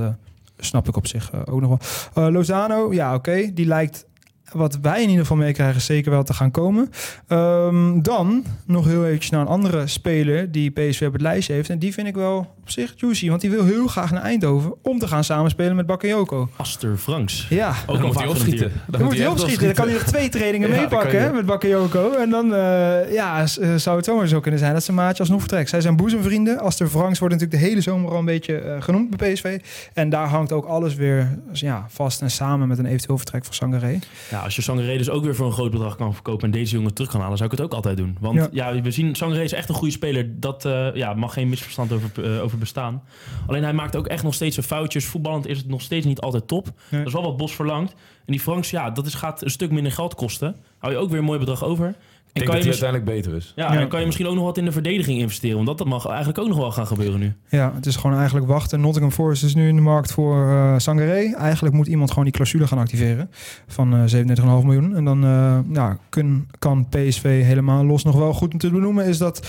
snap 0.59 0.88
ik 0.88 0.97
op 0.97 1.06
zich 1.06 1.47
ook 1.47 1.61
nog 1.61 1.78
wel. 2.14 2.30
Lozano, 2.30 2.92
ja 2.92 3.14
oké. 3.14 3.30
Okay. 3.30 3.50
Die 3.54 3.66
lijkt 3.66 4.06
wat 4.53 4.79
wij 4.83 5.03
in 5.03 5.09
ieder 5.09 5.21
geval 5.21 5.37
meekrijgen, 5.37 5.81
zeker 5.81 6.11
wel 6.11 6.23
te 6.23 6.35
gaan 6.35 6.50
komen. 6.50 6.91
Um, 7.29 8.03
dan 8.03 8.45
nog 8.67 8.85
heel 8.87 9.05
eventjes 9.07 9.31
naar 9.31 9.41
een 9.41 9.47
andere 9.47 9.87
speler 9.87 10.53
die 10.53 10.71
PSV 10.71 11.03
op 11.07 11.12
het 11.12 11.23
lijstje 11.23 11.53
heeft. 11.53 11.71
En 11.71 11.79
die 11.79 11.93
vind 11.93 12.07
ik 12.07 12.15
wel 12.15 12.55
op 12.66 12.73
zich 12.73 12.92
juicy, 12.96 13.28
want 13.28 13.40
die 13.40 13.50
wil 13.50 13.64
heel 13.64 13.87
graag 13.87 14.11
naar 14.11 14.23
Eindhoven 14.23 14.75
om 14.82 14.99
te 14.99 15.08
gaan 15.08 15.25
samenspelen 15.25 15.76
met 15.76 15.87
Bakayoko. 15.87 16.49
Aster 16.56 16.96
Franks. 16.96 17.46
Ja. 17.49 17.75
Ook 17.87 17.96
dan 17.96 18.06
moet 18.06 18.18
hij 18.18 18.26
opschieten. 18.26 18.73
Dan, 18.87 19.02
moet 19.02 19.16
hij 19.16 19.26
opschieten. 19.26 19.64
Dan 19.66 19.75
kan 19.75 19.85
hij 19.85 19.94
nog 19.94 20.02
twee 20.02 20.28
trainingen 20.28 20.68
ja, 20.73 20.80
meepakken 20.80 21.35
met 21.35 21.46
Bakayoko. 21.46 22.12
En 22.12 22.30
dan 22.30 22.52
uh, 22.52 23.12
ja, 23.12 23.46
zou 23.76 23.96
het 23.96 24.04
zomaar 24.04 24.28
zo 24.28 24.40
kunnen 24.40 24.61
zijn 24.61 24.73
dat 24.73 24.85
zijn 24.85 24.96
maatje 24.96 25.18
alsnog 25.18 25.40
vertrekt. 25.40 25.68
Zij 25.68 25.80
zijn 25.80 25.96
boezemvrienden. 25.96 26.61
Aster 26.61 26.88
Franks 26.88 27.18
wordt 27.18 27.35
natuurlijk 27.35 27.62
de 27.62 27.68
hele 27.68 27.80
zomer 27.80 28.11
al 28.11 28.18
een 28.18 28.25
beetje 28.25 28.62
uh, 28.64 28.82
genoemd 28.82 29.16
bij 29.16 29.32
PSV. 29.32 29.61
En 29.92 30.08
daar 30.08 30.28
hangt 30.28 30.52
ook 30.52 30.66
alles 30.66 30.94
weer 30.94 31.38
ja, 31.52 31.87
vast 31.88 32.23
en 32.23 32.30
samen 32.30 32.68
met 32.68 32.78
een 32.78 32.87
eventueel 32.87 33.18
vertrek 33.18 33.44
van 33.44 33.54
Sangaré. 33.54 33.99
Ja, 34.30 34.40
als 34.40 34.56
je 34.56 34.62
Sangaré 34.62 34.96
dus 34.96 35.11
ook 35.11 35.25
weer 35.25 35.35
voor 35.35 35.46
een 35.46 35.52
groot 35.52 35.70
bedrag 35.70 35.96
kan 35.96 36.14
verkopen 36.14 36.44
en 36.44 36.50
deze 36.50 36.75
jongen 36.75 36.94
terug 36.94 37.11
kan 37.11 37.20
halen, 37.20 37.37
zou 37.37 37.50
ik 37.50 37.56
het 37.56 37.66
ook 37.66 37.75
altijd 37.75 37.96
doen. 37.96 38.16
Want 38.20 38.37
ja, 38.37 38.49
ja 38.73 38.80
we 38.80 38.90
zien 38.90 39.14
Sangaré 39.14 39.42
is 39.42 39.52
echt 39.52 39.68
een 39.68 39.75
goede 39.75 39.92
speler. 39.92 40.40
Dat 40.40 40.64
uh, 40.64 40.94
ja, 40.94 41.14
mag 41.14 41.32
geen 41.32 41.49
misverstand 41.49 41.92
over, 41.92 42.11
uh, 42.18 42.42
bestaan. 42.58 43.02
Alleen 43.46 43.62
hij 43.62 43.72
maakt 43.72 43.96
ook 43.96 44.06
echt 44.06 44.22
nog 44.22 44.34
steeds 44.34 44.54
zijn 44.54 44.66
foutjes. 44.66 45.04
Voetballend 45.04 45.46
is 45.46 45.58
het 45.58 45.68
nog 45.68 45.82
steeds 45.82 46.06
niet 46.06 46.20
altijd 46.20 46.48
top. 46.48 46.72
Dat 46.90 47.06
is 47.06 47.12
wel 47.12 47.22
wat 47.22 47.36
Bos 47.36 47.54
verlangt. 47.54 47.92
En 47.92 48.32
die 48.32 48.40
Franks, 48.40 48.70
ja, 48.70 48.90
dat 48.90 49.06
is, 49.06 49.14
gaat 49.14 49.42
een 49.42 49.50
stuk 49.50 49.70
minder 49.70 49.92
geld 49.92 50.14
kosten. 50.14 50.56
Hou 50.78 50.92
je 50.92 50.98
ook 50.98 51.10
weer 51.10 51.18
een 51.18 51.25
mooi 51.25 51.38
bedrag 51.38 51.64
over. 51.64 51.96
Ik 52.36 52.42
denk 52.42 52.54
dat 52.54 52.62
hij 52.62 52.72
uiteindelijk 52.72 53.10
beter 53.10 53.36
is. 53.36 53.52
Ja, 53.56 53.72
ja, 53.72 53.80
en 53.80 53.88
kan 53.88 54.00
je 54.00 54.06
misschien 54.06 54.26
ook 54.26 54.34
nog 54.34 54.44
wat 54.44 54.58
in 54.58 54.64
de 54.64 54.72
verdediging 54.72 55.18
investeren. 55.18 55.64
Want 55.64 55.78
dat 55.78 55.86
mag 55.86 56.06
eigenlijk 56.06 56.38
ook 56.38 56.48
nog 56.48 56.56
wel 56.56 56.72
gaan 56.72 56.86
gebeuren 56.86 57.20
nu. 57.20 57.34
Ja, 57.48 57.72
het 57.75 57.86
is 57.86 57.96
gewoon 57.96 58.16
eigenlijk 58.16 58.46
wachten. 58.46 58.80
Nottingham 58.80 59.12
Forest 59.12 59.44
is 59.44 59.54
nu 59.54 59.68
in 59.68 59.75
de 59.75 59.82
markt 59.82 60.12
voor 60.12 60.46
uh, 60.46 60.75
Sangaré. 60.78 61.34
Eigenlijk 61.34 61.75
moet 61.75 61.86
iemand 61.86 62.08
gewoon 62.08 62.25
die 62.25 62.32
clausule 62.32 62.66
gaan 62.66 62.78
activeren 62.78 63.30
van 63.66 63.94
uh, 63.94 64.25
37,5 64.36 64.44
miljoen. 64.44 64.96
En 64.96 65.04
dan 65.04 65.25
uh, 65.25 65.58
ja, 65.72 65.98
kun, 66.08 66.48
kan 66.58 66.88
PSV 66.88 67.42
helemaal 67.44 67.84
los 67.84 68.04
nog 68.04 68.16
wel 68.16 68.32
goed 68.32 68.60
te 68.60 68.70
benoemen 68.70 69.04
is 69.04 69.18
dat 69.18 69.46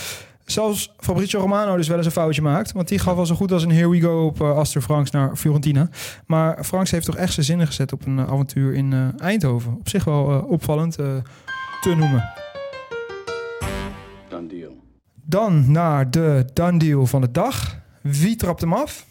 zelfs 0.51 0.93
Fabrizio 0.97 1.39
Romano 1.39 1.75
dus 1.75 1.87
wel 1.87 1.97
eens 1.97 2.05
een 2.05 2.11
foutje 2.11 2.41
maakt. 2.41 2.71
Want 2.71 2.87
die 2.87 2.99
gaf 2.99 3.17
al 3.17 3.25
zo 3.25 3.35
goed 3.35 3.51
als 3.51 3.63
een 3.63 3.71
here 3.71 3.89
we 3.89 4.01
go 4.01 4.25
op 4.25 4.41
uh, 4.41 4.57
Aster 4.57 4.81
Franks 4.81 5.11
naar 5.11 5.35
Fiorentina. 5.35 5.89
Maar 6.25 6.63
Franks 6.63 6.91
heeft 6.91 7.05
toch 7.05 7.15
echt 7.15 7.33
zijn 7.33 7.45
zinnen 7.45 7.67
gezet 7.67 7.93
op 7.93 8.05
een 8.05 8.17
uh, 8.17 8.23
avontuur 8.23 8.73
in 8.73 8.91
uh, 8.91 9.07
Eindhoven. 9.17 9.75
Op 9.79 9.89
zich 9.89 10.03
wel 10.03 10.31
uh, 10.31 10.51
opvallend 10.51 10.93
te 11.81 11.95
noemen. 11.95 12.29
Done 14.29 14.47
deal. 14.47 14.75
Dan 15.15 15.71
naar 15.71 16.11
de 16.11 16.45
done 16.53 16.79
deal 16.79 17.05
van 17.05 17.21
de 17.21 17.31
dag. 17.31 17.79
Wie 18.01 18.35
trapt 18.35 18.61
hem 18.61 18.73
af? 18.73 19.05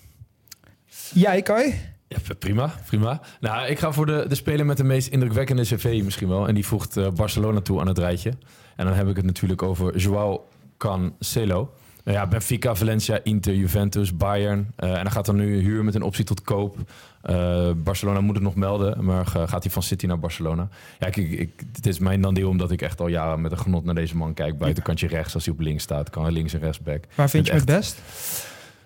Jij, 1.12 1.42
Kai? 1.42 1.74
Ja, 2.08 2.18
prima, 2.38 2.74
prima. 2.86 3.20
Nou, 3.40 3.66
ik 3.66 3.78
ga 3.78 3.92
voor 3.92 4.06
de, 4.06 4.24
de 4.28 4.34
speler 4.34 4.66
met 4.66 4.76
de 4.76 4.84
meest 4.84 5.08
indrukwekkende 5.08 5.62
cv 5.62 6.00
misschien 6.04 6.28
wel. 6.28 6.48
En 6.48 6.54
die 6.54 6.66
voegt 6.66 7.14
Barcelona 7.14 7.60
toe 7.60 7.80
aan 7.80 7.88
het 7.88 7.98
rijtje. 7.98 8.32
En 8.76 8.86
dan 8.86 8.94
heb 8.94 9.08
ik 9.08 9.16
het 9.16 9.24
natuurlijk 9.24 9.62
over 9.62 9.96
Joao 9.96 10.44
Cancelo. 10.78 11.72
Nou 12.04 12.18
ja, 12.18 12.26
Benfica, 12.26 12.74
Valencia, 12.74 13.20
Inter, 13.22 13.54
Juventus, 13.54 14.16
Bayern. 14.16 14.72
Eh, 14.76 14.88
en 14.88 15.02
dan 15.02 15.10
gaat 15.12 15.28
er 15.28 15.34
nu 15.34 15.60
huur 15.60 15.84
met 15.84 15.94
een 15.94 16.02
optie 16.02 16.24
tot 16.24 16.42
koop. 16.42 16.76
Eh, 17.22 17.70
Barcelona 17.76 18.20
moet 18.20 18.34
het 18.34 18.44
nog 18.44 18.54
melden, 18.54 19.04
maar 19.04 19.26
ga- 19.26 19.46
gaat 19.46 19.62
hij 19.62 19.72
van 19.72 19.82
City 19.82 20.06
naar 20.06 20.18
Barcelona? 20.18 20.68
Ja, 20.98 21.10
kijk, 21.10 21.30
ik, 21.30 21.50
het 21.72 21.86
is 21.86 21.98
mijn 21.98 22.20
dan 22.20 22.34
deel 22.34 22.48
omdat 22.48 22.70
ik 22.70 22.82
echt 22.82 23.00
al 23.00 23.06
jaren 23.08 23.40
met 23.40 23.52
een 23.52 23.58
genot 23.58 23.84
naar 23.84 23.94
deze 23.94 24.16
man 24.16 24.34
kijk. 24.34 24.58
Buitenkantje 24.58 25.06
rechts, 25.06 25.34
als 25.34 25.44
hij 25.44 25.54
op 25.54 25.60
links 25.60 25.82
staat, 25.82 26.10
kan 26.10 26.22
hij 26.22 26.32
links 26.32 26.52
en 26.54 26.60
rechtsback. 26.60 27.04
Waar 27.14 27.30
vind 27.30 27.46
je 27.46 27.52
hem 27.52 27.60
Het 27.60 27.70
het 27.70 27.78
best? 27.78 28.00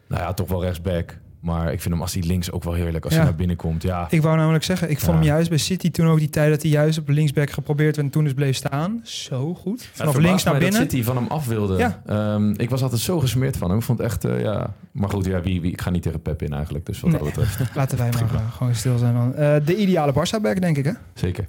Nou 0.07 0.23
ja, 0.23 0.33
toch 0.35 0.49
wel 0.49 0.63
rechtsback. 0.63 1.17
Maar 1.41 1.73
ik 1.73 1.81
vind 1.81 1.95
hem 1.95 2.03
als 2.03 2.15
hij 2.15 2.23
links 2.23 2.51
ook 2.51 2.65
wel 2.65 2.73
heerlijk 2.73 3.05
als 3.05 3.13
Ja. 3.13 3.19
hij 3.21 3.29
naar 3.29 3.39
binnen 3.39 3.57
komt. 3.57 3.83
Ja, 3.83 4.07
Ik 4.11 4.23
wou 4.23 4.37
namelijk 4.37 4.65
zeggen, 4.65 4.91
ik 4.91 4.99
vond 4.99 5.11
Ja. 5.11 5.19
hem 5.19 5.23
juist 5.33 5.49
bij 5.49 5.59
City 5.59 5.91
toen 5.91 6.07
ook 6.07 6.19
die 6.19 6.31
tijd 6.31 6.51
dat 6.51 6.63
hij 6.63 6.71
juist 6.71 6.99
op 6.99 7.09
linksback 7.09 7.51
geprobeerd 7.51 7.79
werd 7.97 8.07
en 8.07 8.11
toen 8.13 8.25
dus 8.25 8.33
bleef 8.35 8.57
staan. 8.57 9.01
Zo 9.05 9.55
goed. 9.55 9.89
Vanaf 9.93 10.17
links 10.17 10.43
naar 10.45 10.53
mij 10.53 10.63
binnen. 10.63 10.81
Dat 10.81 10.91
City 10.91 11.05
van 11.05 11.17
hem 11.17 11.27
af 11.27 11.47
wilde. 11.47 11.77
Ja. 11.77 12.03
Ehm, 12.07 12.51
ik 12.57 12.71
was 12.71 12.83
altijd 12.83 13.01
zo 13.01 13.19
gesmeerd 13.21 13.57
van 13.57 13.69
hem. 13.69 13.79
Ik 13.79 13.85
vond 13.85 13.99
het 13.99 14.07
echt, 14.07 14.25
eh, 14.25 14.41
ja. 14.41 14.75
Maar 14.93 15.09
goed, 15.11 15.25
ja, 15.25 15.41
wie, 15.41 15.61
wie, 15.61 15.73
ik 15.73 15.81
ga 15.81 15.91
niet 15.91 16.03
tegen 16.03 16.23
Pep 16.23 16.43
in 16.43 16.53
eigenlijk. 16.53 16.87
Dus 16.87 17.01
wat 17.01 17.11
Nee. 17.11 17.21
dat 17.21 17.29
betreft, 17.29 17.59
Laten 17.77 17.99
wij 17.99 18.11
maar 18.21 18.35
eh, 18.35 18.53
gewoon 18.53 18.75
stil 18.75 18.99
zijn 18.99 19.15
dan. 19.15 19.35
Eh, 19.35 19.57
de 19.65 19.77
ideale 19.77 20.13
Barça-back, 20.13 20.61
denk 20.61 20.77
ik, 20.77 20.85
hè? 20.85 20.93
zeker. 21.15 21.47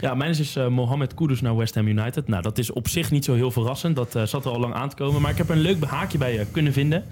Ja, 0.00 0.14
mijn 0.14 0.30
is 0.30 0.56
eh, 0.56 0.68
Mohamed 0.68 1.14
Kudus 1.14 1.40
naar 1.40 1.56
West 1.56 1.74
Ham 1.74 1.86
United. 1.86 2.28
Nou, 2.28 2.42
dat 2.42 2.58
is 2.58 2.72
op 2.72 2.88
zich 2.88 3.10
niet 3.10 3.24
zo 3.24 3.34
heel 3.34 3.50
verrassend. 3.50 3.96
Dat 3.96 4.16
zat 4.24 4.44
er 4.44 4.50
al 4.50 4.60
lang 4.60 4.74
aan 4.74 4.88
te 4.88 4.96
komen. 4.96 5.20
Maar 5.22 5.30
ik 5.30 5.36
heb 5.38 5.48
er 5.48 5.54
een 5.56 5.60
leuk 5.62 5.84
haakje 5.84 6.18
bij 6.18 6.38
eh, 6.38 6.44
kunnen 6.50 6.72
vinden. 6.72 7.04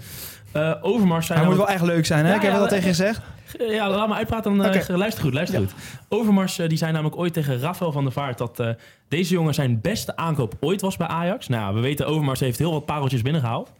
Eh, 0.57 0.73
Overmars 0.81 1.25
zijn 1.27 1.39
Hij 1.39 1.47
moet 1.47 1.57
wel 1.57 1.69
echt 1.69 1.83
leuk 1.83 2.05
zijn, 2.05 2.25
hè? 2.25 2.31
Ja, 2.31 2.35
ik 2.35 2.41
heb 2.41 2.51
ja, 2.51 2.57
eh, 2.57 2.63
tegen 2.67 2.83
je 2.83 2.89
gezegd. 2.89 3.21
Eh, 3.59 3.73
Ja, 3.73 3.89
laat 3.89 4.07
me 4.07 4.13
uitpraten. 4.13 4.57
Dan, 4.57 4.65
eh, 4.65 4.81
Oké. 4.81 4.97
Luister 4.97 5.23
goed, 5.23 5.33
luister 5.33 5.59
Ja. 5.61 5.65
goed. 5.65 5.75
Overmars 6.09 6.59
eh, 6.59 6.67
die 6.69 6.77
zei 6.77 6.91
namelijk 6.91 7.17
ooit 7.17 7.33
tegen 7.33 7.59
Rafael 7.59 7.91
van 7.91 8.03
der 8.03 8.13
Vaart... 8.13 8.37
dat 8.37 8.59
eh, 8.59 8.69
deze 9.07 9.33
jongen 9.33 9.53
zijn 9.53 9.81
beste 9.81 10.15
aankoop 10.15 10.53
ooit 10.59 10.81
was 10.81 10.97
bij 10.97 11.07
Ajax. 11.07 11.47
Nou 11.47 11.75
we 11.75 11.79
weten 11.81 12.07
Overmars 12.07 12.39
heeft 12.39 12.59
heel 12.59 12.71
wat 12.71 12.85
pareltjes 12.85 13.21
binnengehaald. 13.21 13.71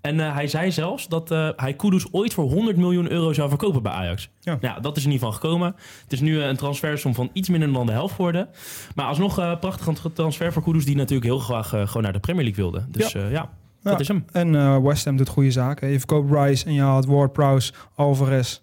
En 0.00 0.20
eh, 0.20 0.34
hij 0.34 0.46
zei 0.46 0.72
zelfs 0.72 1.08
dat 1.08 1.30
eh, 1.30 1.48
hij 1.56 1.74
Kudus 1.74 2.06
ooit 2.12 2.34
voor 2.34 2.44
100 2.50 2.76
miljoen 2.76 3.10
euro 3.10 3.32
zou 3.32 3.48
verkopen 3.48 3.82
bij 3.82 3.92
Ajax. 3.92 4.28
Ja. 4.40 4.58
Nou, 4.60 4.80
dat 4.80 4.96
is 4.96 5.02
er 5.02 5.08
niet 5.08 5.20
van 5.20 5.32
gekomen. 5.32 5.74
Het 6.02 6.12
is 6.12 6.20
nu 6.20 6.40
eh, 6.40 6.46
een 6.48 6.56
transfersom 6.56 7.14
van 7.14 7.30
iets 7.32 7.48
minder 7.48 7.72
dan 7.72 7.86
de 7.86 7.92
helft 7.92 8.14
geworden. 8.14 8.48
Maar 8.94 9.06
alsnog 9.06 9.38
eh 9.38 9.58
prachtig 9.60 9.86
een 9.86 10.12
transfer 10.12 10.52
voor 10.52 10.62
Kudus... 10.62 10.84
die 10.84 10.96
natuurlijk 10.96 11.26
heel 11.26 11.38
graag 11.38 11.72
eh, 11.72 11.86
gewoon 11.86 12.02
naar 12.02 12.12
de 12.12 12.18
Premier 12.18 12.44
League 12.44 12.62
wilde. 12.64 12.84
Dus 12.88 13.12
ja, 13.12 13.28
ja 13.28 13.48
dat 13.82 13.92
Ja. 13.92 13.98
is 13.98 14.08
hem. 14.08 14.24
En 14.32 14.54
eh, 14.54 14.78
West 14.78 15.04
Ham 15.04 15.16
doet 15.16 15.28
goede 15.28 15.50
zaken. 15.50 15.88
Je 15.88 15.98
verkoopt 15.98 16.32
Rice 16.32 16.64
en 16.66 16.72
je 16.72 16.80
haalt 16.80 17.06
Ward 17.06 17.32
Prowse, 17.32 17.72
Alvarez 17.94 18.60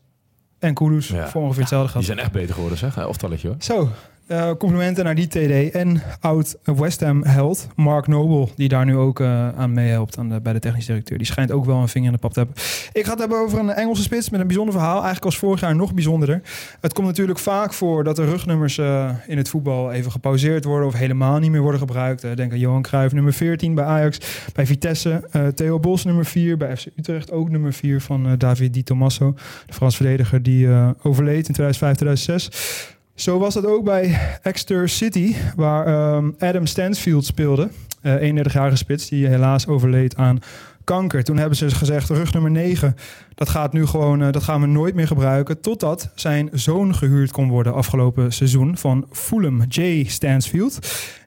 en 0.59 0.73
Kudus 0.73 1.07
Ja. 1.07 1.27
voor 1.27 1.41
ongeveer 1.41 1.59
hetzelfde 1.61 1.85
Die 1.85 1.93
geld. 1.93 2.05
zijn 2.05 2.19
echt 2.19 2.31
beter 2.31 2.53
geworden, 2.53 2.77
zeg. 2.77 3.07
Oftalletje 3.07 3.47
hoor. 3.47 3.57
Zo, 3.59 3.89
eh, 4.27 4.49
complimenten 4.57 5.03
naar 5.03 5.15
die 5.15 5.27
TD. 5.27 5.71
En 5.71 6.01
oud 6.19 6.57
West 6.63 6.99
Ham 7.01 7.23
held 7.23 7.67
Mark 7.75 8.07
Noble, 8.07 8.47
die 8.55 8.69
daar 8.69 8.85
nu 8.85 8.95
ook 8.95 9.19
eh, 9.19 9.49
aan 9.49 9.73
meehelpt 9.73 10.17
aan 10.17 10.41
bij 10.43 10.53
de 10.53 10.59
technisch 10.59 10.85
directeur. 10.85 11.17
Die 11.17 11.27
schijnt 11.27 11.51
ook 11.51 11.65
wel 11.65 11.77
een 11.77 11.87
vinger 11.87 12.07
in 12.07 12.13
de 12.13 12.19
pap 12.19 12.33
te 12.33 12.39
hebben. 12.39 12.57
Ik 12.93 13.03
ga 13.03 13.09
het 13.09 13.19
hebben 13.19 13.37
over 13.37 13.59
een 13.59 13.69
Engelse 13.69 14.01
spits 14.01 14.29
met 14.29 14.39
een 14.39 14.47
bijzonder 14.47 14.73
verhaal. 14.73 14.93
Eigenlijk 14.93 15.25
als 15.25 15.37
vorig 15.37 15.59
jaar 15.59 15.75
nog 15.75 15.93
bijzonderder. 15.93 16.41
Het 16.81 16.93
komt 16.93 17.07
natuurlijk 17.07 17.39
vaak 17.39 17.73
voor 17.73 18.03
dat 18.03 18.15
de 18.15 18.25
rugnummers 18.25 18.77
eh, 18.77 19.09
in 19.27 19.37
het 19.37 19.49
voetbal 19.49 19.91
even 19.91 20.11
gepauzeerd 20.11 20.63
worden 20.63 20.87
of 20.87 20.93
helemaal 20.93 21.39
niet 21.39 21.51
meer 21.51 21.61
worden 21.61 21.79
gebruikt. 21.79 22.21
Denk 22.35 22.51
aan 22.51 22.59
Johan 22.59 22.81
Cruijff, 22.81 23.13
nummer 23.13 23.33
14 23.33 23.75
bij 23.75 23.85
Ajax. 23.85 24.19
Bij 24.53 24.65
Vitesse, 24.65 25.29
Theo 25.55 25.79
Bos, 25.79 26.03
nummer 26.03 26.25
4. 26.25 26.57
Bij 26.57 26.77
FC 26.77 26.85
Utrecht 26.95 27.31
ook 27.31 27.49
nummer 27.49 27.73
4 27.73 28.01
van 28.01 28.37
David 28.37 28.73
Di 28.73 28.83
Tommaso. 28.83 29.33
De 29.65 29.73
Frans 29.73 29.95
verdediger 29.95 30.43
die 30.43 30.67
overleed 31.01 31.47
in 31.47 31.53
2005, 31.53 31.95
2006. 31.95 32.93
Zo 33.15 33.39
was 33.39 33.53
dat 33.53 33.65
ook 33.65 33.83
bij 33.83 34.19
Exeter 34.41 34.89
City, 34.89 35.35
waar 35.55 35.85
ehm, 35.85 36.31
Adam 36.39 36.65
Stansfield 36.65 37.25
speelde. 37.25 37.69
Eh 38.01 38.15
31-jarige 38.15 38.75
spits 38.75 39.09
die 39.09 39.27
helaas 39.27 39.67
overleed 39.67 40.15
aan 40.15 40.39
kanker. 40.83 41.23
Toen 41.23 41.37
hebben 41.37 41.57
ze 41.57 41.69
gezegd, 41.69 42.09
rug 42.09 42.33
nummer 42.33 42.51
9, 42.51 42.95
dat, 43.35 43.49
gaat 43.49 43.73
nu 43.73 43.85
gewoon, 43.85 44.21
eh, 44.21 44.31
dat 44.31 44.43
gaan 44.43 44.61
we 44.61 44.67
nooit 44.67 44.95
meer 44.95 45.07
gebruiken. 45.07 45.61
Totdat 45.61 46.09
zijn 46.15 46.49
zoon 46.51 46.95
gehuurd 46.95 47.31
kon 47.31 47.49
worden 47.49 47.73
afgelopen 47.73 48.33
seizoen 48.33 48.77
van 48.77 49.07
Fulham, 49.11 49.63
Jay 49.67 50.03
Stansfield. 50.03 50.79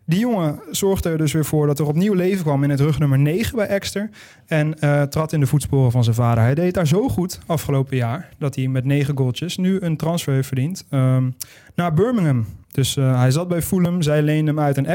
Die 0.08 0.18
jongen 0.18 0.60
zorgde 0.70 1.08
er 1.08 1.18
dus 1.18 1.32
weer 1.32 1.44
voor 1.44 1.66
dat 1.66 1.78
er 1.78 1.86
opnieuw 1.86 2.12
leven 2.12 2.42
kwam 2.42 2.62
in 2.64 2.70
het 2.70 2.80
rug 2.80 2.98
nummer 2.98 3.18
9 3.18 3.56
bij 3.56 3.66
Exeter. 3.66 4.10
En 4.46 4.78
eh, 4.78 5.02
trad 5.02 5.32
in 5.32 5.40
de 5.40 5.46
voetsporen 5.46 5.90
van 5.90 6.04
zijn 6.04 6.16
vader. 6.16 6.42
Hij 6.42 6.54
deed 6.54 6.74
daar 6.74 6.86
zo 6.86 7.08
goed 7.08 7.40
afgelopen 7.46 7.96
jaar 7.96 8.28
dat 8.38 8.54
hij 8.54 8.68
met 8.68 8.84
negen 8.84 9.16
goaltjes 9.16 9.56
nu 9.56 9.80
een 9.80 9.96
transfer 9.96 10.34
heeft 10.34 10.46
verdiend 10.46 10.84
ehm, 10.90 11.30
naar 11.74 11.94
Birmingham. 11.94 12.46
Dus 12.70 12.96
eh, 12.96 13.18
hij 13.18 13.30
zat 13.30 13.48
bij 13.48 13.62
Fulham, 13.62 14.02
zij 14.02 14.22
leende 14.22 14.50
hem 14.50 14.60
uit 14.60 14.76
een 14.76 14.86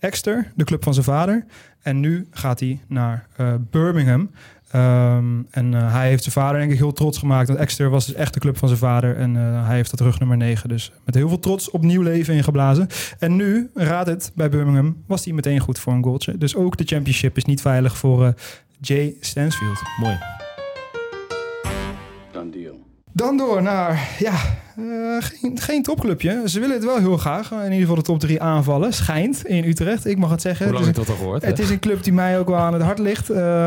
Exeter, 0.00 0.52
de 0.54 0.64
club 0.64 0.84
van 0.84 0.94
zijn 0.94 1.04
vader. 1.04 1.44
En 1.82 2.00
nu 2.00 2.26
gaat 2.30 2.60
hij 2.60 2.80
naar 2.86 3.26
eh, 3.36 3.54
Birmingham. 3.70 4.30
Ehm, 4.74 5.42
en 5.50 5.74
eh, 5.74 5.92
hij 5.92 6.08
heeft 6.08 6.22
zijn 6.22 6.34
vader 6.34 6.58
denk 6.58 6.72
ik 6.72 6.78
heel 6.78 6.92
trots 6.92 7.18
gemaakt. 7.18 7.48
Want 7.48 7.60
Exeter 7.60 7.90
was 7.90 8.06
dus 8.06 8.14
echt 8.14 8.34
de 8.34 8.40
club 8.40 8.58
van 8.58 8.68
zijn 8.68 8.80
vader. 8.80 9.16
En 9.16 9.36
eh, 9.36 9.66
hij 9.66 9.76
heeft 9.76 9.90
dat 9.90 10.00
rug 10.00 10.18
nummer 10.18 10.36
9. 10.36 10.68
Dus 10.68 10.92
met 11.04 11.14
heel 11.14 11.28
veel 11.28 11.38
trots 11.38 11.70
opnieuw 11.70 12.02
leven 12.02 12.34
ingeblazen. 12.34 12.86
En 13.18 13.36
nu, 13.36 13.70
raad 13.74 14.06
het, 14.06 14.32
bij 14.34 14.48
Birmingham 14.48 15.02
was 15.06 15.24
hij 15.24 15.34
meteen 15.34 15.60
goed 15.60 15.78
voor 15.78 15.92
een 15.92 16.02
goaltje. 16.02 16.38
Dus 16.38 16.56
ook 16.56 16.76
de 16.76 16.84
championship 16.84 17.36
is 17.36 17.44
niet 17.44 17.60
veilig 17.60 17.96
voor 17.96 18.24
eh, 18.24 18.32
Jay 18.80 19.16
Stansfield. 19.20 19.82
Mooi. 20.00 20.18
Deal. 22.50 22.80
Dan 23.12 23.36
door 23.36 23.62
naar, 23.62 24.08
ja, 24.18 24.34
eh, 24.76 24.84
geen, 25.18 25.58
geen 25.60 25.82
topclubje. 25.82 26.42
Ze 26.44 26.60
willen 26.60 26.74
het 26.74 26.84
wel 26.84 26.98
heel 26.98 27.16
graag. 27.16 27.50
In 27.50 27.62
ieder 27.62 27.78
geval 27.78 27.94
de 27.94 28.02
top 28.02 28.20
3 28.20 28.42
aanvallen. 28.42 28.92
Schijnt 28.92 29.46
in 29.46 29.64
Utrecht. 29.64 30.06
Ik 30.06 30.18
mag 30.18 30.30
het 30.30 30.40
zeggen. 30.40 30.66
Hoe 30.66 30.74
lang 30.74 30.86
Het 30.86 30.96
is 30.98 31.06
dat 31.06 31.14
al 31.14 31.20
gehoord? 31.20 31.44
het 31.44 31.58
hè? 31.58 31.64
is 31.64 31.70
een 31.70 31.78
club 31.78 32.02
die 32.02 32.12
mij 32.12 32.38
ook 32.38 32.48
wel 32.48 32.58
aan 32.58 32.72
het 32.72 32.82
hart 32.82 32.98
ligt, 32.98 33.30
eh, 33.30 33.66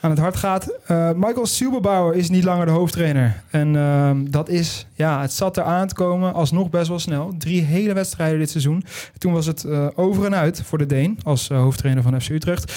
aan 0.00 0.10
het 0.10 0.18
hart 0.18 0.36
gaat. 0.36 0.78
Eh, 0.86 1.10
Michael 1.16 1.46
Silberbauer 1.46 2.14
is 2.14 2.30
niet 2.30 2.44
langer 2.44 2.66
de 2.66 2.72
hoofdtrainer. 2.72 3.42
En 3.50 3.76
ehm, 3.76 4.30
dat 4.30 4.48
is, 4.48 4.86
ja, 4.94 5.20
het 5.20 5.32
zat 5.32 5.56
er 5.56 5.62
aan 5.62 5.88
te 5.88 5.94
komen, 5.94 6.34
alsnog 6.34 6.70
best 6.70 6.88
wel 6.88 6.98
snel. 6.98 7.34
Drie 7.38 7.62
hele 7.62 7.92
wedstrijden 7.92 8.38
dit 8.38 8.50
seizoen. 8.50 8.84
Toen 9.18 9.32
was 9.32 9.46
het 9.46 9.64
eh, 9.64 9.86
over 9.94 10.24
en 10.24 10.34
uit 10.34 10.62
voor 10.64 10.78
de 10.78 10.86
Deen 10.86 11.18
als 11.22 11.50
eh, 11.50 11.58
hoofdtrainer 11.58 12.02
van 12.02 12.20
FC 12.20 12.28
Utrecht. 12.28 12.72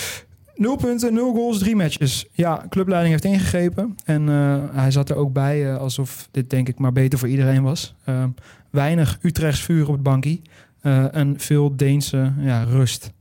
Nul 0.56 0.76
punten, 0.76 1.14
nul 1.14 1.34
goals, 1.34 1.60
drie 1.60 1.76
matches. 1.76 2.26
Ja, 2.32 2.66
clubleiding 2.70 3.12
heeft 3.14 3.26
ingegrepen. 3.34 3.96
En 4.06 4.30
eh, 4.30 4.58
hij 4.72 4.92
zat 4.92 5.10
er 5.10 5.16
ook 5.16 5.34
bij 5.34 5.72
eh, 5.72 5.78
alsof 5.78 6.28
dit 6.32 6.50
denk 6.50 6.68
ik 6.68 6.80
maar 6.80 6.92
beter 6.92 7.20
voor 7.20 7.28
iedereen 7.28 7.64
was. 7.64 7.96
Ehm, 8.06 8.30
weinig 8.70 9.18
Utrechts 9.22 9.62
vuur 9.62 9.88
op 9.88 9.94
het 9.94 10.04
bankie. 10.04 10.42
eh, 10.82 11.16
en 11.16 11.40
veel 11.40 11.76
Deense 11.76 12.32
ja, 12.40 12.64
rust. 12.64 13.12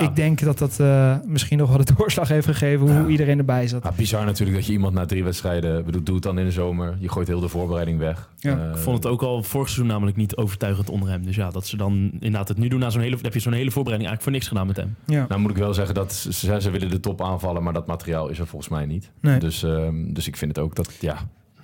Ja. 0.00 0.02
Ik 0.02 0.16
denk 0.16 0.40
dat 0.40 0.58
dat 0.58 0.80
eh, 0.80 1.16
misschien 1.26 1.58
nog 1.58 1.68
wel 1.68 1.84
de 1.84 1.94
doorslag 1.98 2.28
heeft 2.28 2.46
gegeven 2.46 2.98
hoe 3.00 3.10
iedereen 3.10 3.38
erbij 3.38 3.68
zat. 3.68 3.82
Ja, 3.82 3.92
bizar 3.96 4.24
natuurlijk 4.24 4.56
dat 4.56 4.66
je 4.66 4.72
iemand 4.72 4.94
na 4.94 5.04
drie 5.04 5.24
wedstrijden... 5.24 5.84
bedoel, 5.84 6.02
doe 6.02 6.14
het 6.14 6.24
dan 6.24 6.38
in 6.38 6.44
de 6.44 6.50
zomer. 6.50 6.96
Je 6.98 7.08
gooit 7.08 7.28
heel 7.28 7.40
de 7.40 7.48
voorbereiding 7.48 7.98
weg. 7.98 8.30
Ja. 8.38 8.58
Eh, 8.58 8.70
Ik 8.70 8.76
vond 8.76 8.96
het 8.96 9.12
ook 9.12 9.22
al 9.22 9.42
vorig 9.42 9.68
seizoen 9.68 9.92
namelijk 9.92 10.16
niet 10.16 10.36
overtuigend 10.36 10.90
onder 10.90 11.08
hem. 11.08 11.24
Dus 11.24 11.36
ja, 11.36 11.50
dat 11.50 11.66
ze 11.66 11.76
dan 11.76 12.10
inderdaad 12.12 12.48
het 12.48 12.58
nu 12.58 12.68
doen 12.68 12.80
na 12.80 12.90
zo'n 12.90 13.00
hele... 13.00 13.16
heb 13.22 13.34
je 13.34 13.40
zo'n 13.40 13.52
hele 13.52 13.70
voorbereiding 13.70 14.10
eigenlijk 14.10 14.22
voor 14.22 14.32
niks 14.32 14.48
gedaan 14.48 14.66
met 14.66 14.76
hem. 14.76 15.16
Ja. 15.16 15.26
Nou 15.28 15.40
moet 15.40 15.50
ik 15.50 15.56
wel 15.56 15.74
zeggen 15.74 15.94
dat 15.94 16.12
ze, 16.12 16.70
willen 16.70 16.90
de 16.90 17.00
top 17.00 17.22
aanvallen, 17.22 17.62
maar 17.62 17.72
dat 17.72 17.86
materiaal 17.86 18.28
is 18.28 18.38
er 18.38 18.46
volgens 18.46 18.70
mij 18.70 18.86
niet. 18.86 19.10
Nee. 19.20 19.38
Dus, 19.38 19.62
ehm, 19.62 20.12
dus 20.12 20.26
ik 20.26 20.36
vind 20.36 20.56
het 20.56 20.64
ook 20.64 20.74
dat 20.74 20.92
ja, 21.00 21.16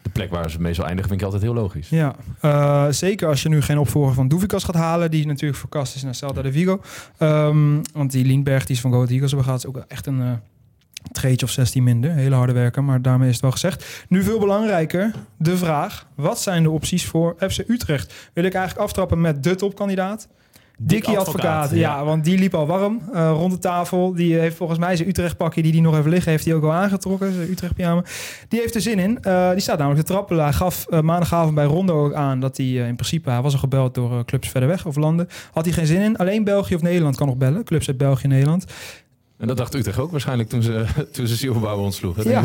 de 0.03 0.11
plek 0.11 0.31
waar 0.31 0.51
ze 0.51 0.61
meestal 0.61 0.85
eindigen 0.85 1.09
vind 1.09 1.21
ik 1.21 1.27
altijd 1.27 1.45
heel 1.45 1.55
logisch. 1.55 1.89
Ja, 1.89 2.15
eh, 2.41 2.87
zeker 2.91 3.29
als 3.29 3.43
je 3.43 3.49
nu 3.49 3.63
geen 3.63 3.79
opvolger 3.79 4.15
van 4.15 4.29
Doevikas 4.29 4.65
gaat 4.65 4.75
halen, 4.75 5.11
die 5.11 5.27
natuurlijk 5.27 5.59
verkast 5.59 5.95
is 5.95 6.03
naar 6.03 6.15
Celta 6.15 6.43
de 6.43 6.53
Vigo. 6.53 6.81
Ehm, 7.19 7.83
want 7.93 8.11
die 8.11 8.25
Lindberg 8.25 8.67
die 8.67 8.77
ze 8.77 8.83
van 8.83 8.91
Go 8.91 8.97
Ahead 8.97 9.13
Eagles 9.13 9.31
hebben 9.31 9.47
gehad, 9.47 9.65
is 9.65 9.71
ook 9.71 9.85
echt 9.89 10.07
een 10.07 10.21
eh 10.21 10.33
treetje 11.13 11.47
of 11.47 11.53
16 11.53 11.83
minder. 11.83 12.11
Hele 12.11 12.35
harde 12.35 12.53
werker, 12.53 12.85
maar 12.85 13.03
daarmee 13.03 13.29
is 13.29 13.35
het 13.35 13.43
wel 13.43 13.51
gezegd. 13.51 14.05
Nu 14.09 14.23
veel 14.23 14.39
belangrijker, 14.39 15.13
de 15.37 15.57
vraag, 15.57 16.07
wat 16.15 16.41
zijn 16.41 16.63
de 16.63 16.71
opties 16.71 17.07
voor 17.07 17.37
FC 17.39 17.59
Utrecht? 17.67 18.31
Wil 18.33 18.45
ik 18.45 18.55
eigenlijk 18.55 18.87
aftrappen 18.87 19.21
met 19.21 19.43
de 19.43 19.55
topkandidaat? 19.55 20.29
Dikkie 20.85 21.19
advocaat, 21.19 21.71
ja. 21.71 22.05
want 22.05 22.25
die 22.25 22.39
liep 22.39 22.55
al 22.55 22.67
warm 22.67 23.01
eh, 23.13 23.33
rond 23.35 23.53
de 23.53 23.59
tafel. 23.59 24.15
Die 24.15 24.35
heeft 24.35 24.57
volgens 24.57 24.79
mij 24.79 24.97
zijn 24.97 25.09
Utrecht 25.09 25.37
pakje 25.37 25.63
die 25.63 25.73
hij 25.73 25.81
nog 25.81 25.97
even 25.99 26.11
liggen 26.11 26.31
heeft, 26.31 26.45
die 26.45 26.55
ook 26.55 26.63
al 26.63 26.73
aangetrokken, 26.73 27.33
zijn 27.33 27.51
Utrecht 27.51 27.75
pyjama. 27.75 28.05
Die 28.49 28.61
heeft 28.61 28.75
er 28.75 28.81
zin 28.81 28.99
in. 28.99 29.23
Eh, 29.23 29.51
die 29.51 29.61
staat 29.61 29.79
namelijk 29.79 30.07
te 30.07 30.13
trappelen. 30.13 30.45
Hij 30.45 30.53
gaf 30.53 30.87
eh, 30.87 31.01
maandagavond 31.01 31.55
bij 31.55 31.65
Rondo 31.65 32.05
ook 32.05 32.15
aan 32.15 32.41
dat 32.41 32.57
hij 32.57 32.67
in 32.67 32.95
principe, 32.95 33.31
hij 33.31 33.43
was 33.43 33.53
al 33.53 33.59
gebeld 33.59 33.95
door 33.95 34.25
clubs 34.25 34.49
verder 34.49 34.69
weg 34.69 34.87
of 34.87 34.97
landen. 34.97 35.29
Had 35.53 35.65
hij 35.65 35.75
geen 35.75 35.87
zin 35.87 36.01
in. 36.01 36.17
Alleen 36.17 36.45
België 36.45 36.75
of 36.75 36.83
Nederland 36.83 37.17
kan 37.17 37.27
nog 37.27 37.37
bellen. 37.37 37.65
Clubs 37.65 37.89
uit 37.89 37.97
België 37.97 38.23
en 38.23 38.29
Nederland. 38.29 38.65
En 39.39 39.47
dat 39.47 39.57
dacht 39.57 39.75
Utrecht 39.75 39.99
ook 39.99 40.11
waarschijnlijk 40.11 40.49
toen 40.49 40.63
ze, 40.63 40.85
toen 41.13 41.27
ze 41.27 41.37
Silverbouw 41.37 41.79
ontsloegen. 41.79 42.31
Ja. 42.31 42.43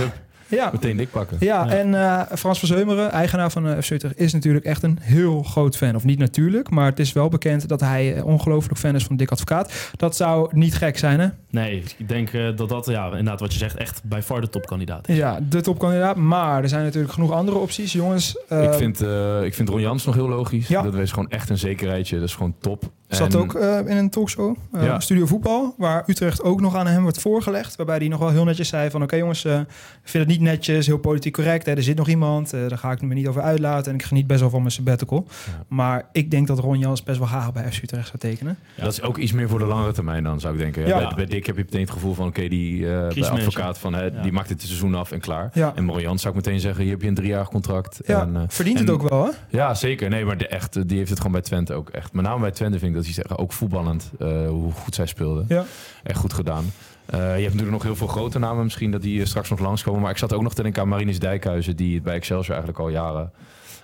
Ja, 0.48 0.70
Meteen 0.72 0.98
dik 0.98 1.12
pakken. 1.12 1.38
Ja, 1.40 1.70
en 1.70 1.96
eh, 1.96 2.22
Frans 2.38 2.60
van 2.60 2.68
Zeumeren, 2.68 3.12
eigenaar 3.12 3.52
van 3.52 3.68
uh, 3.68 3.78
FC 3.82 3.90
Utrecht, 3.90 4.20
is 4.20 4.34
natuurlijk 4.34 4.66
echt 4.66 4.84
een 4.84 4.98
heel 5.02 5.44
groot 5.44 5.78
fan. 5.78 5.96
Of 5.96 6.04
niet 6.04 6.20
natuurlijk, 6.20 6.70
maar 6.70 6.86
het 6.86 7.00
is 7.00 7.14
wel 7.14 7.30
bekend 7.30 7.68
dat 7.68 7.80
hij 7.80 8.16
eh, 8.16 8.26
ongelooflijk 8.26 8.80
fan 8.80 8.96
is 8.96 9.04
van 9.04 9.16
Dick 9.16 9.32
Advocaat. 9.32 9.92
Dat 9.96 10.16
zou 10.16 10.50
niet 10.52 10.76
gek 10.76 10.98
zijn, 10.98 11.20
hè? 11.20 11.28
Nee, 11.50 11.84
ik 11.98 12.08
denk 12.10 12.34
eh, 12.34 12.48
dat 12.56 12.70
dat, 12.70 12.86
ja, 12.86 13.06
inderdaad 13.06 13.40
wat 13.40 13.54
je 13.54 13.60
zegt, 13.60 13.76
echt 13.76 14.02
bij 14.04 14.24
far 14.24 14.42
de 14.42 14.50
topkandidaat 14.50 15.10
is. 15.10 15.16
Ja, 15.16 15.40
de 15.50 15.62
topkandidaat. 15.62 16.16
Maar 16.16 16.64
er 16.64 16.70
zijn 16.70 16.84
natuurlijk 16.84 17.14
genoeg 17.14 17.32
andere 17.32 17.58
opties, 17.58 17.94
jongens. 17.94 18.38
Eh, 18.48 18.64
ik, 18.64 18.74
vind, 18.74 19.02
eh, 19.02 19.44
ik 19.44 19.54
vind 19.54 19.70
Ron 19.70 19.82
Jans 19.82 20.06
nog 20.06 20.16
heel 20.16 20.30
logisch. 20.30 20.68
Ja. 20.68 20.82
Dat 20.82 20.94
is 20.94 21.12
gewoon 21.12 21.30
echt 21.30 21.50
een 21.50 21.58
zekerheidje. 21.58 22.16
Dat 22.20 22.28
is 22.28 22.36
gewoon 22.36 22.56
top. 22.60 22.92
Zat 23.08 23.34
En- 23.34 23.40
ook 23.40 23.54
eh, 23.56 23.80
in 23.80 23.98
een 23.98 24.10
talkshow, 24.10 24.56
eh, 24.74 24.84
Ja. 24.84 25.00
Studio 25.00 25.26
Voetbal, 25.26 25.74
waar 25.78 26.04
Utrecht 26.08 26.44
ook 26.44 26.62
nog 26.62 26.76
aan 26.76 26.88
hem 26.88 27.02
wordt 27.02 27.22
voorgelegd. 27.22 27.76
Waarbij 27.76 27.98
hij 27.98 28.08
nog 28.08 28.20
wel 28.20 28.30
heel 28.30 28.44
netjes 28.44 28.68
zei 28.68 28.90
van... 28.90 29.04
oké 29.04 29.16
jongens, 29.16 29.46
eh, 29.46 29.60
ik 29.60 29.68
vind 30.04 30.24
het 30.24 30.28
niet 30.34 30.42
netjes, 30.42 30.86
heel 30.88 30.98
politiek 30.98 31.34
correct. 31.34 31.66
Hè, 31.66 31.72
er 31.76 31.84
zit 31.84 31.98
nog 31.98 32.08
iemand, 32.08 32.54
eh, 32.54 32.60
daar 32.68 32.78
ga 32.78 32.92
ik 32.92 33.02
me 33.02 33.14
niet 33.14 33.28
over 33.28 33.42
uitlaten. 33.42 33.92
En 33.92 33.98
ik 33.98 34.04
geniet 34.04 34.28
best 34.28 34.40
wel 34.40 34.50
van 34.50 34.60
mijn 34.60 34.72
sabbatical. 34.72 35.26
Ja. 35.28 35.64
Maar 35.68 36.06
ik 36.12 36.32
denk 36.32 36.48
dat 36.48 36.60
Ron 36.60 36.80
Jans 36.80 37.04
best 37.04 37.18
wel 37.18 37.28
graag 37.28 37.54
bij 37.54 37.72
FC 37.72 37.84
Utrecht 37.84 38.06
zou 38.08 38.18
tekenen. 38.18 38.58
Dat 38.78 38.92
is 38.92 39.02
ook 39.02 39.18
iets 39.18 39.32
meer 39.32 39.50
voor 39.50 39.60
de 39.60 39.66
langere 39.66 39.92
termijn 39.94 40.24
dan, 40.24 40.40
zou 40.40 40.54
ik 40.54 40.60
denken. 40.60 40.88
Ja. 40.88 40.98
Bij, 40.98 41.12
bij 41.16 41.26
Dick 41.26 41.46
heb 41.46 41.56
je 41.58 41.64
meteen 41.64 41.82
het 41.82 41.92
gevoel 41.92 42.14
van, 42.14 42.28
oké, 42.28 42.48
die 42.48 42.94
eh, 42.94 43.08
bij 43.14 43.30
advocaat 43.30 43.78
van, 43.78 43.94
hè, 43.94 44.04
Ja. 44.04 44.22
die 44.22 44.32
maakt 44.32 44.50
het 44.50 44.62
seizoen 44.62 44.96
af 44.96 45.12
en 45.12 45.20
klaar. 45.20 45.50
Ja. 45.54 45.72
En 45.76 45.90
Ron 45.90 46.02
Jans 46.02 46.22
zou 46.22 46.36
ik 46.38 46.46
meteen 46.46 46.60
zeggen, 46.60 46.84
hier 46.84 46.92
heb 46.92 47.02
je 47.02 47.08
een 47.08 47.14
driejarig 47.16 47.50
contract. 47.50 48.00
Ja, 48.06 48.22
En, 48.22 48.36
eh, 48.36 48.42
verdient 48.48 48.78
en- 48.80 48.86
het 48.86 48.94
ook 48.94 49.10
wel, 49.10 49.26
hè? 49.26 49.32
Ja, 49.50 49.74
zeker. 49.74 50.10
Nee, 50.10 50.26
maar 50.26 50.38
de, 50.38 50.48
echt, 50.48 50.76
eh, 50.76 50.84
die 50.86 50.98
heeft 50.98 51.10
het 51.10 51.18
gewoon 51.18 51.34
bij 51.34 51.42
Twente 51.42 51.74
ook 51.74 51.90
echt. 51.90 52.14
Met 52.14 52.26
name 52.26 52.40
bij 52.42 52.52
Twente 52.52 52.80
vind 52.80 52.92
ik 52.92 52.97
dat 52.98 53.06
hij 53.06 53.14
zeggen, 53.14 53.38
ook 53.38 53.54
voetballend, 53.54 54.12
eh, 54.20 54.48
hoe 54.48 54.72
goed 54.72 54.96
zij 54.96 55.06
speelden. 55.06 55.46
Ja. 55.48 55.66
Echt 56.04 56.20
goed 56.20 56.34
gedaan. 56.34 56.66
Eh, 57.06 57.20
je 57.20 57.24
hebt 57.26 57.44
natuurlijk 57.44 57.72
nog 57.72 57.84
heel 57.84 57.96
veel 57.96 58.08
grote 58.08 58.40
namen 58.40 58.64
misschien 58.64 58.92
dat 58.92 59.02
die 59.02 59.20
eh, 59.22 59.26
straks 59.26 59.50
nog 59.50 59.60
langskomen. 59.60 60.02
Maar 60.02 60.12
ik 60.12 60.18
zat 60.18 60.34
ook 60.34 60.42
nog 60.42 60.54
te 60.54 60.62
denken 60.64 60.82
aan 60.82 60.88
Marinus 60.88 61.20
Dijkhuizen, 61.20 61.76
die 61.76 61.94
het 61.96 62.04
bij 62.04 62.16
Excelsior 62.16 62.56
eigenlijk 62.56 62.80
al 62.80 62.90
jaren 62.90 63.32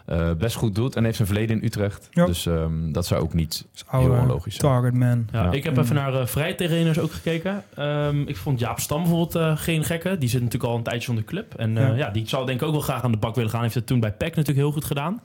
eh, 0.06 0.32
best 0.38 0.56
goed 0.56 0.76
doet. 0.76 0.96
En 0.96 1.04
heeft 1.04 1.16
zijn 1.16 1.28
verleden 1.28 1.58
in 1.58 1.66
Utrecht. 1.66 2.08
Ja. 2.12 2.26
Dus 2.26 2.46
ehm, 2.46 2.92
dat 2.92 3.06
zou 3.06 3.22
ook 3.22 3.34
niet 3.34 3.66
Dus 3.72 3.84
heel 3.88 4.12
onlogisch 4.12 4.56
zijn. 4.56 4.72
target 4.72 4.94
man. 4.94 5.28
Ja, 5.32 5.44
Ja. 5.44 5.52
Ik 5.52 5.64
heb 5.64 5.78
even 5.78 5.96
naar 5.96 6.14
uh, 6.14 6.26
vrijtrainers 6.26 7.00
ook 7.00 7.12
gekeken. 7.12 7.64
Ehm, 7.76 8.22
ik 8.22 8.38
vond 8.38 8.60
Jaap 8.60 8.80
Stam 8.80 9.02
bijvoorbeeld 9.02 9.36
eh, 9.36 9.58
geen 9.58 9.84
gekke. 9.84 10.18
Die 10.18 10.30
zit 10.30 10.42
natuurlijk 10.42 10.72
al 10.72 10.78
een 10.78 10.84
tijdje 10.84 11.04
zonder 11.04 11.24
club. 11.24 11.54
En 11.54 11.78
eh, 11.78 11.88
Ja. 11.88 11.94
ja. 11.96 12.10
die 12.10 12.28
zou 12.28 12.46
denk 12.46 12.62
ik 12.62 12.68
ook 12.68 12.74
wel 12.74 12.82
graag 12.82 13.04
aan 13.04 13.12
de 13.12 13.18
bak 13.18 13.36
willen 13.36 13.50
gaan. 13.50 13.62
Heeft 13.62 13.76
het 13.76 13.88
toen 13.88 14.00
bij 14.00 14.12
PEC 14.12 14.30
natuurlijk 14.30 14.58
heel 14.58 14.72
goed 14.72 14.86
gedaan. 14.86 15.22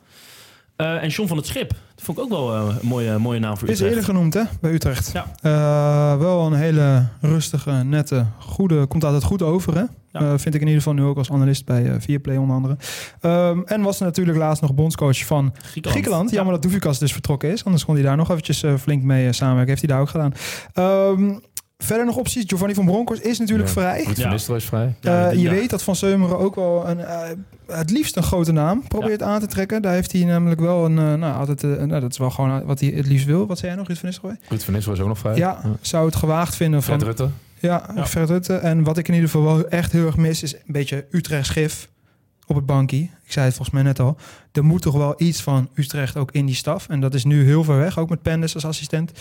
Eh, 0.78 1.02
en 1.02 1.08
John 1.08 1.28
van 1.28 1.36
het 1.36 1.46
Schip. 1.46 1.68
Dat 1.68 2.04
vond 2.04 2.18
ik 2.18 2.24
ook 2.24 2.30
wel 2.30 2.54
eh, 2.54 2.76
een 2.80 2.88
mooie, 2.88 3.18
mooie 3.18 3.38
naam 3.38 3.56
voor 3.56 3.68
Is 3.68 3.74
Utrecht. 3.74 3.90
eerder 3.94 4.14
genoemd, 4.14 4.34
hè, 4.34 4.42
bij 4.60 4.72
Utrecht. 4.72 5.12
Ja. 5.12 5.26
Eh, 5.40 6.18
wel 6.18 6.46
een 6.46 6.52
hele 6.52 7.06
rustige, 7.20 7.70
nette, 7.70 8.26
goede, 8.38 8.86
komt 8.86 9.04
altijd 9.04 9.22
goed 9.22 9.42
over, 9.42 9.74
hè? 9.74 9.82
Ja. 10.12 10.38
Vind 10.38 10.54
ik 10.54 10.60
in 10.60 10.66
ieder 10.66 10.82
geval 10.82 10.92
nu 10.92 11.02
ook 11.02 11.16
als 11.16 11.30
analist 11.30 11.64
bij 11.64 12.00
Viaplay 12.00 12.36
onder 12.36 12.56
andere. 12.56 12.76
Ehm, 13.20 13.60
en 13.64 13.82
was 13.82 13.98
natuurlijk 13.98 14.38
laatst 14.38 14.62
nog 14.62 14.74
bondscoach 14.74 15.26
van 15.26 15.54
Griekenland. 15.80 16.30
Jammer 16.30 16.52
dat 16.52 16.62
Doefikas 16.62 16.98
dus 16.98 17.12
vertrokken 17.12 17.50
is. 17.52 17.64
Anders 17.64 17.84
kon 17.84 17.94
hij 17.94 18.04
daar 18.04 18.16
nog 18.16 18.30
eventjes 18.30 18.64
flink 18.80 19.02
mee 19.02 19.32
samenwerken. 19.32 19.68
Heeft 19.68 19.86
hij 19.86 19.90
daar 19.90 20.00
ook 20.00 20.08
gedaan. 20.08 20.32
Ehm, 20.72 21.38
verder 21.84 22.06
nog 22.06 22.16
opties. 22.16 22.44
Giovanni 22.46 22.74
van 22.74 22.84
Bronckhorst 22.84 23.22
is 23.22 23.38
natuurlijk 23.38 23.68
Ja. 23.68 23.74
vrij. 23.74 24.04
Ruud 24.04 24.16
Ja. 24.16 24.22
van 24.22 24.30
Nistelrooy 24.32 24.60
is 24.62 24.68
vrij. 24.68 24.94
Ja, 25.00 25.26
Eh, 25.28 25.32
je 25.32 25.40
ja. 25.40 25.50
weet 25.50 25.70
dat 25.70 25.82
Van 25.82 25.96
Seumeren 25.96 26.38
ook 26.38 26.54
wel 26.54 26.88
een, 26.88 26.98
eh, 27.00 27.28
het 27.66 27.90
liefst 27.90 28.16
een 28.16 28.22
grote 28.22 28.52
naam 28.52 28.82
probeert 28.88 29.22
aan 29.22 29.40
te 29.40 29.46
trekken. 29.46 29.82
Daar 29.82 29.92
heeft 29.92 30.12
hij 30.12 30.24
namelijk 30.24 30.60
wel 30.60 30.84
een, 30.84 30.98
eh, 30.98 31.14
nou, 31.14 31.38
altijd, 31.38 31.62
eh, 31.64 31.70
nou, 31.70 32.00
dat 32.00 32.10
is 32.10 32.18
wel 32.18 32.30
gewoon 32.30 32.64
wat 32.64 32.80
hij 32.80 32.88
het 32.88 33.06
liefst 33.06 33.26
wil. 33.26 33.46
Wat 33.46 33.58
zei 33.58 33.70
jij 33.70 33.78
nog, 33.80 33.86
Ruud 33.88 33.98
van 33.98 34.08
Nistelrooy? 34.08 34.36
Ruud 34.48 34.60
van 34.62 34.72
Nistelrooy 34.74 34.96
is 34.98 35.02
ook 35.02 35.08
nog 35.08 35.18
vrij. 35.18 35.36
Ja, 35.36 35.60
zou 35.80 36.06
het 36.06 36.16
gewaagd 36.16 36.56
vinden 36.56 36.82
van... 36.82 36.94
Fred 37.00 37.06
Rutte. 37.06 37.28
Ja, 37.60 37.90
Ja. 37.94 38.06
Fred 38.06 38.28
Rutte. 38.28 38.54
En 38.54 38.82
wat 38.84 38.98
ik 38.98 39.08
in 39.08 39.14
ieder 39.14 39.28
geval 39.30 39.44
wel 39.46 39.68
echt 39.68 39.92
heel 39.92 40.06
erg 40.06 40.16
mis, 40.16 40.42
is 40.42 40.54
een 40.54 40.60
beetje 40.66 41.06
Utrecht 41.10 41.48
gif 41.48 41.88
op 42.46 42.56
het 42.56 42.66
bankie. 42.66 43.10
Ik 43.24 43.32
zei 43.32 43.46
het 43.46 43.54
volgens 43.54 43.76
mij 43.76 43.84
net 43.86 44.00
al. 44.00 44.16
Er 44.52 44.64
moet 44.64 44.82
toch 44.82 44.94
wel 44.94 45.14
iets 45.16 45.42
van 45.42 45.68
Utrecht 45.74 46.16
ook 46.16 46.30
in 46.32 46.46
die 46.46 46.54
staf. 46.54 46.88
En 46.88 47.00
dat 47.00 47.14
is 47.14 47.24
nu 47.24 47.44
heel 47.44 47.64
ver 47.64 47.78
weg, 47.78 47.98
ook 47.98 48.08
met 48.08 48.22
Pendes 48.22 48.54
als 48.54 48.64
assistent. 48.64 49.12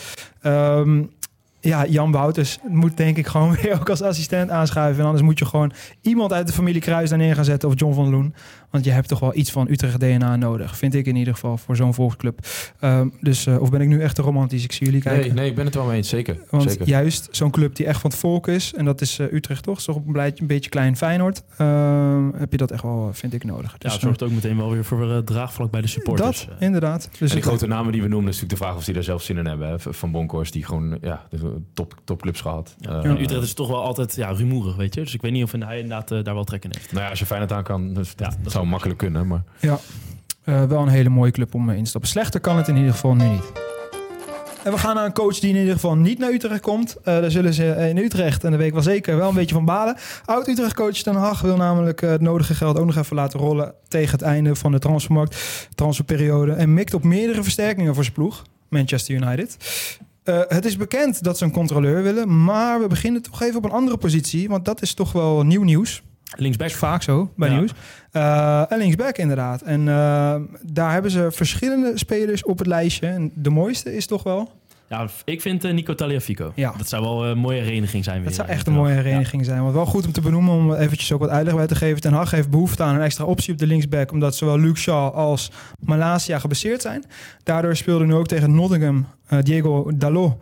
Ehm, 0.41 1.03
ja, 1.59 1.85
Jan 1.85 2.11
Wouters 2.11 2.57
moet 2.67 2.97
denk 2.97 3.17
ik 3.17 3.27
gewoon 3.27 3.55
weer 3.61 3.79
ook 3.79 3.89
als 3.89 4.01
assistent 4.01 4.49
aanschuiven. 4.49 4.99
En 4.99 5.05
anders 5.05 5.23
moet 5.25 5.39
je 5.39 5.45
gewoon 5.45 5.71
iemand 6.01 6.33
uit 6.33 6.47
de 6.47 6.53
familie 6.53 6.81
Kruis 6.81 7.09
daar 7.09 7.17
neer 7.17 7.35
gaan 7.35 7.45
zetten. 7.45 7.69
Of 7.69 7.79
John 7.79 7.93
van 7.93 8.09
Loen. 8.09 8.33
Want 8.77 8.89
je 8.89 8.95
hebt 8.95 9.07
toch 9.07 9.19
wel 9.19 9.35
iets 9.35 9.51
van 9.51 9.67
Utrecht 9.69 9.99
DNA 9.99 10.35
nodig. 10.35 10.77
Vind 10.77 10.93
ik 10.93 11.05
in 11.05 11.15
ieder 11.15 11.33
geval 11.33 11.57
voor 11.57 11.75
zo'n 11.75 11.93
volksclub. 11.93 12.39
Ehm, 12.79 13.09
dus, 13.21 13.45
eh, 13.45 13.61
of 13.61 13.69
ben 13.69 13.81
ik 13.81 13.87
nu 13.87 14.01
echt 14.01 14.15
te 14.15 14.21
romantisch? 14.21 14.63
Ik 14.63 14.71
zie 14.71 14.85
jullie 14.85 15.01
kijken. 15.01 15.21
Nee, 15.21 15.33
nee, 15.33 15.49
ik 15.49 15.55
ben 15.55 15.65
het 15.65 15.75
wel 15.75 15.85
mee 15.85 15.95
eens. 15.97 16.09
Zeker. 16.09 16.37
Want 16.49 16.71
zeker. 16.71 16.87
juist 16.87 17.27
zo'n 17.31 17.51
club 17.51 17.75
die 17.75 17.85
echt 17.85 18.01
van 18.01 18.09
het 18.09 18.19
volk 18.19 18.47
is, 18.47 18.73
en 18.73 18.85
dat 18.85 19.01
is 19.01 19.19
eh, 19.19 19.33
Utrecht 19.33 19.63
toch, 19.63 19.81
toch 19.81 19.95
een, 19.95 20.15
een 20.15 20.47
beetje 20.47 20.69
klein 20.69 20.97
Feyenoord, 20.97 21.43
ehm, 21.57 22.29
heb 22.35 22.51
je 22.51 22.57
dat 22.57 22.71
echt 22.71 22.83
wel, 22.83 23.09
vind 23.13 23.33
ik, 23.33 23.43
nodig. 23.43 23.71
Ja, 23.71 23.77
Dus, 23.77 23.91
het 23.93 24.01
zorgt 24.01 24.23
ook 24.23 24.31
meteen 24.31 24.57
wel 24.57 24.71
weer 24.71 24.85
voor 24.85 25.11
eh, 25.11 25.17
draagvlak 25.17 25.71
bij 25.71 25.81
de 25.81 25.87
eh, 25.87 25.93
supporters. 25.93 26.45
dat, 26.45 26.55
Eh, 26.59 26.65
inderdaad. 26.65 27.09
Dus 27.19 27.29
En 27.29 27.35
die 27.35 27.45
grote 27.45 27.67
namen 27.67 27.91
die 27.91 28.01
we 28.01 28.07
noemen, 28.07 28.29
is 28.29 28.35
natuurlijk 28.41 28.59
de 28.59 28.65
vraag 28.65 28.75
of 28.75 28.85
die 28.85 28.93
daar 28.93 29.03
zelf 29.03 29.21
zin 29.21 29.37
in 29.37 29.45
hebben. 29.45 29.69
Hè. 29.69 29.79
Van 29.79 30.11
Bonkhorst, 30.11 30.53
die 30.53 30.65
gewoon 30.65 30.97
ja, 31.01 31.25
de 31.29 31.61
top, 31.73 31.95
topclubs 32.03 32.41
gehad. 32.41 32.75
ja. 32.79 33.03
Eh, 33.03 33.21
Utrecht 33.21 33.43
is 33.43 33.53
toch 33.53 33.67
wel 33.67 33.83
altijd 33.83 34.15
ja, 34.15 34.29
rumoerig, 34.29 34.75
weet 34.75 34.93
je. 34.93 35.01
Dus 35.01 35.13
ik 35.13 35.21
weet 35.21 35.31
niet 35.31 35.43
of 35.43 35.51
hij 35.51 35.79
inderdaad 35.79 36.11
eh, 36.11 36.23
daar 36.23 36.33
wel 36.33 36.43
trek 36.43 36.63
in 36.63 36.71
heeft. 36.73 36.91
Nou 36.91 37.03
ja, 37.03 37.09
als 37.09 37.19
je 37.19 37.25
Feyenoord 37.25 37.51
aan 37.51 37.63
kan, 37.63 37.93
dus 37.93 38.15
dat, 38.15 38.31
Ja, 38.33 38.43
dat 38.43 38.51
zou 38.51 38.66
makkelijk 38.67 38.99
kunnen. 38.99 39.27
Maar 39.27 39.43
Ja, 39.59 39.79
eh, 40.43 40.63
wel 40.63 40.81
een 40.81 40.87
hele 40.87 41.09
mooie 41.09 41.31
club 41.31 41.53
om 41.53 41.69
eh, 41.69 41.75
in 41.75 41.83
te 41.83 41.89
stappen. 41.89 42.09
Slechter 42.09 42.39
kan 42.39 42.57
het 42.57 42.67
in 42.67 42.75
ieder 42.75 42.91
geval 42.91 43.15
nu 43.15 43.27
niet. 43.27 43.51
En 44.63 44.71
we 44.71 44.77
gaan 44.79 44.95
naar 44.95 45.05
een 45.05 45.13
coach 45.13 45.39
die 45.39 45.49
in 45.49 45.59
ieder 45.59 45.73
geval 45.73 45.95
niet 45.95 46.19
naar 46.19 46.31
Utrecht 46.31 46.61
komt. 46.61 46.95
Eh 46.95 47.03
daar 47.03 47.31
zullen 47.31 47.53
ze 47.53 47.65
in 47.89 47.97
Utrecht, 47.97 48.43
en 48.43 48.49
daar 48.49 48.59
weet 48.59 48.67
ik 48.67 48.73
wel 48.73 48.83
zeker, 48.83 49.17
wel 49.17 49.29
een 49.29 49.35
beetje 49.35 49.55
van 49.55 49.65
balen. 49.65 49.97
Oud-Utrecht-coach 50.25 50.97
Ten 50.97 51.15
Hag 51.15 51.41
wil 51.41 51.55
namelijk 51.57 52.01
het 52.01 52.21
nodige 52.21 52.53
geld 52.53 52.79
ook 52.79 52.85
nog 52.85 52.95
even 52.95 53.15
laten 53.15 53.39
rollen... 53.39 53.73
tegen 53.87 54.11
het 54.11 54.21
einde 54.21 54.55
van 54.55 54.71
de 54.71 54.79
transfermarkt, 54.79 55.67
transferperiode. 55.75 56.51
En 56.51 56.73
mikt 56.73 56.93
op 56.93 57.03
meerdere 57.03 57.43
versterkingen 57.43 57.93
voor 57.93 58.03
zijn 58.03 58.15
ploeg, 58.15 58.43
Manchester 58.69 59.15
United. 59.15 59.57
Het 60.47 60.65
is 60.65 60.77
bekend 60.77 61.23
dat 61.23 61.37
ze 61.37 61.43
een 61.43 61.51
controleur 61.51 62.03
willen, 62.03 62.43
maar 62.43 62.79
we 62.79 62.87
beginnen 62.87 63.21
toch 63.21 63.41
even 63.41 63.57
op 63.57 63.65
een 63.65 63.71
andere 63.71 63.97
positie. 63.97 64.49
Want 64.49 64.65
dat 64.65 64.81
is 64.81 64.93
toch 64.93 65.11
wel 65.11 65.43
nieuw 65.43 65.63
nieuws. 65.63 66.03
Linksback. 66.35 66.67
is 66.67 66.75
vaak 66.75 67.01
zo 67.03 67.31
bij 67.35 67.49
Ja. 67.49 67.57
nieuws. 67.57 67.71
Eh, 68.11 68.71
en 68.71 68.77
linksback 68.77 69.17
inderdaad. 69.17 69.61
En 69.61 69.79
eh, 69.87 70.35
daar 70.61 70.91
hebben 70.91 71.11
ze 71.11 71.27
verschillende 71.31 71.91
spelers 71.97 72.43
op 72.43 72.57
het 72.57 72.67
lijstje. 72.67 73.07
En 73.07 73.31
de 73.35 73.49
mooiste 73.49 73.95
is 73.95 74.05
toch 74.07 74.23
wel... 74.23 74.51
Ja, 74.89 75.07
ik 75.25 75.41
vind 75.41 75.63
eh, 75.63 75.73
Nico 75.73 75.95
Taliafico. 75.95 76.51
Ja. 76.55 76.73
Dat 76.77 76.89
zou 76.89 77.03
wel 77.03 77.25
een 77.25 77.37
mooie 77.37 77.61
hereniging 77.61 78.03
zijn. 78.03 78.15
Het 78.17 78.25
weer, 78.25 78.35
zou 78.35 78.47
eh, 78.47 78.53
echt 78.53 78.67
een 78.67 78.73
mooie 78.73 78.93
hereniging 78.93 79.45
zijn. 79.45 79.61
Want 79.61 79.73
wel 79.73 79.85
goed 79.85 80.05
om 80.05 80.11
te 80.11 80.21
benoemen, 80.21 80.53
om 80.53 80.73
eventjes 80.73 81.11
ook 81.11 81.19
wat 81.19 81.29
uitleg 81.29 81.55
bij 81.55 81.67
te 81.67 81.75
geven. 81.75 82.01
Ten 82.01 82.13
Hag 82.13 82.31
heeft 82.31 82.49
behoefte 82.49 82.83
aan 82.83 82.95
een 82.95 83.01
extra 83.01 83.25
optie 83.25 83.53
op 83.53 83.59
de 83.59 83.67
linksback. 83.67 84.11
Omdat 84.11 84.35
zowel 84.35 84.59
Luke 84.59 84.79
Shaw 84.79 85.13
als 85.13 85.51
Malasia 85.79 86.39
gebaseerd 86.39 86.81
zijn. 86.81 87.03
Daardoor 87.43 87.75
speelde 87.75 88.05
nu 88.05 88.13
ook 88.13 88.27
tegen 88.27 88.55
Nottingham 88.55 89.05
Diego 89.41 89.91
Dalot. 89.95 90.33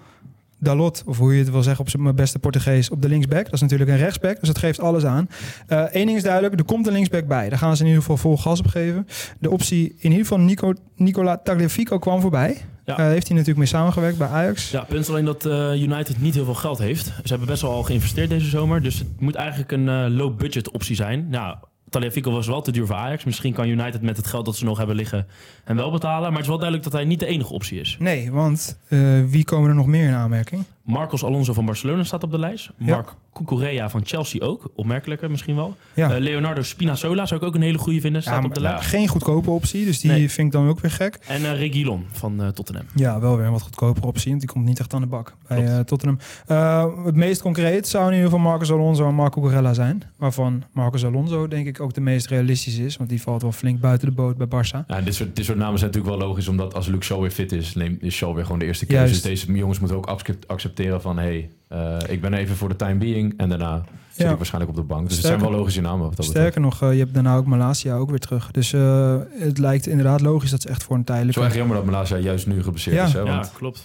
Dalot, 0.65 1.03
of 1.05 1.17
hoe 1.17 1.33
je 1.33 1.39
het 1.39 1.51
wil 1.51 1.63
zeggen 1.63 1.81
op 1.85 1.89
zijn 1.89 2.15
beste 2.15 2.39
Portugees, 2.39 2.89
op 2.89 3.01
de 3.01 3.09
linksback. 3.09 3.43
Dat 3.43 3.53
is 3.53 3.61
natuurlijk 3.61 3.89
een 3.89 3.97
rechtsback, 3.97 4.39
dus 4.39 4.47
dat 4.47 4.57
geeft 4.57 4.79
alles 4.79 5.05
aan. 5.05 5.29
Eén 5.67 6.05
ding 6.05 6.17
is 6.17 6.23
duidelijk, 6.23 6.59
er 6.59 6.65
komt 6.65 6.87
een 6.87 6.93
linksback 6.93 7.27
bij. 7.27 7.49
Daar 7.49 7.57
gaan 7.57 7.75
ze 7.75 7.81
in 7.81 7.87
ieder 7.87 8.01
geval 8.01 8.17
vol 8.17 8.37
gas 8.37 8.59
op 8.59 8.67
geven. 8.67 9.07
De 9.39 9.49
optie, 9.49 9.95
in 9.97 10.09
ieder 10.11 10.25
geval 10.25 10.39
Nico, 10.39 10.73
Nicola 10.95 11.37
Tagliafico 11.37 11.99
kwam 11.99 12.21
voorbij. 12.21 12.57
Ja. 12.85 12.95
Daar 12.95 13.09
heeft 13.09 13.27
hij 13.27 13.37
natuurlijk 13.37 13.57
mee 13.57 13.67
samengewerkt 13.67 14.17
bij 14.17 14.27
Ajax. 14.27 14.71
Ja, 14.71 14.81
punt 14.81 15.01
is 15.01 15.09
alleen 15.09 15.25
dat 15.25 15.45
eh, 15.45 15.81
United 15.81 16.21
niet 16.21 16.33
heel 16.33 16.45
veel 16.45 16.53
geld 16.53 16.77
heeft. 16.77 17.05
Ze 17.05 17.29
hebben 17.29 17.47
best 17.47 17.61
wel 17.61 17.71
al 17.71 17.83
geïnvesteerd 17.83 18.29
deze 18.29 18.49
zomer. 18.49 18.81
Dus 18.81 18.99
het 18.99 19.19
moet 19.19 19.35
eigenlijk 19.35 19.71
een 19.71 19.89
eh, 19.89 20.05
low-budget 20.09 20.71
optie 20.71 20.95
zijn. 20.95 21.27
Nou, 21.29 21.55
Taliafico 21.95 22.31
was 22.31 22.47
wel 22.47 22.61
te 22.61 22.71
duur 22.71 22.85
voor 22.85 22.95
Ajax. 22.95 23.23
Misschien 23.23 23.53
kan 23.53 23.67
United 23.67 24.01
met 24.01 24.17
het 24.17 24.27
geld 24.27 24.45
dat 24.45 24.55
ze 24.55 24.65
nog 24.65 24.77
hebben 24.77 24.95
liggen 24.95 25.27
en 25.63 25.75
wel 25.75 25.91
betalen. 25.91 26.21
Maar 26.21 26.31
het 26.31 26.41
is 26.41 26.47
wel 26.47 26.57
duidelijk 26.57 26.83
dat 26.83 26.93
hij 26.93 27.05
niet 27.05 27.19
de 27.19 27.25
enige 27.25 27.53
optie 27.53 27.79
is. 27.79 27.95
Nee, 27.99 28.31
want 28.31 28.79
eh, 28.87 28.99
wie 29.25 29.45
komen 29.45 29.69
er 29.69 29.75
nog 29.75 29.87
meer 29.87 30.07
in 30.07 30.13
aanmerking? 30.13 30.63
Marcos 30.85 31.23
Alonso 31.23 31.53
van 31.53 31.65
Barcelona 31.65 32.03
staat 32.03 32.23
op 32.23 32.31
de 32.31 32.39
lijst. 32.39 32.69
Marc 32.77 33.15
Cucurella 33.33 33.89
van 33.89 34.01
Chelsea 34.05 34.45
ook. 34.45 34.69
Opmerkelijker 34.75 35.29
misschien 35.31 35.55
wel. 35.55 35.75
Ja. 35.93 36.11
Eh, 36.13 36.19
Leonardo 36.21 36.61
Spinazzola 36.61 37.25
zou 37.25 37.41
ik 37.41 37.47
ook 37.47 37.55
een 37.55 37.61
hele 37.61 37.77
goede 37.77 38.01
vinden. 38.01 38.21
Staat 38.21 38.41
Ja, 38.41 38.47
op 38.47 38.53
de 38.53 38.61
lijst. 38.61 38.85
geen 38.87 39.07
goedkope 39.07 39.49
optie, 39.49 39.85
dus 39.85 39.99
die 39.99 40.11
Nee. 40.11 40.29
vind 40.29 40.47
ik 40.47 40.53
dan 40.53 40.67
ook 40.67 40.79
weer 40.79 40.91
gek. 40.91 41.19
En 41.27 41.45
eh 41.45 41.57
Reguilon 41.59 42.05
van 42.11 42.41
eh, 42.41 42.47
Tottenham. 42.47 42.85
Ja, 42.95 43.19
wel 43.19 43.37
weer 43.37 43.45
een 43.45 43.51
wat 43.51 43.61
goedkoper 43.61 44.03
optie, 44.05 44.27
want 44.29 44.39
die 44.41 44.49
komt 44.49 44.65
niet 44.65 44.79
echt 44.79 44.93
aan 44.93 45.01
de 45.01 45.07
bak 45.07 45.35
bij 45.47 45.65
eh, 45.67 45.79
Tottenham. 45.79 46.17
Eh, 46.47 46.85
het 47.05 47.15
meest 47.15 47.41
concreet 47.41 47.87
zou 47.87 48.05
in 48.07 48.13
ieder 48.13 48.29
geval 48.29 48.43
Marcus 48.43 48.71
Alonso 48.71 49.07
en 49.07 49.15
Marco 49.15 49.41
Corella 49.41 49.73
zijn. 49.73 50.03
Waarvan 50.17 50.63
Marcus 50.71 51.05
Alonso 51.05 51.47
denk 51.47 51.67
ik 51.67 51.79
ook 51.79 51.93
de 51.93 52.01
meest 52.01 52.27
realistisch 52.27 52.77
is, 52.77 52.97
want 52.97 53.09
die 53.09 53.21
valt 53.21 53.41
wel 53.41 53.51
flink 53.51 53.79
buiten 53.79 54.07
de 54.07 54.13
boot 54.13 54.37
bij 54.37 54.47
Barça. 54.47 54.85
ja, 54.87 55.01
dit, 55.01 55.15
soort, 55.15 55.35
dit 55.35 55.45
soort 55.45 55.57
namen 55.57 55.79
zijn 55.79 55.91
natuurlijk 55.91 56.17
wel 56.19 56.27
logisch, 56.27 56.47
omdat 56.47 56.73
als 56.73 56.87
Luke 56.87 57.03
Shaw 57.05 57.21
weer 57.21 57.31
fit 57.31 57.51
is, 57.51 57.75
neemt 57.75 58.03
is 58.03 58.15
Shaw 58.15 58.35
weer 58.35 58.43
gewoon 58.43 58.59
de 58.59 58.65
eerste 58.65 58.85
keuze. 58.85 59.13
Dus 59.13 59.21
deze 59.21 59.51
jongens 59.53 59.79
moeten 59.79 59.97
ook 59.97 60.05
accept- 60.05 60.49
accepteren 60.75 61.01
van, 61.01 61.17
hé, 61.17 61.23
hey, 61.69 61.99
eh, 62.07 62.13
ik 62.13 62.21
ben 62.21 62.33
even 62.33 62.55
voor 62.55 62.69
de 62.69 62.75
time 62.75 62.95
being 62.95 63.33
en 63.37 63.49
daarna 63.49 63.83
zit 64.11 64.25
Ja. 64.25 64.31
ik 64.31 64.37
waarschijnlijk 64.37 64.71
op 64.77 64.77
de 64.77 64.87
bank. 64.93 65.07
Dus 65.07 65.17
het 65.17 65.25
zijn 65.25 65.39
wel 65.39 65.51
logische 65.51 65.81
namen. 65.81 66.05
Wat 66.07 66.15
dat 66.15 66.25
Sterker 66.25 66.61
nog, 66.61 66.81
eh, 66.81 66.91
je 66.93 66.99
hebt 66.99 67.13
daarna 67.13 67.35
ook 67.35 67.45
Malasia 67.45 67.95
ook 67.95 68.09
weer 68.09 68.19
terug. 68.19 68.51
Dus 68.51 68.73
eh, 68.73 69.15
het 69.39 69.57
lijkt 69.57 69.87
inderdaad 69.87 70.21
logisch 70.21 70.49
dat 70.51 70.61
ze 70.61 70.69
echt 70.69 70.83
voor 70.83 70.95
een 70.95 70.99
Het 70.99 71.09
is 71.09 71.15
tijdelijke... 71.15 71.39
wel 71.39 71.49
echt 71.49 71.57
jammer 71.57 71.77
dat 71.77 71.85
Malasia 71.85 72.17
juist 72.17 72.47
nu 72.47 72.63
geblesseerd 72.63 72.95
Ja. 72.95 73.05
is. 73.05 73.13
Hè, 73.13 73.19
Ja, 73.19 73.45
klopt. 73.57 73.77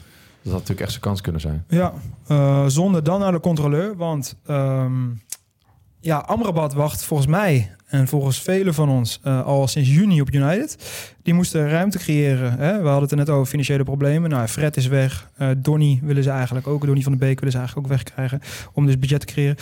dat 0.42 0.52
had 0.52 0.52
natuurlijk 0.52 0.80
echt 0.80 0.90
zijn 0.90 1.02
kans 1.02 1.20
kunnen 1.20 1.40
zijn. 1.40 1.64
Ja, 1.68 1.92
eh, 2.26 2.64
zonder 2.66 3.02
dan 3.04 3.20
naar 3.20 3.32
de 3.32 3.40
controleur. 3.40 3.96
Want 3.96 4.36
ehm, 4.46 4.92
ja, 6.00 6.16
Amrabat 6.16 6.72
wacht 6.74 7.04
volgens 7.04 7.28
mij 7.28 7.70
en 7.86 8.08
volgens 8.08 8.40
velen 8.40 8.74
van 8.74 8.88
ons 8.88 9.20
eh, 9.22 9.44
al 9.46 9.68
sinds 9.68 9.88
juni 9.94 10.20
op 10.20 10.32
United. 10.34 10.76
Die 11.22 11.34
moesten 11.34 11.68
ruimte 11.68 11.98
creëren. 11.98 12.52
Hè? 12.58 12.70
We 12.78 12.84
hadden 12.84 13.02
het 13.02 13.10
er 13.10 13.16
net 13.16 13.28
over 13.30 13.46
financiële 13.46 13.84
problemen. 13.84 14.30
Nou, 14.30 14.46
Fred 14.46 14.76
is 14.76 14.86
weg. 14.86 15.30
Eh 15.36 15.48
Donny 15.56 16.00
willen 16.02 16.22
ze 16.22 16.30
eigenlijk 16.30 16.66
ook. 16.66 16.86
Donny 16.86 17.02
van 17.02 17.12
de 17.12 17.18
Beek 17.18 17.36
willen 17.38 17.52
ze 17.52 17.58
eigenlijk 17.58 17.86
ook 17.88 17.92
wegkrijgen. 17.92 18.40
Om 18.72 18.86
dus 18.86 18.98
budget 18.98 19.20
te 19.20 19.26
creëren. 19.26 19.56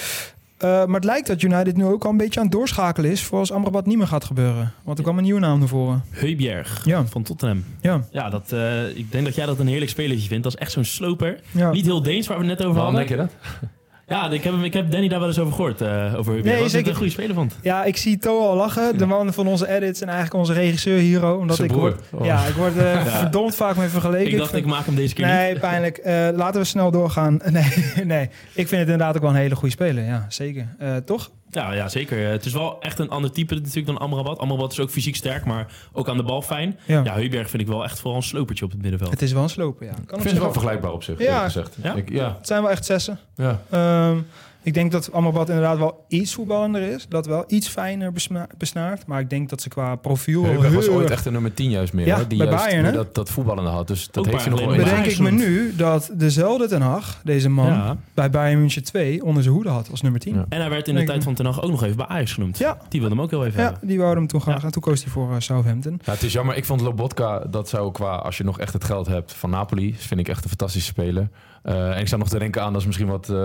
Eh, 0.59 0.69
maar 0.69 0.95
het 0.95 1.05
lijkt 1.05 1.27
dat 1.27 1.43
United 1.43 1.77
nu 1.77 1.85
ook 1.85 2.05
al 2.05 2.11
een 2.11 2.17
beetje 2.17 2.41
aan 2.41 2.47
het 2.47 2.55
doorschakelen 2.55 3.11
is. 3.11 3.23
Voor 3.23 3.39
als 3.39 3.53
Amrabat 3.53 3.87
niet 3.87 3.97
meer 3.99 4.07
gaat 4.07 4.25
gebeuren. 4.25 4.73
Want 4.85 4.99
er 4.99 5.05
kwam 5.05 5.17
een 5.19 5.25
nieuwe 5.25 5.41
naam 5.41 5.59
naar 5.59 5.69
voren. 5.69 6.05
Heubjerg 6.11 6.85
Ja. 6.85 7.07
van 7.07 7.23
Tottenham. 7.23 7.65
Ja, 7.81 8.05
Ja, 8.13 8.31
dat, 8.31 8.53
eh, 8.53 8.97
ik 8.97 9.13
denk 9.13 9.25
dat 9.25 9.35
jij 9.35 9.47
dat 9.47 9.59
een 9.59 9.67
heerlijk 9.67 9.91
spelertje 9.91 10.29
vindt. 10.29 10.43
Dat 10.45 10.53
is 10.55 10.59
echt 10.61 10.73
zo'n 10.73 10.85
sloper. 10.85 11.41
ja. 11.51 11.71
Niet 11.71 11.85
heel 11.85 12.03
Deens, 12.03 12.27
waar 12.27 12.39
we 12.39 12.47
het 12.47 12.59
net 12.59 12.67
over 12.67 12.79
Waarom 12.81 12.95
hadden. 12.97 13.17
denk 13.19 13.31
je 13.31 13.37
dat? 13.61 13.71
Ja, 14.09 14.31
ik 14.31 14.45
heb, 14.45 14.55
ik 14.63 14.73
heb 14.73 14.91
Danny 14.91 15.09
daar 15.09 15.19
wel 15.19 15.29
eens 15.29 15.39
over 15.39 15.53
gehoord. 15.53 15.81
eh, 15.81 16.15
over 16.19 16.33
Heubjerg. 16.33 16.59
Nee, 16.61 16.69
zeker. 16.69 16.89
een 16.91 16.97
goede 16.97 17.11
speler 17.13 17.35
vond. 17.35 17.57
Ja, 17.63 17.85
ik 17.85 17.97
zie 17.97 18.19
To 18.19 18.41
al 18.41 18.57
lachen. 18.57 18.99
De 18.99 19.07
man 19.07 19.33
van 19.33 19.47
onze 19.47 19.69
edits 19.69 20.01
en 20.01 20.07
eigenlijk 20.09 20.39
onze 20.39 20.53
regisseur 20.53 20.99
Hero. 20.99 21.37
Omdat 21.39 21.57
Zijn 21.57 21.69
ik 21.69 21.75
broer. 21.77 21.91
word, 21.91 22.21
Oh. 22.23 22.27
Ja, 22.27 22.45
ik 22.47 22.55
word 22.55 22.77
eh, 22.77 23.07
verdomd 23.21 23.55
vaak 23.55 23.77
mee 23.77 23.89
vergeleken. 23.89 24.33
Ik 24.33 24.39
dacht, 24.39 24.55
ik 24.55 24.67
maak 24.67 24.87
hem 24.87 24.95
deze 24.95 25.15
keer 25.15 25.27
niet. 25.27 25.35
Nee, 25.35 25.59
pijnlijk. 25.59 25.97
Eh, 25.97 26.29
laten 26.35 26.61
we 26.61 26.67
snel 26.67 26.91
doorgaan. 26.91 27.39
Nee, 27.51 28.05
nee, 28.05 28.23
ik 28.53 28.69
vind 28.69 28.71
het 28.71 28.81
inderdaad 28.81 29.17
ook 29.17 29.23
wel 29.23 29.31
een 29.31 29.37
hele 29.37 29.57
goede 29.57 29.75
speler. 29.75 30.05
Ja, 30.05 30.27
zeker. 30.29 30.75
Eh, 30.79 30.97
toch? 30.97 31.31
Ja, 31.51 31.73
ja, 31.73 31.89
zeker. 31.89 32.19
Het 32.31 32.45
is 32.45 32.53
wel 32.53 32.81
echt 32.81 32.99
een 32.99 33.11
ander 33.11 33.33
type 33.33 33.55
natuurlijk 33.55 33.87
dan 33.87 33.99
Amrabat. 33.99 34.39
Amrabat 34.39 34.73
is 34.73 34.81
ook 34.81 34.91
fysiek 34.91 35.17
sterk, 35.17 35.45
maar 35.45 35.67
ook 35.93 36.09
aan 36.09 36.17
de 36.17 36.23
bal 36.23 36.43
fijn. 36.43 36.79
Ja. 36.87 37.01
Ja, 37.05 37.15
Heuberg 37.15 37.51
vind 37.51 37.63
ik 37.63 37.69
wel 37.69 37.85
echt 37.85 37.99
vooral 38.01 38.17
een 38.17 38.23
slopertje 38.23 38.65
op 38.65 38.71
het 38.71 38.81
middenveld. 38.83 39.11
Het 39.11 39.23
is 39.23 39.33
wel 39.33 39.43
een 39.43 39.49
slopen, 39.49 39.87
ja. 39.87 39.93
Kan 39.93 40.03
Ik 40.03 40.05
op 40.05 40.09
vind 40.11 40.23
zich 40.23 40.33
het 40.33 40.43
wel 40.43 40.53
vergelijkbaar 40.53 40.93
op 40.93 41.03
zich, 41.03 41.19
Ja. 41.19 41.45
gezegd. 41.45 41.77
Ja? 41.83 41.95
Ik, 41.95 42.11
ja. 42.11 42.35
Het 42.39 42.47
zijn 42.47 42.63
wel 42.63 42.71
echt 42.71 42.85
zessen. 42.85 43.19
ja. 43.37 43.61
Ehm, 43.71 44.19
ik 44.69 44.75
denk 44.75 44.93
dat 44.93 45.13
Amrabat 45.13 45.49
inderdaad 45.49 45.79
wel 45.79 46.05
iets 46.09 46.35
voetballender 46.35 46.83
is. 46.83 47.07
Dat 47.09 47.27
wel 47.27 47.45
iets 47.47 47.69
fijner 47.69 48.13
besna- 48.13 48.47
besnaart. 48.59 49.07
Maar 49.07 49.21
ik 49.21 49.31
denk 49.31 49.49
dat 49.49 49.61
ze 49.63 49.69
qua 49.69 49.95
profiel... 49.97 50.45
Heuberg 50.45 50.73
was 50.75 50.89
ooit 50.89 51.11
echt 51.11 51.27
een 51.27 51.33
nummer 51.33 51.55
10 51.55 51.71
juist 51.71 51.93
meer. 51.93 52.07
Ja? 52.07 52.25
Die 52.25 52.39
bij 52.39 52.47
juist 52.47 52.65
Bayern, 52.65 52.85
hè? 52.85 52.93
dat, 52.93 53.15
dat 53.15 53.31
voetballende 53.31 53.71
had. 53.71 53.87
Dus 53.87 54.07
dat 54.11 54.27
Ook 54.27 54.33
heeft 54.33 54.45
hij 54.45 54.51
nog 54.51 54.59
wel 54.61 54.69
Bayern 54.69 54.87
in. 54.89 54.95
geleden. 54.97 55.15
Bedenk 55.21 55.41
ik 55.41 55.47
me 55.47 55.51
nu 55.51 55.77
dat 55.77 56.11
dezelfde 56.15 56.69
Ten 56.69 56.81
Hag, 56.81 57.21
deze 57.25 57.49
man, 57.49 57.67
Ja. 57.67 57.97
bij 58.15 58.31
Bayern 58.31 58.59
München 58.61 58.85
2 58.85 59.25
onder 59.25 59.43
zijn 59.43 59.55
hoede 59.55 59.71
had 59.71 59.91
als 59.91 60.03
nummer 60.03 60.21
10. 60.21 60.33
Ja. 60.35 60.39
Ja, 60.39 60.47
En 60.49 60.61
hij 60.61 60.71
werd 60.71 60.89
in 60.89 60.93
de 60.95 60.99
Denk 60.99 61.11
tijd 61.11 61.25
van 61.25 61.35
Ten 61.35 61.45
Hag 61.47 61.63
ook 61.63 61.71
nog 61.71 61.83
even 61.85 61.97
bij 61.97 62.07
Ajax 62.07 62.33
genoemd. 62.33 62.59
Ja. 62.59 62.79
Die 62.89 63.01
wilde 63.01 63.15
hem 63.15 63.25
ook 63.25 63.31
heel 63.31 63.47
even 63.47 63.63
hebben. 63.63 63.89
die 63.89 63.99
wou 63.99 64.15
hem 64.15 64.27
toen 64.27 64.41
graag. 64.41 64.59
Ja. 64.59 64.65
En 64.65 64.71
toen 64.73 64.83
koos 64.83 65.03
hij 65.03 65.13
voor 65.13 65.31
eh, 65.31 65.37
Southampton. 65.39 66.01
Ja, 66.05 66.13
het 66.13 66.23
is 66.23 66.33
jammer. 66.33 66.57
Ik 66.57 66.65
vond 66.65 66.81
Lobotka, 66.81 67.39
dat 67.39 67.69
zou 67.69 67.93
qua, 67.93 68.17
als 68.17 68.37
je 68.37 68.45
nog 68.45 68.59
echt 68.59 68.73
het 68.73 68.85
geld 68.85 69.07
hebt 69.07 69.33
van 69.33 69.51
Napoli, 69.51 69.95
vind 69.99 70.21
ik 70.21 70.29
echt 70.29 70.43
een 70.43 70.49
fantastische 70.49 70.89
speler. 70.89 71.29
Eh, 71.63 71.95
en 71.95 72.01
ik 72.01 72.09
zou 72.09 72.21
nog 72.21 72.31
te 72.31 72.39
denken 72.39 72.63
aan, 72.63 72.73
dat 72.73 72.81
is 72.81 72.87
misschien 72.87 73.09
wat, 73.09 73.29
eh, 73.29 73.37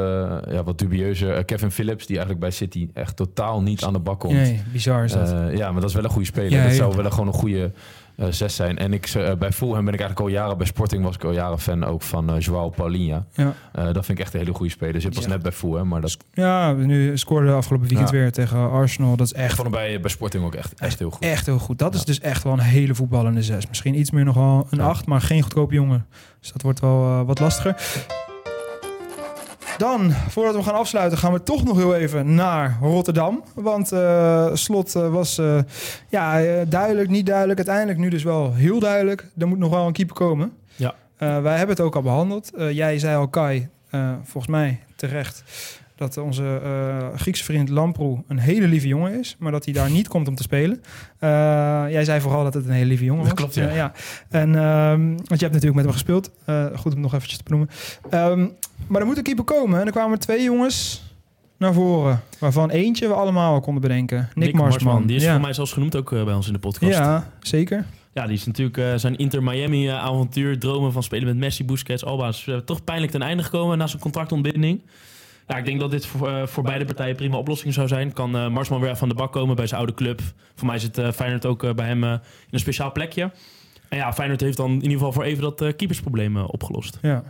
ja, 0.53 0.63
wat 0.63 0.77
dubieuzer, 0.77 1.35
eh, 1.35 1.45
Kevin 1.45 1.71
Phillips, 1.71 2.05
die 2.05 2.15
eigenlijk 2.15 2.39
bij 2.39 2.51
City 2.51 2.89
echt 2.93 3.15
totaal 3.15 3.61
niet 3.61 3.83
aan 3.83 3.93
de 3.93 3.99
bak 3.99 4.19
komt. 4.19 4.33
Nee, 4.33 4.61
bizar 4.71 5.03
is 5.03 5.11
dat. 5.11 5.29
Ja, 5.57 5.71
maar 5.71 5.81
dat 5.81 5.89
is 5.89 5.95
wel 5.95 6.03
een 6.03 6.09
goede 6.09 6.27
speler. 6.27 6.51
Ja, 6.51 6.63
dat 6.63 6.73
zou 6.73 6.95
wel 6.95 7.11
gewoon 7.11 7.27
een 7.27 7.33
goede 7.33 7.71
eh, 8.15 8.27
zes 8.29 8.55
zijn. 8.55 8.77
En 8.77 8.93
ik, 8.93 9.05
eh, 9.07 9.33
bij 9.33 9.51
Fulham 9.51 9.85
ben 9.85 9.93
ik 9.93 9.99
eigenlijk 9.99 10.19
al 10.19 10.27
jaren, 10.27 10.57
bij 10.57 10.67
Sporting 10.67 11.03
was 11.03 11.15
ik 11.15 11.23
al 11.23 11.31
jaren 11.31 11.59
fan 11.59 11.83
ook 11.83 12.01
van 12.01 12.29
eh 12.33 12.39
Joao 12.39 12.69
Paulinha. 12.69 13.25
ja. 13.35 13.53
Dat 13.73 14.05
vind 14.05 14.17
ik 14.17 14.19
echt 14.19 14.33
een 14.33 14.39
hele 14.39 14.53
goede 14.53 14.71
speler. 14.71 15.01
Zit 15.01 15.13
pas 15.13 15.23
Ja. 15.23 15.29
net 15.29 15.41
bij 15.41 15.51
Fulham, 15.51 15.87
maar 15.87 16.01
dat, 16.01 16.17
ja, 16.33 16.71
nu 16.71 17.17
scoorde 17.17 17.47
de 17.47 17.53
afgelopen 17.53 17.87
weekend 17.87 18.09
Ja. 18.09 18.15
weer 18.17 18.31
tegen 18.31 18.71
Arsenal. 18.71 19.15
Dat 19.15 19.25
is 19.25 19.31
ik 19.33 19.37
echt, 19.39 19.55
vond 19.55 19.67
hem 19.67 19.71
bij, 19.77 19.99
bij 19.99 20.09
Sporting 20.09 20.43
ook 20.43 20.55
echt, 20.55 20.79
echt 20.79 20.99
heel 20.99 21.09
goed. 21.09 21.23
echt 21.23 21.45
heel 21.45 21.59
goed. 21.59 21.79
Dat 21.79 21.93
is 21.93 22.05
dus 22.05 22.19
echt 22.19 22.43
wel 22.43 22.53
een 22.53 22.59
hele 22.59 22.95
voetballende 22.95 23.43
zes. 23.43 23.67
Misschien 23.67 23.99
iets 23.99 24.11
meer 24.11 24.23
nog 24.25 24.35
wel 24.35 24.67
een 24.69 24.81
acht, 24.81 25.05
maar 25.05 25.21
geen 25.21 25.41
goedkope 25.41 25.73
jongen. 25.73 26.05
Dus 26.39 26.51
dat 26.51 26.61
wordt 26.61 26.79
wel 26.79 27.25
wat 27.25 27.39
lastiger. 27.39 27.75
Dan, 29.77 30.11
voordat 30.11 30.55
we 30.55 30.63
gaan 30.63 30.73
afsluiten, 30.73 31.17
gaan 31.17 31.33
we 31.33 31.43
toch 31.43 31.63
nog 31.63 31.77
heel 31.77 31.95
even 31.95 32.35
naar 32.35 32.77
Rotterdam. 32.81 33.43
Want 33.55 33.91
eh, 33.91 34.49
Slot 34.53 34.95
eh, 34.95 35.11
was 35.11 35.37
eh, 35.37 35.59
ja, 36.09 36.41
duidelijk, 36.65 37.09
niet 37.09 37.25
duidelijk. 37.25 37.57
Uiteindelijk 37.57 37.99
nu 37.99 38.09
dus 38.09 38.23
wel 38.23 38.53
heel 38.53 38.79
duidelijk. 38.79 39.27
Er 39.37 39.47
moet 39.47 39.57
nog 39.57 39.69
wel 39.69 39.87
een 39.87 39.93
keeper 39.93 40.15
komen. 40.15 40.53
Ja. 40.75 40.95
Wij 41.17 41.57
hebben 41.57 41.75
het 41.75 41.85
ook 41.85 41.95
al 41.95 42.01
behandeld. 42.01 42.55
Eh, 42.55 42.71
jij 42.71 42.99
zei 42.99 43.15
al, 43.15 43.27
Kai, 43.27 43.69
volgens 44.23 44.47
mij 44.47 44.79
terecht... 44.95 45.43
dat 45.95 46.17
onze 46.17 46.59
eh, 46.63 47.19
Griekse 47.19 47.43
vriend 47.43 47.69
Lamproe 47.69 48.23
een 48.27 48.39
hele 48.39 48.67
lieve 48.67 48.87
jongen 48.87 49.19
is... 49.19 49.35
maar 49.39 49.51
dat 49.51 49.65
hij 49.65 49.73
daar 49.73 49.89
niet 49.89 50.07
komt 50.07 50.27
om 50.27 50.35
te 50.35 50.43
spelen. 50.43 50.81
Eh, 51.19 51.29
jij 51.89 52.03
zei 52.03 52.21
vooral 52.21 52.43
dat 52.43 52.53
het 52.53 52.65
een 52.65 52.71
hele 52.71 52.85
lieve 52.85 53.03
jongen 53.03 53.19
was. 53.19 53.29
Dat 53.29 53.37
klopt, 53.37 53.55
ja. 53.55 53.67
Eh, 53.67 53.75
ja. 53.75 53.91
En, 54.29 54.55
ehm, 54.55 55.07
want 55.07 55.39
je 55.39 55.45
hebt 55.45 55.53
natuurlijk 55.53 55.75
met 55.75 55.83
hem 55.83 55.93
gespeeld. 55.93 56.31
Goed 56.75 56.85
om 56.85 56.91
het 56.91 56.97
nog 56.99 57.13
eventjes 57.13 57.37
te 57.37 57.43
benoemen. 57.43 57.69
Ehm, 58.09 58.47
maar 58.87 59.01
er 59.01 59.07
moet 59.07 59.17
een 59.17 59.23
keeper 59.23 59.43
komen. 59.43 59.79
En 59.79 59.85
er 59.85 59.91
kwamen 59.91 60.19
twee 60.19 60.43
jongens 60.43 61.03
naar 61.57 61.73
voren. 61.73 62.21
Waarvan 62.39 62.69
eentje 62.69 63.07
we 63.07 63.13
allemaal 63.13 63.53
al 63.53 63.59
konden 63.59 63.81
bedenken. 63.81 64.29
Nick, 64.33 64.53
Marsman. 64.53 65.05
Die 65.05 65.15
is 65.15 65.23
ja. 65.23 65.31
voor 65.31 65.41
mij 65.41 65.53
zelfs 65.53 65.73
genoemd 65.73 65.95
ook 65.95 66.09
bij 66.09 66.33
ons 66.33 66.47
in 66.47 66.53
de 66.53 66.59
podcast. 66.59 66.97
Ja, 66.97 67.11
Ja, 67.11 67.31
zeker. 67.39 67.85
die 68.13 68.33
is 68.33 68.45
natuurlijk 68.45 68.99
zijn 68.99 69.15
Inter-Miami-avontuur. 69.15 70.59
dromen 70.59 70.91
van 70.91 71.03
spelen 71.03 71.25
met 71.27 71.37
Messi, 71.37 71.65
Busquets, 71.65 72.05
Alba. 72.05 72.27
is 72.27 72.47
eh, 72.47 72.57
toch 72.57 72.83
pijnlijk 72.83 73.11
ten 73.11 73.21
einde 73.21 73.43
gekomen 73.43 73.77
na 73.77 73.87
zijn 73.87 74.01
contractontbinding. 74.01 74.81
Ja, 75.47 75.57
ik 75.57 75.65
denk 75.65 75.79
dat 75.79 75.91
dit 75.91 76.05
voor, 76.05 76.29
eh, 76.29 76.47
voor 76.47 76.63
beide 76.63 76.85
partijen 76.85 77.15
prima 77.15 77.37
oplossing 77.37 77.73
zou 77.73 77.87
zijn. 77.87 78.13
Kan 78.13 78.35
eh, 78.35 78.47
Marsman 78.47 78.81
weer 78.81 78.95
van 78.95 79.09
de 79.09 79.15
bak 79.15 79.31
komen 79.31 79.55
bij 79.55 79.67
zijn 79.67 79.79
oude 79.79 79.93
club. 79.93 80.21
Voor 80.55 80.67
mij 80.67 80.79
zit 80.79 80.97
eh 80.97 81.11
Feyenoord 81.11 81.45
ook 81.45 81.75
bij 81.75 81.85
hem 81.85 82.03
in 82.03 82.19
een 82.49 82.59
speciaal 82.59 82.91
plekje. 82.91 83.31
En 83.89 83.97
ja, 83.97 84.13
Feyenoord 84.13 84.41
heeft 84.41 84.57
dan 84.57 84.69
in 84.69 84.81
ieder 84.81 84.97
geval 84.97 85.11
voor 85.11 85.23
even 85.23 85.41
dat 85.41 85.75
keepersprobleem 85.75 86.37
opgelost. 86.37 86.97
Ja. 87.01 87.23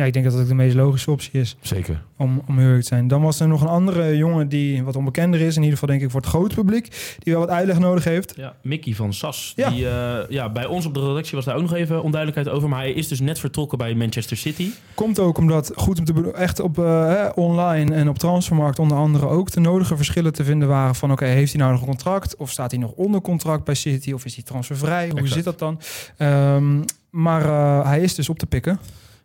Ja, 0.00 0.06
ik 0.06 0.12
denk 0.12 0.24
dat 0.24 0.34
dat 0.34 0.48
de 0.48 0.54
meest 0.54 0.74
logische 0.74 1.10
optie 1.10 1.40
is. 1.40 1.56
Zeker. 1.60 2.02
om, 2.16 2.42
om 2.46 2.56
te 2.56 2.82
zijn. 2.82 3.08
Dan 3.08 3.22
was 3.22 3.40
er 3.40 3.48
nog 3.48 3.60
een 3.60 3.68
andere 3.68 4.16
jongen 4.16 4.48
die 4.48 4.84
wat 4.84 4.96
onbekender 4.96 5.40
is. 5.40 5.56
In 5.56 5.62
ieder 5.62 5.78
geval 5.78 5.88
denk 5.88 6.02
ik 6.02 6.10
voor 6.10 6.20
het 6.20 6.28
grote 6.28 6.54
publiek. 6.54 7.16
Die 7.18 7.32
wel 7.32 7.42
wat 7.42 7.50
uitleg 7.50 7.78
nodig 7.78 8.04
heeft. 8.04 8.32
Ja, 8.36 8.54
Mickey 8.62 8.94
van 8.94 9.14
Sas. 9.14 9.52
Ja. 9.56 9.70
Die, 9.70 9.88
eh, 9.88 10.18
ja, 10.28 10.50
bij 10.50 10.66
ons 10.66 10.86
op 10.86 10.94
de 10.94 11.06
redactie 11.06 11.36
was 11.36 11.44
daar 11.44 11.54
ook 11.54 11.62
nog 11.62 11.74
even 11.74 12.02
onduidelijkheid 12.02 12.56
over. 12.56 12.68
Maar 12.68 12.78
hij 12.78 12.92
is 12.92 13.08
dus 13.08 13.20
net 13.20 13.38
vertrokken 13.38 13.78
bij 13.78 13.94
Manchester 13.94 14.36
City. 14.36 14.70
Komt 14.94 15.18
ook 15.18 15.38
omdat, 15.38 15.72
goed 15.74 15.98
om 15.98 16.04
te 16.04 16.12
bedoelen, 16.12 16.40
echt 16.40 16.60
op 16.60 16.78
eh, 16.78 17.06
hè, 17.06 17.28
online 17.28 17.94
en 17.94 18.08
op 18.08 18.18
transfermarkt 18.18 18.78
onder 18.78 18.96
andere 18.96 19.26
ook 19.28 19.50
de 19.50 19.60
nodige 19.60 19.96
verschillen 19.96 20.32
te 20.32 20.44
vinden 20.44 20.68
waren 20.68 20.94
van 20.94 21.12
oké, 21.12 21.24
heeft 21.24 21.52
hij 21.52 21.60
nou 21.60 21.72
nog 21.72 21.80
een 21.80 21.88
contract? 21.88 22.36
Of 22.36 22.50
staat 22.50 22.70
hij 22.70 22.80
nog 22.80 22.92
onder 22.92 23.20
contract 23.20 23.64
bij 23.64 23.74
City? 23.74 24.12
Of 24.12 24.24
is 24.24 24.34
hij 24.34 24.44
transfervrij? 24.44 25.08
Hoe 25.08 25.18
Exact. 25.18 25.34
zit 25.34 25.44
dat 25.44 25.58
dan? 25.58 25.80
Ehm, 26.16 26.82
maar 27.10 27.44
eh, 27.44 27.86
hij 27.86 28.00
is 28.00 28.14
dus 28.14 28.28
op 28.28 28.38
te 28.38 28.46
pikken. 28.46 28.80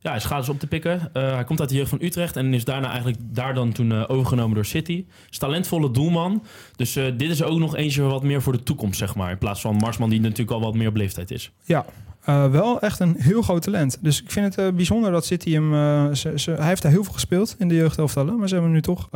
Ja, 0.06 0.12
hij 0.12 0.20
is 0.20 0.26
gratis 0.26 0.50
op 0.50 0.60
te 0.60 0.68
pikken. 0.68 1.10
Eh, 1.14 1.34
hij 1.34 1.44
komt 1.44 1.60
uit 1.60 1.70
de 1.70 1.76
jeugd 1.76 1.90
van 1.90 1.98
Utrecht 2.02 2.36
en 2.36 2.54
is 2.54 2.66
daarna 2.66 2.88
eigenlijk 2.88 3.18
daar 3.22 3.54
dan 3.54 3.72
toen 3.72 3.92
eh, 3.92 4.04
overgenomen 4.08 4.56
door 4.56 4.66
City. 4.66 5.06
Is 5.30 5.38
talentvolle 5.38 5.92
doelman. 5.92 6.44
Dus 6.76 6.96
eh, 6.96 7.06
dit 7.18 7.30
is 7.30 7.44
ook 7.44 7.60
nog 7.60 7.76
eentje 7.76 8.02
wat 8.02 8.24
meer 8.24 8.42
voor 8.42 8.54
de 8.54 8.64
toekomst, 8.64 8.98
zeg 9.00 9.16
maar. 9.16 9.32
In 9.32 9.38
plaats 9.38 9.62
van 9.62 9.76
Marsman, 9.76 10.10
die 10.10 10.22
natuurlijk 10.22 10.52
al 10.52 10.62
wat 10.62 10.76
meer 10.76 10.88
op 10.88 10.96
leeftijd 10.96 11.32
is. 11.32 11.52
Ja, 11.64 11.86
eh, 12.22 12.52
wel 12.52 12.80
echt 12.80 13.00
een 13.00 13.16
heel 13.18 13.42
groot 13.42 13.62
talent. 13.62 13.98
Dus 14.02 14.22
ik 14.22 14.32
vind 14.32 14.56
het 14.56 14.66
eh, 14.66 14.74
bijzonder 14.76 15.12
dat 15.12 15.26
City 15.26 15.52
hem... 15.52 15.74
eh, 15.74 16.14
ze, 16.14 16.40
ze, 16.40 16.52
hij 16.52 16.68
heeft 16.68 16.82
daar 16.82 16.92
heel 16.92 17.04
veel 17.04 17.14
gespeeld 17.14 17.56
in 17.60 17.68
de 17.68 17.76
jeugdelftallen. 17.76 18.38
Maar 18.38 18.48
ze 18.48 18.54
hebben 18.54 18.72
hem 18.74 18.82
nu 18.82 18.96
toch 18.96 19.10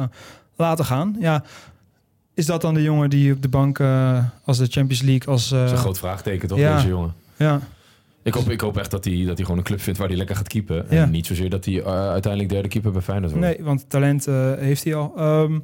laten 0.56 0.86
gaan. 0.86 1.16
Ja, 1.20 1.44
is 2.40 2.46
dat 2.46 2.62
dan 2.62 2.74
de 2.74 2.84
jongen 2.84 3.10
die 3.10 3.34
op 3.34 3.42
de 3.42 3.48
bank 3.48 3.80
eh, 3.80 4.24
als 4.44 4.58
de 4.58 4.68
Champions 4.70 5.02
League... 5.02 5.28
Als, 5.28 5.52
eh, 5.52 5.58
Dat 5.58 5.66
is 5.68 5.72
een 5.72 5.78
groot 5.78 5.98
vraagteken 5.98 6.48
toch, 6.48 6.58
ja. 6.58 6.76
deze 6.76 6.88
jongen? 6.88 7.14
ja, 7.36 7.60
Ik 8.24 8.34
hoop, 8.34 8.50
ik 8.50 8.62
hoop 8.62 8.78
echt 8.78 8.92
dat 8.92 9.06
hij, 9.06 9.18
dat 9.26 9.36
hij 9.36 9.46
gewoon 9.46 9.58
een 9.58 9.64
club 9.64 9.82
vindt 9.82 10.00
waar 10.00 10.08
hij 10.08 10.18
lekker 10.18 10.36
gaat 10.36 10.48
keepen. 10.48 10.86
Ja. 10.90 11.04
En 11.04 11.12
niet 11.12 11.26
zozeer 11.26 11.50
dat 11.50 11.66
hij 11.66 11.82
eh, 11.82 12.10
uiteindelijk 12.10 12.52
derde 12.52 12.68
keeper 12.68 12.92
bij 12.92 13.02
Feyenoord 13.02 13.32
wordt. 13.32 13.48
nee, 13.48 13.64
want 13.64 13.90
talent 13.90 14.28
eh, 14.28 14.54
heeft 14.54 14.84
hij 14.84 14.96
al. 14.96 15.14
Ehm, 15.18 15.60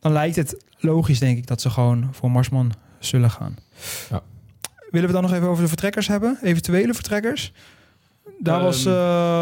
dan 0.00 0.12
lijkt 0.12 0.36
het 0.36 0.64
logisch, 0.78 1.18
denk 1.18 1.38
ik, 1.38 1.46
dat 1.46 1.60
ze 1.60 1.70
gewoon 1.70 2.08
voor 2.12 2.30
Marsman 2.30 2.72
zullen 2.98 3.30
gaan. 3.30 3.56
Ja. 4.10 4.22
Willen 4.90 5.06
we 5.06 5.14
dan 5.14 5.22
nog 5.22 5.32
even 5.32 5.48
over 5.48 5.62
de 5.62 5.68
vertrekkers 5.68 6.08
hebben? 6.08 6.38
Eventuele 6.42 6.94
vertrekkers? 6.94 7.52
Daar 8.38 8.54
Ehm, 8.56 8.64
was... 8.64 8.84
eh, 8.86 8.92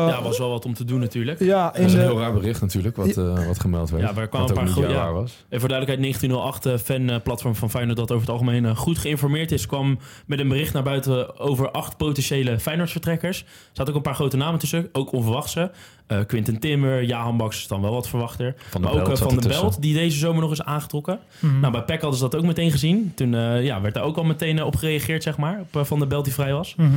ja, 0.09 0.23
was 0.23 0.39
wel 0.39 0.51
wat 0.51 0.65
om 0.65 0.75
te 0.75 0.85
doen 0.85 1.01
natuurlijk. 1.01 1.41
ja, 1.41 1.67
Dat 1.71 1.79
is 1.79 1.93
een 1.93 1.99
de- 1.99 2.05
heel 2.05 2.19
raar 2.19 2.33
bericht 2.33 2.61
natuurlijk, 2.61 2.97
wat, 2.97 3.17
eh, 3.17 3.47
wat 3.47 3.61
gemeld 3.61 3.91
werd. 3.91 4.03
Ja, 4.03 4.09
kwamen 4.13 4.31
wat 4.31 4.49
een 4.49 4.55
paar 4.55 4.65
niet 4.65 4.73
goe- 4.73 4.83
waar 4.87 4.93
ja. 4.93 5.13
was. 5.13 5.45
En 5.49 5.61
voor 5.61 5.69
duidelijkheid, 5.69 6.01
1908, 6.01 6.67
eh, 6.67 6.77
fan-platform 6.79 7.55
van 7.55 7.71
Feyenoord... 7.71 7.97
dat 7.97 8.11
over 8.11 8.23
het 8.23 8.31
algemeen 8.31 8.77
goed 8.77 8.99
geïnformeerd 8.99 9.53
is... 9.53 9.67
kwam 9.67 9.99
met 10.27 10.39
een 10.41 10.49
bericht 10.49 10.73
naar 10.73 10.83
buiten 10.83 11.39
over 11.39 11.71
acht 11.71 11.97
potentiële 11.97 12.59
Feyenoord-vertrekkers. 12.61 13.41
Er 13.41 13.47
zaten 13.73 13.89
ook 13.93 13.97
een 13.99 14.03
paar 14.05 14.15
grote 14.15 14.37
namen 14.37 14.59
tussen, 14.59 14.89
ook 14.93 15.13
onverwachte. 15.13 15.71
Eh 16.09 16.19
Quinten 16.27 16.59
Timmer, 16.59 17.05
Jahan 17.05 17.37
Baks 17.37 17.57
is 17.59 17.67
dan 17.67 17.81
wel 17.81 17.93
wat 17.93 18.09
verwachter. 18.09 18.55
Van 18.71 18.81
de 18.81 18.87
maar 18.87 18.97
ook 18.97 19.05
Belt 19.05 19.19
eh, 19.19 19.25
Van 19.25 19.29
de 19.29 19.37
ertussen. 19.37 19.63
Belt, 19.63 19.83
die 19.83 19.95
deze 19.95 20.19
zomer 20.19 20.41
nog 20.41 20.51
eens 20.51 20.63
aangetrokken. 20.65 21.19
Mhm. 21.39 21.61
Nou, 21.61 21.73
bij 21.73 21.83
PEC 21.83 22.01
hadden 22.01 22.19
ze 22.19 22.29
dat 22.29 22.37
ook 22.41 22.47
meteen 22.47 22.71
gezien. 22.71 23.13
Toen 23.15 23.35
eh, 23.35 23.65
ja, 23.65 23.81
werd 23.81 23.95
daar 23.95 24.05
ook 24.05 24.17
al 24.17 24.25
meteen 24.25 24.59
eh, 24.59 24.67
op 24.67 24.77
gereageerd, 24.77 25.23
zeg 25.23 25.37
maar. 25.37 25.59
Op 25.61 25.77
eh, 25.81 25.85
Van 25.85 25.99
de 25.99 26.07
Belt 26.07 26.25
die 26.25 26.35
vrij 26.35 26.53
was. 26.53 26.75
Mhm. 26.77 26.89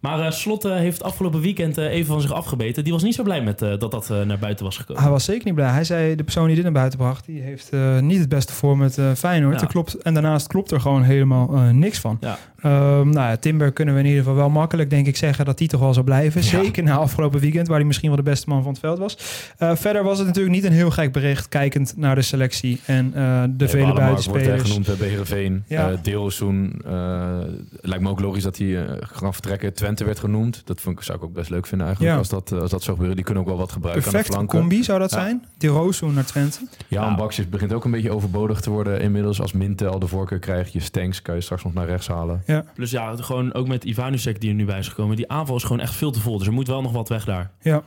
Maar 0.00 0.20
eh 0.20 0.30
Slot 0.30 0.64
eh, 0.64 0.72
heeft 0.76 1.02
afgelopen 1.02 1.40
weekend 1.40 1.78
eh, 1.78 1.84
even 1.84 2.06
van 2.06 2.20
zich 2.20 2.32
afgebeten. 2.32 2.84
Die 2.84 2.92
was 2.92 3.02
niet 3.02 3.14
zo 3.14 3.22
blij 3.22 3.42
met 3.42 3.62
eh, 3.62 3.78
dat 3.78 3.90
dat 3.90 4.10
eh, 4.10 4.20
naar 4.22 4.38
buiten 4.38 4.64
was 4.64 4.76
gekomen. 4.76 5.02
Hij 5.02 5.10
was 5.10 5.24
zeker 5.24 5.44
niet 5.44 5.54
blij. 5.54 5.70
Hij 5.70 5.84
zei, 5.84 6.14
de 6.14 6.22
persoon 6.24 6.46
die 6.46 6.54
dit 6.54 6.64
naar 6.64 6.72
buiten 6.72 6.98
bracht... 6.98 7.26
die 7.26 7.40
heeft 7.42 7.68
eh, 7.70 7.98
niet 7.98 8.18
het 8.18 8.28
beste 8.28 8.52
voor 8.52 8.76
met 8.78 8.98
eh, 8.98 9.12
Feyenoord. 9.12 9.54
Ja. 9.54 9.60
Dat 9.60 9.68
klopt. 9.70 9.94
En 9.94 10.14
daarnaast 10.14 10.46
klopt 10.46 10.70
er 10.70 10.80
gewoon 10.80 11.02
helemaal 11.02 11.54
eh, 11.54 11.68
niks 11.70 11.98
van. 11.98 12.16
Ja. 12.20 12.38
Ehm, 12.62 13.08
nou 13.10 13.28
ja, 13.28 13.36
Timber 13.36 13.72
kunnen 13.72 13.94
we 13.94 14.00
in 14.00 14.06
ieder 14.06 14.22
geval 14.22 14.36
wel 14.36 14.50
makkelijk, 14.50 14.90
denk 14.90 15.06
ik, 15.06 15.16
zeggen 15.16 15.44
dat 15.44 15.58
hij 15.58 15.68
toch 15.68 15.80
wel 15.80 15.92
zou 15.92 16.04
blijven. 16.04 16.40
Ja. 16.42 16.46
Zeker 16.46 16.82
na 16.82 16.96
afgelopen 16.96 17.40
weekend, 17.40 17.68
waar 17.68 17.76
hij 17.76 17.86
misschien 17.86 18.08
wel 18.08 18.16
de 18.16 18.22
beste 18.30 18.48
man 18.48 18.62
van 18.62 18.70
het 18.70 18.80
veld 18.80 18.98
was. 18.98 19.18
Eh, 19.58 19.74
verder 19.76 20.02
was 20.04 20.18
het 20.18 20.26
natuurlijk 20.26 20.54
niet 20.54 20.64
een 20.64 20.72
heel 20.72 20.90
gek 20.90 21.12
bericht, 21.12 21.48
kijkend 21.48 21.94
naar 21.96 22.14
de 22.14 22.22
selectie 22.22 22.80
en 22.84 23.10
eh, 23.14 23.42
de 23.50 23.68
vele 23.68 23.82
Walemark 23.82 24.08
wordt 24.10 24.26
er 24.26 24.32
buitenspelers. 24.32 24.70
genoemd 24.70 24.98
bij 24.98 25.08
Heerenveen. 25.08 25.64
Ja. 25.66 25.96
Deelsoen. 26.02 26.80
eh, 26.86 27.38
lijkt 27.80 28.04
me 28.04 28.10
ook 28.10 28.20
logisch 28.20 28.42
dat 28.42 28.58
hij 28.58 28.86
eh, 28.86 28.94
kan 29.20 29.32
vertrekken. 29.32 29.74
Twente 29.74 30.04
werd 30.04 30.18
genoemd. 30.18 30.62
Dat 30.64 30.80
vond 30.80 30.98
ik, 30.98 31.04
zou 31.04 31.18
ik 31.18 31.24
ook 31.24 31.32
best 31.32 31.50
leuk 31.50 31.66
vinden 31.66 31.86
eigenlijk. 31.86 32.16
Ja. 32.16 32.20
Als, 32.20 32.28
dat, 32.50 32.60
als 32.60 32.70
dat 32.70 32.80
zou 32.82 32.90
gebeuren. 32.90 33.16
Die 33.16 33.24
kunnen 33.24 33.42
ook 33.42 33.48
wel 33.48 33.58
wat 33.58 33.72
gebruiken 33.72 34.06
aan 34.12 34.18
de 34.18 34.24
flanken. 34.24 34.58
combi 34.58 34.82
zou 34.84 34.98
dat 34.98 35.10
Ja. 35.10 35.20
zijn. 35.20 35.44
Die 35.58 35.68
Roossoen 35.70 36.14
naar 36.14 36.24
Twente. 36.24 36.58
Ja, 36.88 37.16
Bakjes 37.16 37.48
begint 37.48 37.72
ook 37.72 37.84
een 37.84 37.90
beetje 37.90 38.10
overbodig 38.10 38.60
te 38.60 38.70
worden 38.70 39.00
inmiddels. 39.00 39.40
Als 39.40 39.52
Mintel 39.52 39.98
de 39.98 40.06
voorkeur 40.06 40.38
krijgt. 40.38 40.72
Je 40.72 40.80
Stanks 40.80 41.22
kan 41.22 41.34
je 41.34 41.40
straks 41.40 41.64
nog 41.64 41.74
naar 41.74 41.86
rechts 41.86 42.08
halen. 42.08 42.42
Plus 42.74 42.90
ja, 42.90 43.16
gewoon 43.16 43.54
ook 43.54 43.68
met 43.68 43.84
Ivanusek 43.84 44.40
die 44.40 44.48
er 44.50 44.56
nu 44.56 44.64
bij 44.64 44.78
is 44.78 44.88
gekomen. 44.88 45.16
Die 45.16 45.30
aanval 45.30 45.56
is 45.56 45.62
gewoon 45.62 45.80
echt 45.80 45.94
veel 45.94 46.10
te 46.10 46.20
vol. 46.20 46.38
Dus 46.38 46.46
er 46.46 46.52
moet 46.52 46.66
wel 46.66 46.82
nog 46.82 46.92
wat 46.92 47.08
weg 47.08 47.24
daar. 47.24 47.50
Ja. 47.60 47.82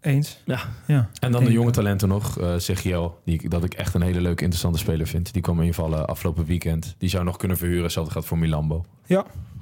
Eens. 0.00 0.42
Ja. 0.44 0.60
ja. 0.86 1.08
En 1.20 1.32
dan 1.32 1.44
de 1.44 1.52
jonge 1.52 1.70
talenten 1.70 2.08
nog. 2.08 2.38
eh 2.38 2.54
Segiel, 2.56 3.20
die 3.24 3.34
ik- 3.34 3.50
dat 3.50 3.64
ik 3.64 3.74
echt 3.74 3.94
een 3.94 4.02
hele 4.02 4.20
leuke, 4.20 4.42
interessante 4.42 4.78
speler 4.78 5.06
vind. 5.06 5.32
Die 5.32 5.42
kwam 5.42 5.60
invallen 5.62 6.06
afgelopen 6.06 6.44
weekend. 6.44 6.94
Die 6.98 7.08
zou 7.08 7.24
nog 7.24 7.36
kunnen 7.36 7.56
verhuren. 7.56 7.82
Hetzelfde 7.82 8.12
gaat 8.12 8.24
voor 8.26 8.38
Milambo. 8.38 8.84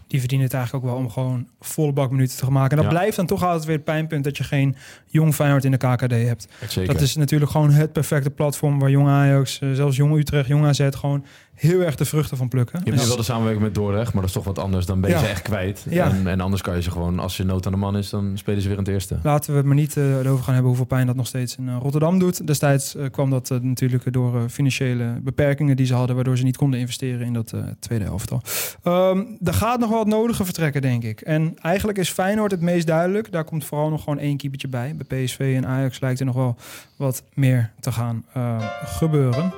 Die 0.06 0.18
verdienen 0.20 0.46
het 0.46 0.54
eigenlijk 0.56 0.84
ook 0.84 0.90
wel 0.90 1.00
om 1.00 1.10
gewoon 1.10 1.48
volle 1.60 1.92
bak 1.92 2.10
minuten 2.10 2.36
te 2.36 2.44
gaan 2.44 2.52
maken. 2.52 2.70
En 2.70 2.76
dat 2.82 2.92
Ja. 2.92 2.98
blijft 2.98 3.16
dan 3.16 3.26
toch 3.26 3.42
altijd 3.44 3.64
weer 3.64 3.74
het 3.76 3.84
pijnpunt 3.84 4.24
dat 4.24 4.36
je 4.36 4.44
geen 4.44 4.76
jong 5.06 5.34
Feyenoord 5.34 5.64
in 5.64 5.70
de 5.70 5.76
KKD 5.76 6.10
hebt. 6.10 6.48
Zeker. 6.68 6.92
Dat 6.94 7.02
is 7.02 7.16
natuurlijk 7.16 7.50
gewoon 7.50 7.70
het 7.70 7.92
perfecte 7.92 8.30
platform 8.30 8.78
waar 8.78 8.90
jong 8.90 9.08
Ajax, 9.08 9.58
eh, 9.60 9.72
zelfs 9.72 9.96
jong 9.96 10.16
Utrecht, 10.18 10.48
jong 10.48 10.64
AZ 10.64 10.88
gewoon 10.90 11.24
heel 11.58 11.80
erg 11.80 11.94
de 11.94 12.04
vruchten 12.04 12.36
van 12.36 12.48
plukken. 12.48 12.78
Je 12.78 12.84
hebt 12.84 12.98
Dus- 12.98 13.08
wel 13.08 13.16
de 13.16 13.22
samenwerking 13.22 13.64
met 13.64 13.74
Dordrecht, 13.74 14.12
maar 14.12 14.20
dat 14.20 14.30
is 14.30 14.36
toch 14.36 14.44
wat 14.44 14.58
anders. 14.58 14.86
Dan 14.86 15.00
ben 15.00 15.10
je 15.10 15.16
Ja. 15.16 15.22
ze 15.22 15.28
echt 15.28 15.42
kwijt. 15.42 15.86
Ja. 15.90 16.10
En, 16.10 16.26
en 16.26 16.40
anders 16.40 16.62
kan 16.62 16.74
je 16.74 16.82
ze 16.82 16.90
gewoon, 16.90 17.18
als 17.18 17.36
je 17.36 17.44
nood 17.44 17.66
aan 17.66 17.72
de 17.72 17.78
man 17.78 17.96
is, 17.96 18.10
dan 18.10 18.32
spelen 18.34 18.60
ze 18.62 18.68
weer 18.68 18.76
in 18.76 18.82
het 18.82 18.92
eerste. 18.92 19.18
Laten 19.22 19.50
we 19.50 19.56
het 19.56 19.66
maar 19.66 19.74
niet 19.74 19.96
eh, 19.96 20.18
erover 20.18 20.42
gaan 20.44 20.52
hebben 20.52 20.66
hoeveel 20.70 20.86
pijn 20.86 21.06
dat 21.06 21.16
nog 21.16 21.26
steeds 21.26 21.56
in 21.56 21.68
eh, 21.68 21.76
Rotterdam 21.82 22.18
doet. 22.18 22.46
Destijds 22.46 22.94
eh, 22.96 23.04
kwam 23.10 23.30
dat 23.30 23.58
natuurlijk 23.62 24.12
door 24.12 24.48
financiële 24.48 25.20
beperkingen 25.22 25.76
die 25.76 25.86
ze 25.86 25.94
hadden, 25.94 26.14
waardoor 26.14 26.36
ze 26.38 26.44
niet 26.44 26.56
konden 26.56 26.80
investeren 26.80 27.26
in 27.26 27.32
dat 27.32 27.52
tweede 27.80 28.04
elftal. 28.04 28.42
Ehm 28.82 29.22
er 29.44 29.54
gaat 29.54 29.78
nog 29.80 29.88
wel 29.90 29.98
het 29.98 30.08
nodige 30.08 30.44
vertrekken, 30.44 30.82
denk 30.82 31.02
ik. 31.04 31.20
En 31.20 31.54
eigenlijk 31.60 31.98
is 31.98 32.10
Feyenoord 32.10 32.50
het 32.50 32.60
meest 32.60 32.86
duidelijk. 32.86 33.32
Daar 33.32 33.44
komt 33.44 33.64
vooral 33.64 33.88
nog 33.90 34.02
gewoon 34.02 34.18
één 34.18 34.36
keepertje 34.36 34.68
bij. 34.68 34.96
Bij 35.06 35.24
PSV 35.24 35.52
en 35.56 35.66
Ajax 35.66 36.00
lijkt 36.00 36.20
er 36.20 36.26
nog 36.26 36.34
wel 36.34 36.56
wat 36.96 37.22
meer 37.34 37.70
te 37.80 37.92
gaan 37.92 38.24
gebeuren. 38.84 39.52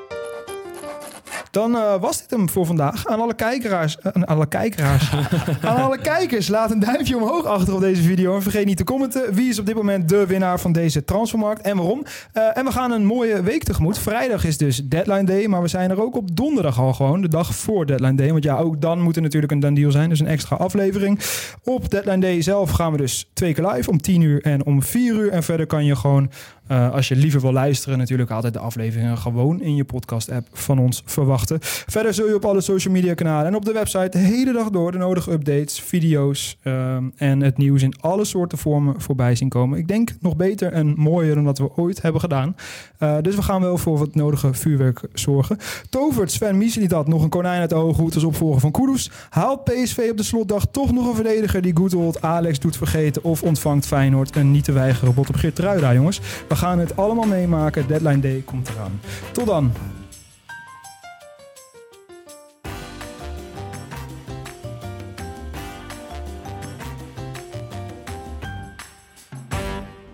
Dan 1.51 1.77
eh, 1.77 2.01
was 2.01 2.19
dit 2.21 2.31
hem 2.31 2.49
voor 2.49 2.67
vandaag. 2.67 3.07
Aan 3.07 3.21
alle 3.21 3.35
kijkeraars, 3.35 3.99
eh, 3.99 4.13
aan 4.13 4.27
alle 4.27 4.47
kijkeraars, 4.47 5.11
aan 5.63 5.77
alle 5.77 5.99
kijkers, 5.99 6.49
laat 6.49 6.71
een 6.71 6.79
duimpje 6.79 7.17
omhoog 7.17 7.45
achter 7.45 7.75
op 7.75 7.81
deze 7.81 8.03
video. 8.03 8.35
En 8.35 8.43
vergeet 8.43 8.67
niet 8.67 8.77
te 8.77 8.85
commenten. 8.85 9.35
Wie 9.35 9.49
is 9.49 9.59
op 9.59 9.67
dit 9.67 9.75
moment 9.75 10.09
de 10.09 10.27
winnaar 10.27 10.61
van 10.61 10.73
deze 10.73 11.05
transfermarkt 11.05 11.61
en 11.61 11.77
waarom? 11.77 12.05
Eh, 12.33 12.57
en 12.57 12.65
we 12.65 12.73
gaan 12.73 12.91
een 12.91 13.05
mooie 13.05 13.43
week 13.43 13.63
tegemoet. 13.63 13.99
Vrijdag 13.99 14.45
is 14.45 14.59
dus 14.59 14.85
deadline 14.85 15.25
day, 15.25 15.47
maar 15.47 15.63
we 15.63 15.69
zijn 15.69 15.91
er 15.91 16.03
ook 16.03 16.17
op 16.17 16.37
donderdag 16.37 16.79
al 16.79 16.93
gewoon, 16.93 17.23
de 17.23 17.29
dag 17.29 17.55
voor 17.55 17.87
deadline 17.87 18.15
day. 18.15 18.31
Want 18.31 18.45
ja, 18.45 18.59
ook 18.59 18.81
dan 18.81 19.01
moet 19.01 19.17
er 19.17 19.23
natuurlijk 19.23 19.53
een 19.53 19.61
done 19.61 19.75
deal 19.75 19.91
zijn, 19.91 20.09
dus 20.09 20.21
een 20.21 20.27
extra 20.27 20.57
aflevering. 20.57 21.21
Op 21.65 21.91
deadline 21.91 22.21
day 22.21 22.43
zelf 22.43 22.71
gaan 22.71 22.93
we 22.93 22.99
dus 22.99 23.31
twee 23.33 23.55
keer 23.55 23.67
live 23.67 23.91
om 23.91 24.01
10 24.01 24.21
uur 24.21 24.43
en 24.43 24.67
om 24.67 24.83
4 24.83 25.15
uur. 25.15 25.31
En 25.31 25.43
verder 25.43 25.67
kan 25.67 25.85
je 25.85 25.97
gewoon 25.97 26.31
eh, 26.71 26.93
als 26.93 27.09
je 27.09 27.17
liever 27.17 27.41
wil 27.41 27.53
luisteren, 27.53 27.99
natuurlijk 27.99 28.31
altijd 28.31 28.53
de 28.53 28.59
afleveringen 28.59 29.19
gewoon 29.19 29.61
in 29.61 29.75
je 29.75 29.85
podcast-app 29.85 30.49
van 30.53 30.79
ons 30.79 31.03
verwachten. 31.05 31.59
Verder 31.61 32.15
zul 32.15 32.29
je 32.29 32.35
op 32.35 32.45
alle 32.45 32.61
social 32.61 32.95
media 32.95 33.15
kanalen 33.15 33.47
en 33.47 33.55
op 33.55 33.65
de 33.65 33.73
website 33.73 34.09
de 34.11 34.19
hele 34.19 34.53
dag 34.53 34.71
door 34.71 34.93
de 34.93 34.99
nodige 34.99 35.33
updates, 35.33 35.81
video's 35.81 36.57
ehm, 36.63 37.05
en 37.17 37.41
het 37.41 37.57
nieuws 37.59 37.83
in 37.83 37.95
alle 38.01 38.25
soorten 38.25 38.59
vormen 38.59 39.01
voorbij 39.01 39.35
zien 39.35 39.49
komen. 39.49 39.79
Ik 39.79 39.89
denk 39.89 40.11
nog 40.21 40.37
beter 40.37 40.73
en 40.73 40.95
mooier 40.97 41.35
dan 41.35 41.45
dat 41.45 41.59
we 41.59 41.77
ooit 41.77 42.03
hebben 42.03 42.21
gedaan. 42.21 42.57
Eh, 42.99 43.17
dus 43.23 43.35
we 43.35 43.43
gaan 43.43 43.61
wel 43.61 43.79
voor 43.79 43.99
wat 43.99 44.15
nodige 44.15 44.55
vuurwerk 44.55 45.01
zorgen. 45.13 45.59
Tovert 45.89 46.33
Sven 46.33 46.59
Mislitat 46.59 47.09
nog 47.09 47.23
een 47.23 47.29
konijn 47.29 47.61
uit 47.61 47.71
de 47.71 47.77
hoge 47.77 48.03
als 48.03 48.25
opvolger 48.25 48.61
van 48.61 48.71
Kudus. 48.71 49.11
Haalt 49.29 49.65
PSV 49.65 50.09
op 50.11 50.17
de 50.17 50.23
slotdag 50.23 50.67
toch 50.71 50.93
nog 50.93 51.09
een 51.09 51.15
verdediger 51.15 51.63
die 51.63 51.77
Goodwold 51.77 52.23
Alex 52.23 52.59
doet 52.59 52.77
vergeten 52.77 53.25
of 53.25 53.43
ontvangt 53.43 53.87
Feyenoord 53.87 54.37
een 54.37 54.51
niet 54.51 54.65
te 54.65 54.73
weigeren 54.73 55.15
bot 55.15 55.29
op 55.29 55.35
Geert 55.35 55.59
Ruida, 55.59 55.95
jongens. 55.95 56.21
We 56.49 56.59
gaan 56.61 56.79
het 56.79 56.97
allemaal 56.97 57.27
meemaken. 57.27 57.87
Deadline 57.87 58.21
Day 58.21 58.43
komt 58.45 58.69
eraan. 58.69 59.01
Tot 59.33 59.47
dan. 59.47 59.73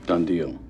Done 0.04 0.24
deal. 0.24 0.65